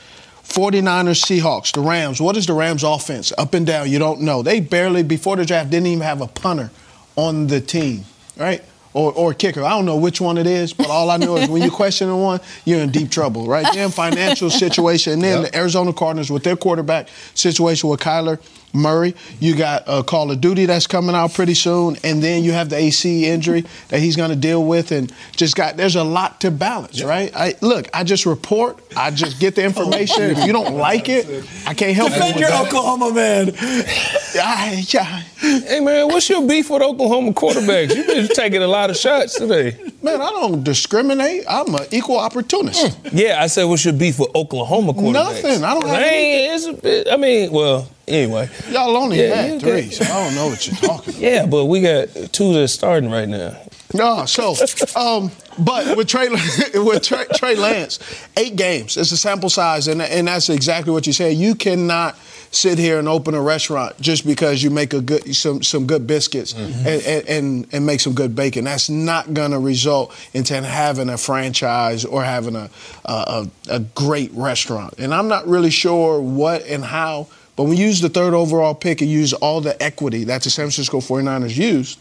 49ers, 0.44 1.22
Seahawks, 1.22 1.72
the 1.72 1.80
Rams. 1.80 2.20
What 2.20 2.36
is 2.36 2.46
the 2.46 2.54
Rams 2.54 2.82
offense? 2.82 3.32
Up 3.38 3.54
and 3.54 3.64
down, 3.64 3.88
you 3.88 4.00
don't 4.00 4.22
know. 4.22 4.42
They 4.42 4.58
barely, 4.58 5.04
before 5.04 5.36
the 5.36 5.44
draft, 5.44 5.70
didn't 5.70 5.86
even 5.86 6.02
have 6.02 6.20
a 6.20 6.26
punter 6.26 6.70
on 7.14 7.46
the 7.46 7.60
team, 7.60 8.04
right? 8.36 8.64
Or, 8.92 9.12
or 9.12 9.34
kicker. 9.34 9.62
I 9.62 9.70
don't 9.70 9.86
know 9.86 9.96
which 9.96 10.20
one 10.20 10.36
it 10.36 10.48
is, 10.48 10.72
but 10.72 10.88
all 10.88 11.10
I 11.10 11.16
know 11.16 11.36
is 11.36 11.48
when 11.48 11.62
you're 11.62 11.70
questioning 11.70 12.20
one, 12.20 12.40
you're 12.64 12.80
in 12.80 12.90
deep 12.90 13.08
trouble, 13.08 13.46
right? 13.46 13.64
Then 13.72 13.90
financial 13.90 14.50
situation, 14.50 15.12
and 15.12 15.22
then 15.22 15.42
yep. 15.42 15.52
the 15.52 15.58
Arizona 15.58 15.92
Cardinals 15.92 16.28
with 16.28 16.42
their 16.42 16.56
quarterback 16.56 17.08
situation 17.34 17.88
with 17.88 18.00
Kyler 18.00 18.40
Murray. 18.72 19.14
You 19.40 19.56
got 19.56 19.84
uh, 19.88 20.02
Call 20.02 20.30
of 20.30 20.40
Duty 20.40 20.66
that's 20.66 20.86
coming 20.86 21.14
out 21.14 21.34
pretty 21.34 21.54
soon, 21.54 21.96
and 22.04 22.22
then 22.22 22.44
you 22.44 22.52
have 22.52 22.68
the 22.70 22.76
AC 22.76 23.26
injury 23.26 23.64
that 23.88 24.00
he's 24.00 24.16
going 24.16 24.30
to 24.30 24.36
deal 24.36 24.64
with, 24.64 24.92
and 24.92 25.12
just 25.36 25.56
got. 25.56 25.76
There's 25.76 25.96
a 25.96 26.04
lot 26.04 26.40
to 26.42 26.50
balance, 26.50 27.02
right? 27.02 27.30
I 27.34 27.54
look. 27.60 27.88
I 27.94 28.04
just 28.04 28.26
report. 28.26 28.78
I 28.96 29.10
just 29.10 29.40
get 29.40 29.54
the 29.54 29.64
information. 29.70 30.22
if 30.22 30.44
you 30.46 30.52
don't 30.52 30.74
like 30.76 31.08
it, 31.08 31.26
I 31.66 31.74
can't 31.74 31.94
help 31.94 32.12
Defend 32.12 32.36
you. 32.40 32.46
your 32.46 32.54
Oklahoma 32.66 33.12
man. 33.12 33.52
I, 33.60 34.84
yeah. 34.88 35.22
Hey 35.40 35.80
man, 35.80 36.08
what's 36.08 36.28
your 36.28 36.46
beef 36.46 36.70
with 36.70 36.82
Oklahoma 36.82 37.32
quarterbacks? 37.32 37.94
You've 37.94 38.06
been 38.06 38.28
taking 38.28 38.62
a 38.62 38.66
lot 38.68 38.90
of 38.90 38.96
shots 38.96 39.36
today. 39.38 39.76
Man, 40.02 40.20
I 40.20 40.30
don't 40.30 40.62
discriminate. 40.62 41.44
I'm 41.48 41.74
an 41.74 41.86
equal 41.90 42.18
opportunist. 42.18 42.96
Yeah, 43.12 43.42
I 43.42 43.46
said 43.48 43.64
what's 43.64 43.84
your 43.84 43.94
beef 43.94 44.18
with 44.18 44.34
Oklahoma 44.34 44.92
quarterbacks? 44.92 45.12
Nothing. 45.42 45.64
I 45.64 45.74
don't 45.74 45.86
have 45.88 46.02
ain't, 46.02 46.54
it's 46.54 46.66
a 46.66 46.72
bit, 46.74 47.08
I 47.10 47.16
mean, 47.16 47.50
well, 47.52 47.88
anyway. 48.10 48.48
Y'all 48.70 48.96
only 48.96 49.20
Yeah, 49.20 49.34
had 49.34 49.60
three, 49.60 49.82
got- 49.82 49.92
so 49.92 50.04
I 50.04 50.24
don't 50.24 50.34
know 50.34 50.46
what 50.48 50.66
you're 50.66 50.76
talking 50.76 51.10
about. 51.14 51.20
Yeah, 51.20 51.46
but 51.46 51.66
we 51.66 51.80
got 51.80 52.08
two 52.32 52.52
that's 52.52 52.72
starting 52.72 53.10
right 53.10 53.28
now. 53.28 53.56
No, 53.92 54.24
so, 54.24 54.54
um, 54.94 55.32
but 55.58 55.96
with 55.96 56.06
Trey, 56.06 56.28
with 56.74 57.02
Trey, 57.02 57.24
Trey 57.34 57.56
Lance, 57.56 57.98
eight 58.36 58.54
games. 58.54 58.96
It's 58.96 59.10
a 59.10 59.16
sample 59.16 59.50
size, 59.50 59.88
and 59.88 60.00
and 60.00 60.28
that's 60.28 60.48
exactly 60.48 60.92
what 60.92 61.08
you 61.08 61.12
said. 61.12 61.36
You 61.36 61.56
cannot 61.56 62.16
sit 62.52 62.78
here 62.78 63.00
and 63.00 63.08
open 63.08 63.34
a 63.34 63.40
restaurant 63.42 64.00
just 64.00 64.24
because 64.24 64.62
you 64.62 64.70
make 64.70 64.92
a 64.94 65.00
good 65.00 65.34
some 65.34 65.60
some 65.64 65.86
good 65.88 66.06
biscuits 66.06 66.52
and, 66.52 66.86
and, 66.86 67.28
and 67.28 67.66
and 67.72 67.84
make 67.84 67.98
some 67.98 68.14
good 68.14 68.36
bacon. 68.36 68.64
That's 68.64 68.88
not 68.88 69.34
going 69.34 69.50
to 69.50 69.58
result 69.58 70.14
into 70.34 70.54
having 70.62 71.08
a 71.08 71.18
franchise 71.18 72.04
or 72.04 72.22
having 72.22 72.54
a 72.54 72.70
a 73.06 73.48
a 73.68 73.80
great 73.80 74.30
restaurant. 74.34 74.94
And 74.98 75.12
I'm 75.12 75.26
not 75.26 75.48
really 75.48 75.70
sure 75.70 76.20
what 76.20 76.62
and 76.66 76.84
how. 76.84 77.26
But 77.60 77.66
when 77.66 77.76
you 77.76 77.88
use 77.88 78.00
the 78.00 78.08
third 78.08 78.32
overall 78.32 78.74
pick 78.74 79.02
and 79.02 79.10
use 79.10 79.34
all 79.34 79.60
the 79.60 79.76
equity 79.82 80.24
that 80.24 80.42
the 80.42 80.48
San 80.48 80.62
Francisco 80.62 81.00
49ers 81.00 81.54
used, 81.54 81.98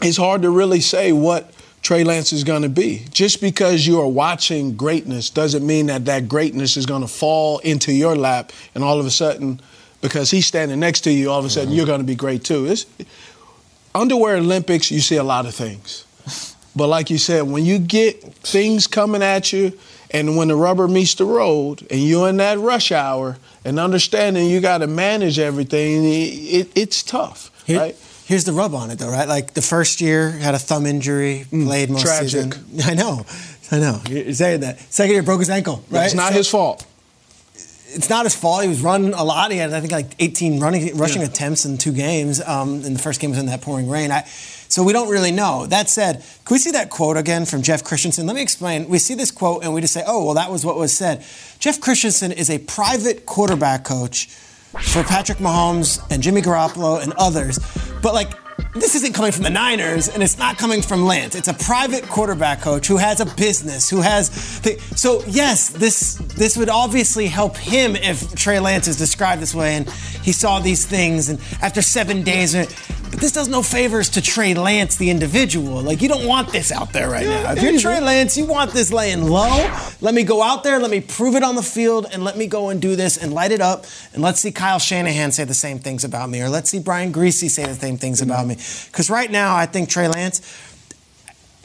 it's 0.00 0.16
hard 0.16 0.40
to 0.40 0.48
really 0.48 0.80
say 0.80 1.12
what 1.12 1.52
Trey 1.82 2.02
Lance 2.02 2.32
is 2.32 2.44
going 2.44 2.62
to 2.62 2.70
be. 2.70 3.04
Just 3.10 3.42
because 3.42 3.86
you 3.86 4.00
are 4.00 4.08
watching 4.08 4.74
greatness 4.74 5.28
doesn't 5.28 5.66
mean 5.66 5.88
that 5.88 6.06
that 6.06 6.30
greatness 6.30 6.78
is 6.78 6.86
going 6.86 7.02
to 7.02 7.08
fall 7.08 7.58
into 7.58 7.92
your 7.92 8.16
lap 8.16 8.50
and 8.74 8.82
all 8.82 8.98
of 8.98 9.04
a 9.04 9.10
sudden, 9.10 9.60
because 10.00 10.30
he's 10.30 10.46
standing 10.46 10.80
next 10.80 11.02
to 11.02 11.12
you, 11.12 11.30
all 11.30 11.40
of 11.40 11.44
a 11.44 11.50
sudden 11.50 11.68
mm-hmm. 11.68 11.76
you're 11.76 11.86
going 11.86 12.00
to 12.00 12.06
be 12.06 12.14
great 12.14 12.42
too. 12.42 12.64
It's, 12.64 12.86
underwear 13.94 14.36
Olympics, 14.36 14.90
you 14.90 15.00
see 15.00 15.16
a 15.16 15.24
lot 15.24 15.44
of 15.44 15.54
things. 15.54 16.06
But 16.74 16.86
like 16.86 17.10
you 17.10 17.18
said, 17.18 17.42
when 17.42 17.66
you 17.66 17.78
get 17.78 18.24
things 18.36 18.86
coming 18.86 19.22
at 19.22 19.52
you 19.52 19.78
and 20.10 20.38
when 20.38 20.48
the 20.48 20.56
rubber 20.56 20.88
meets 20.88 21.16
the 21.16 21.26
road 21.26 21.86
and 21.90 22.00
you're 22.00 22.30
in 22.30 22.38
that 22.38 22.58
rush 22.58 22.90
hour 22.92 23.36
and 23.68 23.78
understanding 23.78 24.48
you 24.48 24.60
got 24.60 24.78
to 24.78 24.86
manage 24.86 25.38
everything, 25.38 26.04
it, 26.04 26.68
it's 26.74 27.02
tough, 27.02 27.50
Here- 27.66 27.78
right? 27.78 27.96
Here's 28.26 28.44
the 28.44 28.52
rub 28.52 28.74
on 28.74 28.90
it, 28.90 28.98
though, 28.98 29.08
right? 29.10 29.26
Like 29.26 29.54
the 29.54 29.62
first 29.62 30.02
year, 30.02 30.30
had 30.30 30.54
a 30.54 30.58
thumb 30.58 30.84
injury, 30.84 31.44
hmm. 31.44 31.64
played 31.66 31.88
most 31.88 32.02
tragic. 32.02 32.52
season. 32.52 32.80
I 32.84 32.94
know, 32.94 33.24
I 33.70 33.78
know. 33.78 34.02
You're 34.08 34.34
saying 34.34 34.60
that. 34.60 34.78
Second 34.92 35.14
year, 35.14 35.22
broke 35.22 35.40
his 35.40 35.48
ankle. 35.48 35.82
Right? 35.90 36.04
It's 36.06 36.14
not 36.14 36.32
So- 36.32 36.38
his 36.38 36.48
fault. 36.48 36.84
It's 37.90 38.10
not 38.10 38.24
his 38.24 38.34
fault. 38.34 38.62
He 38.62 38.68
was 38.68 38.82
running 38.82 39.14
a 39.14 39.24
lot. 39.24 39.50
He 39.50 39.58
had, 39.58 39.72
I 39.72 39.80
think, 39.80 39.92
like 39.92 40.14
18 40.18 40.60
running, 40.60 40.96
rushing 40.96 41.22
attempts 41.22 41.64
in 41.64 41.78
two 41.78 41.92
games. 41.92 42.40
Um, 42.40 42.84
and 42.84 42.94
the 42.94 42.98
first 42.98 43.20
game 43.20 43.30
was 43.30 43.38
in 43.38 43.46
that 43.46 43.62
pouring 43.62 43.88
rain. 43.88 44.10
I, 44.10 44.24
so 44.68 44.82
we 44.82 44.92
don't 44.92 45.08
really 45.08 45.32
know. 45.32 45.66
That 45.66 45.88
said, 45.88 46.22
can 46.44 46.54
we 46.54 46.58
see 46.58 46.72
that 46.72 46.90
quote 46.90 47.16
again 47.16 47.46
from 47.46 47.62
Jeff 47.62 47.82
Christensen? 47.82 48.26
Let 48.26 48.36
me 48.36 48.42
explain. 48.42 48.88
We 48.88 48.98
see 48.98 49.14
this 49.14 49.30
quote 49.30 49.64
and 49.64 49.72
we 49.72 49.80
just 49.80 49.94
say, 49.94 50.04
oh, 50.06 50.24
well, 50.26 50.34
that 50.34 50.50
was 50.50 50.64
what 50.64 50.76
was 50.76 50.96
said. 50.96 51.24
Jeff 51.58 51.80
Christensen 51.80 52.32
is 52.32 52.50
a 52.50 52.58
private 52.58 53.24
quarterback 53.24 53.84
coach 53.84 54.26
for 54.26 55.02
Patrick 55.02 55.38
Mahomes 55.38 56.04
and 56.10 56.22
Jimmy 56.22 56.42
Garoppolo 56.42 57.02
and 57.02 57.14
others. 57.14 57.58
But 58.02 58.12
like, 58.12 58.32
this 58.80 58.94
isn't 58.94 59.14
coming 59.14 59.32
from 59.32 59.44
the 59.44 59.50
Niners, 59.50 60.08
and 60.08 60.22
it's 60.22 60.38
not 60.38 60.58
coming 60.58 60.82
from 60.82 61.04
Lance. 61.04 61.34
It's 61.34 61.48
a 61.48 61.54
private 61.54 62.04
quarterback 62.04 62.60
coach 62.60 62.86
who 62.86 62.96
has 62.96 63.20
a 63.20 63.26
business, 63.26 63.88
who 63.88 64.00
has. 64.00 64.60
The, 64.60 64.78
so 64.96 65.22
yes, 65.26 65.68
this 65.70 66.14
this 66.14 66.56
would 66.56 66.68
obviously 66.68 67.26
help 67.26 67.56
him 67.56 67.96
if 67.96 68.34
Trey 68.34 68.60
Lance 68.60 68.88
is 68.88 68.96
described 68.96 69.42
this 69.42 69.54
way, 69.54 69.76
and 69.76 69.90
he 70.22 70.32
saw 70.32 70.60
these 70.60 70.86
things, 70.86 71.28
and 71.28 71.40
after 71.62 71.82
seven 71.82 72.22
days. 72.22 72.54
But 73.10 73.20
this 73.20 73.32
does 73.32 73.48
no 73.48 73.62
favors 73.62 74.10
to 74.10 74.22
Trey 74.22 74.54
Lance, 74.54 74.96
the 74.96 75.10
individual. 75.10 75.80
Like 75.82 76.02
you 76.02 76.08
don't 76.08 76.26
want 76.26 76.52
this 76.52 76.70
out 76.70 76.92
there 76.92 77.08
right 77.08 77.26
now. 77.26 77.52
If 77.52 77.62
you're 77.62 77.80
Trey 77.80 78.00
Lance, 78.00 78.36
you 78.36 78.44
want 78.44 78.72
this 78.72 78.92
laying 78.92 79.24
low. 79.24 79.70
Let 80.00 80.14
me 80.14 80.22
go 80.22 80.42
out 80.42 80.62
there, 80.62 80.78
let 80.78 80.90
me 80.90 81.00
prove 81.00 81.34
it 81.34 81.42
on 81.42 81.54
the 81.54 81.62
field, 81.62 82.06
and 82.12 82.22
let 82.22 82.36
me 82.36 82.46
go 82.46 82.68
and 82.68 82.80
do 82.80 82.96
this 82.96 83.16
and 83.16 83.32
light 83.32 83.50
it 83.50 83.60
up. 83.60 83.86
And 84.12 84.22
let's 84.22 84.40
see 84.40 84.52
Kyle 84.52 84.78
Shanahan 84.78 85.32
say 85.32 85.44
the 85.44 85.54
same 85.54 85.78
things 85.78 86.04
about 86.04 86.28
me, 86.30 86.42
or 86.42 86.48
let's 86.48 86.70
see 86.70 86.78
Brian 86.78 87.12
Griese 87.12 87.48
say 87.50 87.64
the 87.64 87.74
same 87.74 87.96
things 87.96 88.20
about 88.20 88.46
me. 88.46 88.56
Because 88.86 89.10
right 89.10 89.30
now, 89.30 89.56
I 89.56 89.66
think 89.66 89.88
Trey 89.88 90.08
Lance. 90.08 90.40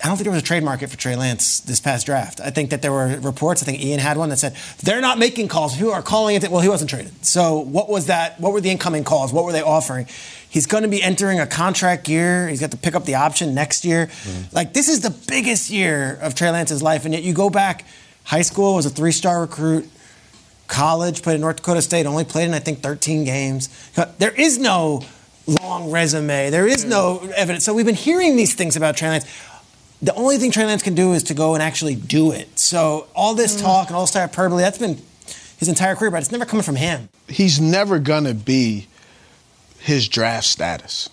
I 0.03 0.07
don't 0.07 0.17
think 0.17 0.25
there 0.25 0.33
was 0.33 0.41
a 0.41 0.45
trade 0.45 0.63
market 0.63 0.89
for 0.89 0.97
Trey 0.97 1.15
Lance 1.15 1.61
this 1.61 1.79
past 1.79 2.05
draft. 2.05 2.41
I 2.41 2.49
think 2.49 2.71
that 2.71 2.81
there 2.81 2.91
were 2.91 3.17
reports. 3.21 3.63
I 3.63 3.65
think 3.65 3.81
Ian 3.81 4.01
had 4.01 4.17
one 4.17 4.27
that 4.29 4.37
said 4.37 4.53
they're 4.83 4.99
not 4.99 5.17
making 5.17 5.47
calls. 5.47 5.77
People 5.77 5.93
are 5.93 6.01
calling 6.01 6.35
it. 6.35 6.51
Well, 6.51 6.59
he 6.59 6.67
wasn't 6.67 6.89
traded. 6.89 7.25
So 7.25 7.59
what 7.59 7.87
was 7.87 8.07
that? 8.07 8.37
What 8.37 8.51
were 8.51 8.59
the 8.59 8.69
incoming 8.69 9.05
calls? 9.05 9.31
What 9.31 9.45
were 9.45 9.53
they 9.53 9.61
offering? 9.61 10.07
He's 10.49 10.65
going 10.65 10.83
to 10.83 10.89
be 10.89 11.01
entering 11.01 11.39
a 11.39 11.47
contract 11.47 12.09
year. 12.09 12.49
He's 12.49 12.59
got 12.59 12.71
to 12.71 12.77
pick 12.77 12.95
up 12.95 13.05
the 13.05 13.15
option 13.15 13.55
next 13.55 13.85
year. 13.85 14.07
Mm-hmm. 14.07 14.53
Like 14.53 14.73
this 14.73 14.89
is 14.89 14.99
the 14.99 15.09
biggest 15.09 15.69
year 15.69 16.19
of 16.21 16.35
Trey 16.35 16.51
Lance's 16.51 16.83
life, 16.83 17.05
and 17.05 17.13
yet 17.13 17.23
you 17.23 17.33
go 17.33 17.49
back. 17.49 17.85
High 18.25 18.41
school 18.41 18.75
was 18.75 18.85
a 18.85 18.89
three-star 18.89 19.39
recruit. 19.39 19.89
College 20.67 21.21
played 21.21 21.35
at 21.35 21.39
North 21.39 21.57
Dakota 21.57 21.81
State. 21.81 22.05
Only 22.05 22.25
played 22.25 22.49
in 22.49 22.53
I 22.53 22.59
think 22.59 22.79
13 22.79 23.23
games. 23.23 23.69
There 24.17 24.31
is 24.31 24.57
no 24.57 25.05
long 25.47 25.91
resume. 25.91 26.49
There 26.49 26.67
is 26.67 26.81
mm-hmm. 26.81 26.89
no 26.89 27.31
evidence. 27.37 27.63
So 27.63 27.73
we've 27.73 27.85
been 27.85 27.95
hearing 27.95 28.35
these 28.35 28.53
things 28.53 28.75
about 28.75 28.97
Trey 28.97 29.09
Lance 29.09 29.25
the 30.03 30.13
only 30.15 30.37
thing 30.37 30.51
Trey 30.51 30.65
Lance 30.65 30.83
can 30.83 30.95
do 30.95 31.13
is 31.13 31.23
to 31.23 31.33
go 31.33 31.53
and 31.53 31.63
actually 31.63 31.95
do 31.95 32.31
it. 32.33 32.59
So 32.59 33.07
all 33.15 33.33
this 33.33 33.55
mm. 33.55 33.61
talk 33.61 33.87
and 33.87 33.95
all 33.95 34.03
this 34.03 34.13
hyperbole, 34.13 34.61
that's 34.61 34.77
been 34.77 35.01
his 35.57 35.69
entire 35.69 35.95
career, 35.95 36.11
but 36.11 36.17
it's 36.17 36.31
never 36.31 36.43
coming 36.45 36.63
from 36.63 36.75
him. 36.75 37.07
He's 37.29 37.61
never 37.61 37.99
going 37.99 38.25
to 38.25 38.33
be 38.33 38.87
his 39.79 40.09
draft 40.09 40.45
status. 40.45 41.09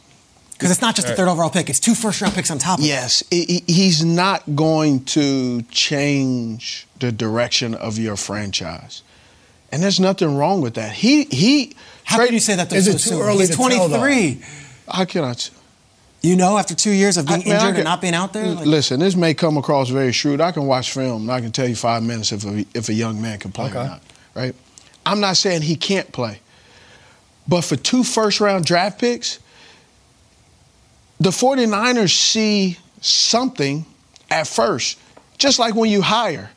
Because 0.53 0.73
it's 0.73 0.83
not 0.83 0.95
just 0.97 1.09
a 1.09 1.15
third 1.15 1.29
overall 1.29 1.49
pick, 1.51 1.71
it's 1.71 1.81
two 1.81 1.95
first 1.95 2.21
round 2.21 2.35
picks 2.35 2.51
on 2.51 2.59
top 2.59 2.81
of 2.81 2.85
Yes, 2.85 3.23
he- 3.31 3.63
he- 3.67 3.73
he's 3.73 4.05
not 4.05 4.57
going 4.57 5.05
to 5.05 5.63
change 5.71 6.87
the 6.99 7.13
direction 7.13 7.75
of 7.75 7.97
your 7.97 8.17
franchise. 8.17 9.03
And 9.73 9.83
there's 9.83 10.01
nothing 10.01 10.37
wrong 10.37 10.61
with 10.61 10.75
that. 10.75 10.93
He 10.93 11.25
he 11.25 11.77
How 12.05 12.25
can 12.27 12.35
you 12.35 12.41
say 12.41 12.57
that 12.57 12.69
though 12.69 12.77
Is 12.77 12.87
so 12.87 12.91
it 12.91 12.93
too 12.95 12.99
soon? 12.99 13.23
early 13.23 13.39
He's 13.39 13.51
to 13.51 13.57
tell, 13.57 13.89
though? 13.89 13.99
23. 13.99 14.43
How 14.89 15.05
can 15.05 15.25
I 15.25 15.35
t- 15.35 15.51
You 16.23 16.37
know, 16.37 16.59
after 16.59 16.75
two 16.75 16.91
years 16.91 17.17
of 17.17 17.27
being 17.27 17.43
I- 17.43 17.49
man, 17.49 17.55
injured 17.55 17.69
can- 17.69 17.77
and 17.77 17.85
not 17.85 18.01
being 18.01 18.15
out 18.15 18.33
there? 18.33 18.47
Like, 18.47 18.67
Listen, 18.67 19.01
this 19.01 19.17
may 19.17 19.33
come 19.35 19.57
across 19.57 19.89
very 19.89 20.13
shrewd. 20.13 20.41
I 20.41 20.53
can 20.53 20.67
watch 20.67 20.93
film 20.93 21.23
and 21.23 21.33
I 21.33 21.41
can 21.41 21.51
tell 21.51 21.67
you 21.67 21.77
five 21.77 22.03
minutes 22.03 22.33
if 22.33 22.45
a, 22.45 22.65
if 22.75 22.89
a 22.89 22.95
young 22.95 23.21
man 23.23 23.39
can 23.39 23.53
play 23.53 23.71
or 23.71 23.75
not, 23.75 24.03
right? 24.35 24.55
I'm 25.07 25.21
not 25.21 25.37
saying 25.37 25.63
he 25.63 25.77
can't 25.77 26.13
play. 26.13 26.41
But 27.49 27.63
for 27.63 27.77
two 27.77 28.05
first 28.05 28.41
round 28.41 28.65
draft 28.65 29.01
picks, 29.01 29.39
the 31.19 31.31
49ers 31.31 32.11
see 32.11 32.79
something 33.01 33.85
at 34.31 34.47
first, 34.47 34.99
just 35.39 35.59
like 35.59 35.75
when 35.75 35.91
you 35.91 36.03
hire. 36.03 36.51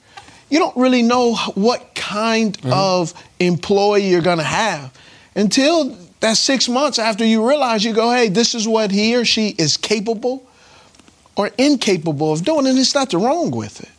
You 0.49 0.59
don't 0.59 0.75
really 0.77 1.01
know 1.01 1.35
what 1.55 1.95
kind 1.95 2.55
mm-hmm. 2.57 2.71
of 2.71 3.13
employee 3.39 4.07
you're 4.07 4.21
going 4.21 4.37
to 4.37 4.43
have 4.43 4.93
until 5.35 5.97
that 6.23 6.37
six 6.37 6.69
months 6.69 6.99
after 6.99 7.25
you 7.25 7.45
realize 7.45 7.83
you 7.83 7.91
go, 7.91 8.09
hey, 8.09 8.29
this 8.29 8.55
is 8.55 8.65
what 8.65 8.91
he 8.91 9.13
or 9.13 9.25
she 9.25 9.49
is 9.49 9.75
capable 9.75 10.41
or 11.35 11.49
incapable 11.57 12.31
of 12.31 12.45
doing, 12.45 12.65
and 12.65 12.77
there's 12.77 12.95
nothing 12.95 13.21
wrong 13.21 13.51
with 13.51 13.81
it. 13.81 13.89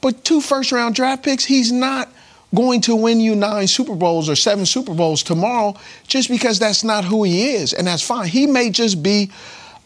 But 0.00 0.24
two 0.24 0.40
first 0.40 0.72
round 0.72 0.96
draft 0.96 1.22
picks, 1.22 1.44
he's 1.44 1.70
not 1.70 2.08
going 2.52 2.80
to 2.80 2.96
win 2.96 3.20
you 3.20 3.36
nine 3.36 3.68
Super 3.68 3.94
Bowls 3.94 4.28
or 4.28 4.34
seven 4.34 4.66
Super 4.66 4.92
Bowls 4.92 5.22
tomorrow 5.22 5.76
just 6.08 6.28
because 6.28 6.58
that's 6.58 6.82
not 6.82 7.04
who 7.04 7.22
he 7.22 7.50
is, 7.50 7.72
and 7.72 7.86
that's 7.86 8.02
fine. 8.02 8.26
He 8.26 8.48
may 8.48 8.70
just 8.70 9.00
be 9.00 9.30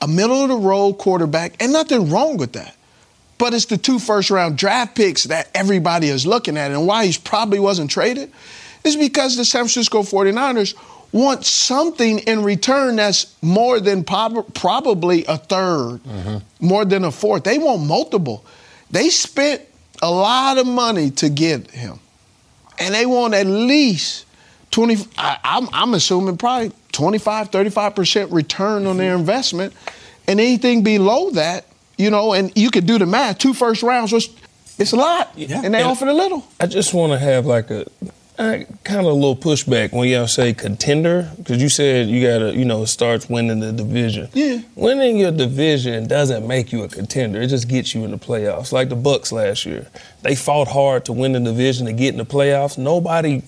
a 0.00 0.08
middle 0.08 0.42
of 0.42 0.48
the 0.48 0.56
road 0.56 0.94
quarterback, 0.94 1.62
and 1.62 1.74
nothing 1.74 2.08
wrong 2.08 2.38
with 2.38 2.54
that. 2.54 2.74
But 3.36 3.52
it's 3.52 3.66
the 3.66 3.76
two 3.76 3.98
first 3.98 4.30
round 4.30 4.56
draft 4.56 4.94
picks 4.96 5.24
that 5.24 5.50
everybody 5.54 6.08
is 6.08 6.24
looking 6.24 6.56
at, 6.56 6.70
and 6.70 6.86
why 6.86 7.04
he 7.04 7.18
probably 7.22 7.60
wasn't 7.60 7.90
traded 7.90 8.32
is 8.82 8.96
because 8.96 9.36
the 9.36 9.44
San 9.44 9.64
Francisco 9.64 10.02
49ers 10.02 10.74
want 11.12 11.44
something 11.44 12.20
in 12.20 12.42
return 12.42 12.96
that's 12.96 13.36
more 13.42 13.80
than 13.80 14.02
prob- 14.02 14.52
probably 14.54 15.24
a 15.26 15.36
3rd 15.36 15.98
mm-hmm. 16.00 16.66
more 16.66 16.84
than 16.84 17.04
a 17.04 17.12
fourth. 17.12 17.44
They 17.44 17.58
want 17.58 17.82
multiple. 17.86 18.44
They 18.90 19.10
spent 19.10 19.62
a 20.00 20.10
lot 20.10 20.58
of 20.58 20.66
money 20.66 21.10
to 21.12 21.28
get 21.28 21.70
him, 21.70 22.00
and 22.78 22.94
they 22.94 23.06
want 23.06 23.34
at 23.34 23.46
least 23.46 24.26
20. 24.70 24.96
I, 25.18 25.38
I'm, 25.44 25.68
I'm 25.72 25.94
assuming 25.94 26.38
probably 26.38 26.72
25, 26.92 27.50
35 27.50 27.94
percent 27.94 28.32
return 28.32 28.86
on 28.86 28.96
their 28.96 29.12
mm-hmm. 29.12 29.20
investment, 29.20 29.74
and 30.26 30.40
anything 30.40 30.82
below 30.82 31.30
that, 31.32 31.66
you 31.98 32.10
know, 32.10 32.32
and 32.32 32.52
you 32.56 32.70
could 32.70 32.86
do 32.86 32.98
the 32.98 33.06
math. 33.06 33.38
Two 33.38 33.54
first 33.54 33.82
rounds 33.82 34.12
was 34.12 34.28
it's 34.78 34.92
a 34.92 34.96
lot, 34.96 35.32
and 35.36 35.74
they 35.74 35.80
And- 35.80 35.88
offered 35.88 36.08
a 36.08 36.14
little. 36.14 36.44
I 36.58 36.66
just 36.66 36.94
want 36.94 37.12
to 37.12 37.18
have 37.18 37.46
like 37.46 37.70
a 37.70 37.86
I 38.38 38.66
kind 38.82 39.00
of 39.00 39.06
a 39.06 39.12
little 39.12 39.36
pushback 39.36 39.92
when 39.92 40.08
y'all 40.08 40.26
say 40.26 40.54
contender 40.54 41.30
because 41.36 41.60
you 41.60 41.68
said 41.68 42.08
you 42.08 42.26
gotta, 42.26 42.56
you 42.56 42.64
know, 42.64 42.84
starts 42.86 43.28
winning 43.28 43.60
the 43.60 43.72
division. 43.72 44.28
Yeah. 44.32 44.60
Winning 44.74 45.18
your 45.18 45.32
division 45.32 46.08
doesn't 46.08 46.46
make 46.46 46.72
you 46.72 46.82
a 46.82 46.88
contender. 46.88 47.42
It 47.42 47.48
just 47.48 47.68
gets 47.68 47.94
you 47.94 48.04
in 48.04 48.10
the 48.10 48.18
playoffs. 48.18 48.72
Like 48.72 48.88
the 48.88 48.96
Bucks 48.96 49.32
last 49.32 49.66
year, 49.66 49.86
they 50.22 50.34
fought 50.34 50.68
hard 50.68 51.04
to 51.06 51.12
win 51.12 51.32
the 51.32 51.40
division 51.40 51.86
to 51.86 51.92
get 51.92 52.14
in 52.14 52.18
the 52.18 52.24
playoffs. 52.24 52.78
Nobody 52.78 53.42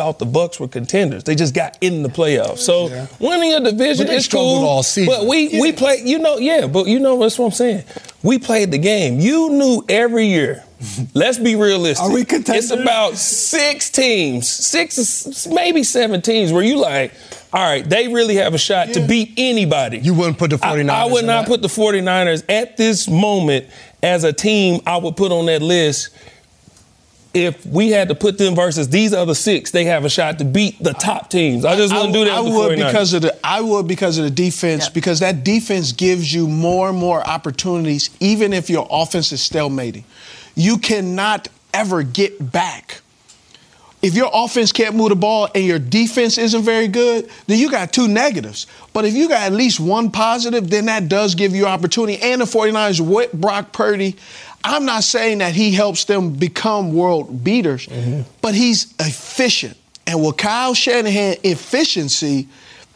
thought 0.00 0.18
the 0.18 0.24
Bucks 0.24 0.58
were 0.58 0.66
contenders. 0.68 1.24
They 1.24 1.34
just 1.34 1.54
got 1.54 1.76
in 1.82 2.02
the 2.02 2.08
playoffs. 2.08 2.60
So 2.60 2.88
Yeah. 2.88 3.06
winning 3.18 3.52
a 3.52 3.60
division 3.60 4.08
is 4.08 4.26
cool. 4.28 4.64
all 4.64 4.82
season. 4.82 5.12
But 5.12 5.26
we 5.26 5.60
we 5.60 5.72
play, 5.72 6.00
you 6.02 6.18
know, 6.18 6.38
yeah. 6.38 6.66
But 6.66 6.86
you 6.86 6.98
know 6.98 7.18
that's 7.20 7.38
what 7.38 7.46
I'm 7.46 7.52
saying. 7.52 7.84
We 8.22 8.38
played 8.38 8.70
the 8.70 8.78
game. 8.78 9.20
You 9.20 9.50
knew 9.50 9.84
every 9.90 10.26
year. 10.26 10.64
Let's 11.14 11.36
be 11.38 11.54
realistic. 11.56 12.02
Are 12.06 12.10
we 12.12 12.24
contenders? 12.24 12.70
It's 12.70 12.80
about 12.80 13.18
six 13.18 13.90
teams, 13.90 14.48
six 14.48 15.46
maybe 15.46 15.82
seven 15.82 16.22
teams 16.22 16.50
where 16.50 16.62
you 16.62 16.76
like, 16.78 17.12
all 17.52 17.62
right, 17.62 17.86
they 17.86 18.08
really 18.08 18.36
have 18.36 18.54
a 18.54 18.58
shot 18.58 18.94
to 18.94 19.06
beat 19.06 19.34
anybody. 19.36 19.98
You 19.98 20.14
wouldn't 20.14 20.38
put 20.38 20.48
the 20.48 20.56
49ers 20.56 20.88
I, 20.90 21.02
I 21.02 21.04
would 21.12 21.26
not 21.26 21.42
that? 21.44 21.48
put 21.48 21.60
the 21.60 21.68
49ers 21.68 22.42
at 22.48 22.78
this 22.78 23.06
moment 23.08 23.66
as 24.02 24.24
a 24.24 24.32
team 24.32 24.80
I 24.86 24.96
would 24.96 25.16
put 25.16 25.30
on 25.32 25.44
that 25.46 25.60
list. 25.60 26.08
If 27.32 27.64
we 27.64 27.90
had 27.90 28.08
to 28.08 28.16
put 28.16 28.38
them 28.38 28.56
versus 28.56 28.88
these 28.88 29.12
other 29.12 29.34
six, 29.34 29.70
they 29.70 29.84
have 29.84 30.04
a 30.04 30.10
shot 30.10 30.38
to 30.40 30.44
beat 30.44 30.82
the 30.82 30.92
top 30.92 31.30
teams. 31.30 31.64
I 31.64 31.76
just 31.76 31.94
wouldn't 31.94 32.12
do 32.12 32.24
that. 32.24 32.38
I 32.38 32.40
with 32.40 32.54
would 32.54 32.78
49ers. 32.78 32.86
because 32.86 33.12
of 33.14 33.22
the 33.22 33.46
I 33.46 33.60
would 33.60 33.86
because 33.86 34.18
of 34.18 34.24
the 34.24 34.30
defense 34.30 34.88
because 34.88 35.20
that 35.20 35.44
defense 35.44 35.92
gives 35.92 36.34
you 36.34 36.48
more 36.48 36.88
and 36.88 36.98
more 36.98 37.24
opportunities 37.26 38.10
even 38.18 38.52
if 38.52 38.68
your 38.68 38.86
offense 38.90 39.30
is 39.30 39.40
stalemating. 39.40 40.02
You 40.56 40.78
cannot 40.78 41.46
ever 41.72 42.02
get 42.02 42.50
back. 42.50 43.00
If 44.02 44.14
your 44.14 44.30
offense 44.32 44.72
can't 44.72 44.94
move 44.96 45.10
the 45.10 45.16
ball 45.16 45.48
and 45.54 45.62
your 45.64 45.78
defense 45.78 46.38
isn't 46.38 46.62
very 46.62 46.88
good, 46.88 47.28
then 47.46 47.58
you 47.58 47.70
got 47.70 47.92
two 47.92 48.08
negatives. 48.08 48.66
But 48.94 49.04
if 49.04 49.14
you 49.14 49.28
got 49.28 49.42
at 49.42 49.52
least 49.52 49.78
one 49.78 50.10
positive, 50.10 50.70
then 50.70 50.86
that 50.86 51.08
does 51.08 51.34
give 51.34 51.54
you 51.54 51.66
opportunity. 51.66 52.20
And 52.22 52.40
the 52.40 52.46
49ers 52.46 53.00
with 53.00 53.30
Brock 53.32 53.72
Purdy, 53.72 54.16
I'm 54.62 54.84
not 54.84 55.04
saying 55.04 55.38
that 55.38 55.54
he 55.54 55.72
helps 55.72 56.04
them 56.04 56.32
become 56.32 56.92
world 56.94 57.42
beaters, 57.42 57.88
but 58.42 58.54
he's 58.54 58.94
efficient. 59.00 59.76
And 60.06 60.24
with 60.24 60.36
Kyle 60.36 60.74
Shanahan, 60.74 61.36
efficiency 61.44 62.48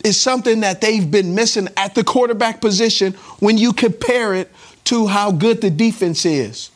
is 0.05 0.21
something 0.21 0.61
that 0.61 0.81
they've 0.81 1.11
been 1.11 1.35
missing 1.35 1.69
at 1.77 1.95
the 1.95 2.05
quarterback 2.05 2.61
position 2.61 3.13
when 3.39 3.57
you 3.57 3.73
compare 3.73 4.35
it 4.35 4.53
to 4.85 5.07
how 5.07 5.33
good 5.33 5.61
the 5.61 5.71
defense 5.71 6.27
is. 6.27 6.71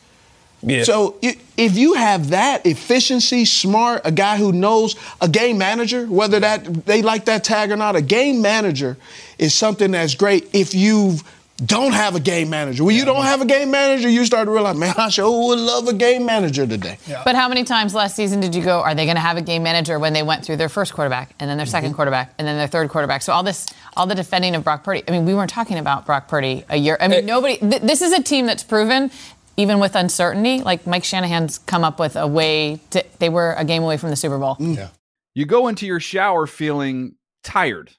Yeah. 0.61 0.83
So 0.83 1.17
if 1.21 1.77
you 1.77 1.93
have 1.93 2.31
that 2.31 2.65
efficiency, 2.65 3.45
smart, 3.45 4.01
a 4.03 4.11
guy 4.11 4.37
who 4.37 4.51
knows 4.51 4.95
a 5.21 5.29
game 5.29 5.57
manager, 5.57 6.05
whether 6.05 6.39
that 6.39 6.85
they 6.85 7.01
like 7.01 7.25
that 7.25 7.43
tag 7.43 7.71
or 7.71 7.77
not, 7.77 7.95
a 7.95 8.01
game 8.01 8.41
manager 8.41 8.97
is 9.37 9.53
something 9.53 9.91
that's 9.91 10.15
great. 10.15 10.49
If 10.51 10.73
you 10.73 11.17
don't 11.65 11.91
have 11.91 12.15
a 12.15 12.19
game 12.19 12.49
manager, 12.49 12.83
when 12.83 12.95
you 12.95 13.05
don't 13.05 13.23
have 13.23 13.41
a 13.41 13.45
game 13.45 13.71
manager, 13.71 14.09
you 14.09 14.25
start 14.25 14.45
to 14.45 14.51
realize, 14.51 14.77
man, 14.77 14.95
I 14.97 15.09
sure 15.09 15.47
would 15.47 15.59
love 15.59 15.87
a 15.87 15.93
game 15.93 16.25
manager 16.25 16.65
today. 16.65 16.97
But 17.25 17.35
how 17.35 17.49
many 17.49 17.63
times 17.63 17.93
last 17.93 18.15
season 18.15 18.39
did 18.39 18.55
you 18.55 18.63
go, 18.63 18.81
are 18.81 18.95
they 18.95 19.05
going 19.05 19.15
to 19.15 19.21
have 19.21 19.37
a 19.37 19.41
game 19.41 19.63
manager 19.63 19.99
when 19.99 20.13
they 20.13 20.23
went 20.23 20.45
through 20.45 20.57
their 20.57 20.69
first 20.69 20.93
quarterback 20.93 21.33
and 21.39 21.49
then 21.49 21.57
their 21.57 21.65
mm-hmm. 21.65 21.87
2nd 21.87 21.95
quarterback 21.95 22.33
and 22.37 22.47
then 22.47 22.57
their 22.57 22.67
third 22.67 22.89
quarterback? 22.89 23.21
So 23.21 23.33
all 23.33 23.43
this, 23.43 23.67
all 23.97 24.07
the 24.07 24.15
defending 24.15 24.55
of 24.55 24.63
Brock 24.63 24.83
Purdy. 24.83 25.03
I 25.07 25.11
mean, 25.11 25.25
we 25.25 25.33
weren't 25.33 25.49
talking 25.49 25.77
about 25.77 26.05
Brock 26.05 26.27
Purdy 26.27 26.63
a 26.69 26.77
year. 26.77 26.97
I 26.99 27.07
mean, 27.07 27.25
nobody, 27.25 27.57
th- 27.57 27.81
this 27.81 28.01
is 28.01 28.13
a 28.13 28.23
team 28.23 28.45
that's 28.45 28.63
proven, 28.63 29.11
even 29.57 29.79
with 29.79 29.95
uncertainty, 29.95 30.61
like 30.61 30.87
Mike 30.87 31.03
Shanahan's 31.03 31.57
come 31.57 31.83
up 31.83 31.99
with 31.99 32.15
a 32.15 32.27
way 32.27 32.79
to, 32.91 33.03
they 33.19 33.29
were 33.29 33.53
a 33.57 33.65
game 33.65 33.83
away 33.83 33.97
from 33.97 34.09
the 34.09 34.15
Super 34.15 34.37
Bowl. 34.37 34.55
Mm. 34.55 34.89
You 35.35 35.45
go 35.45 35.67
into 35.67 35.85
your 35.85 35.99
shower 35.99 36.47
feeling 36.47 37.15
tired, 37.43 37.91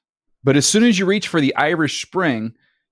but 0.42 0.56
as 0.56 0.66
soon 0.66 0.84
as 0.84 0.98
you 0.98 1.06
reach 1.06 1.28
for 1.28 1.40
the 1.40 1.54
Irish 1.56 2.02
Spring, 2.02 2.54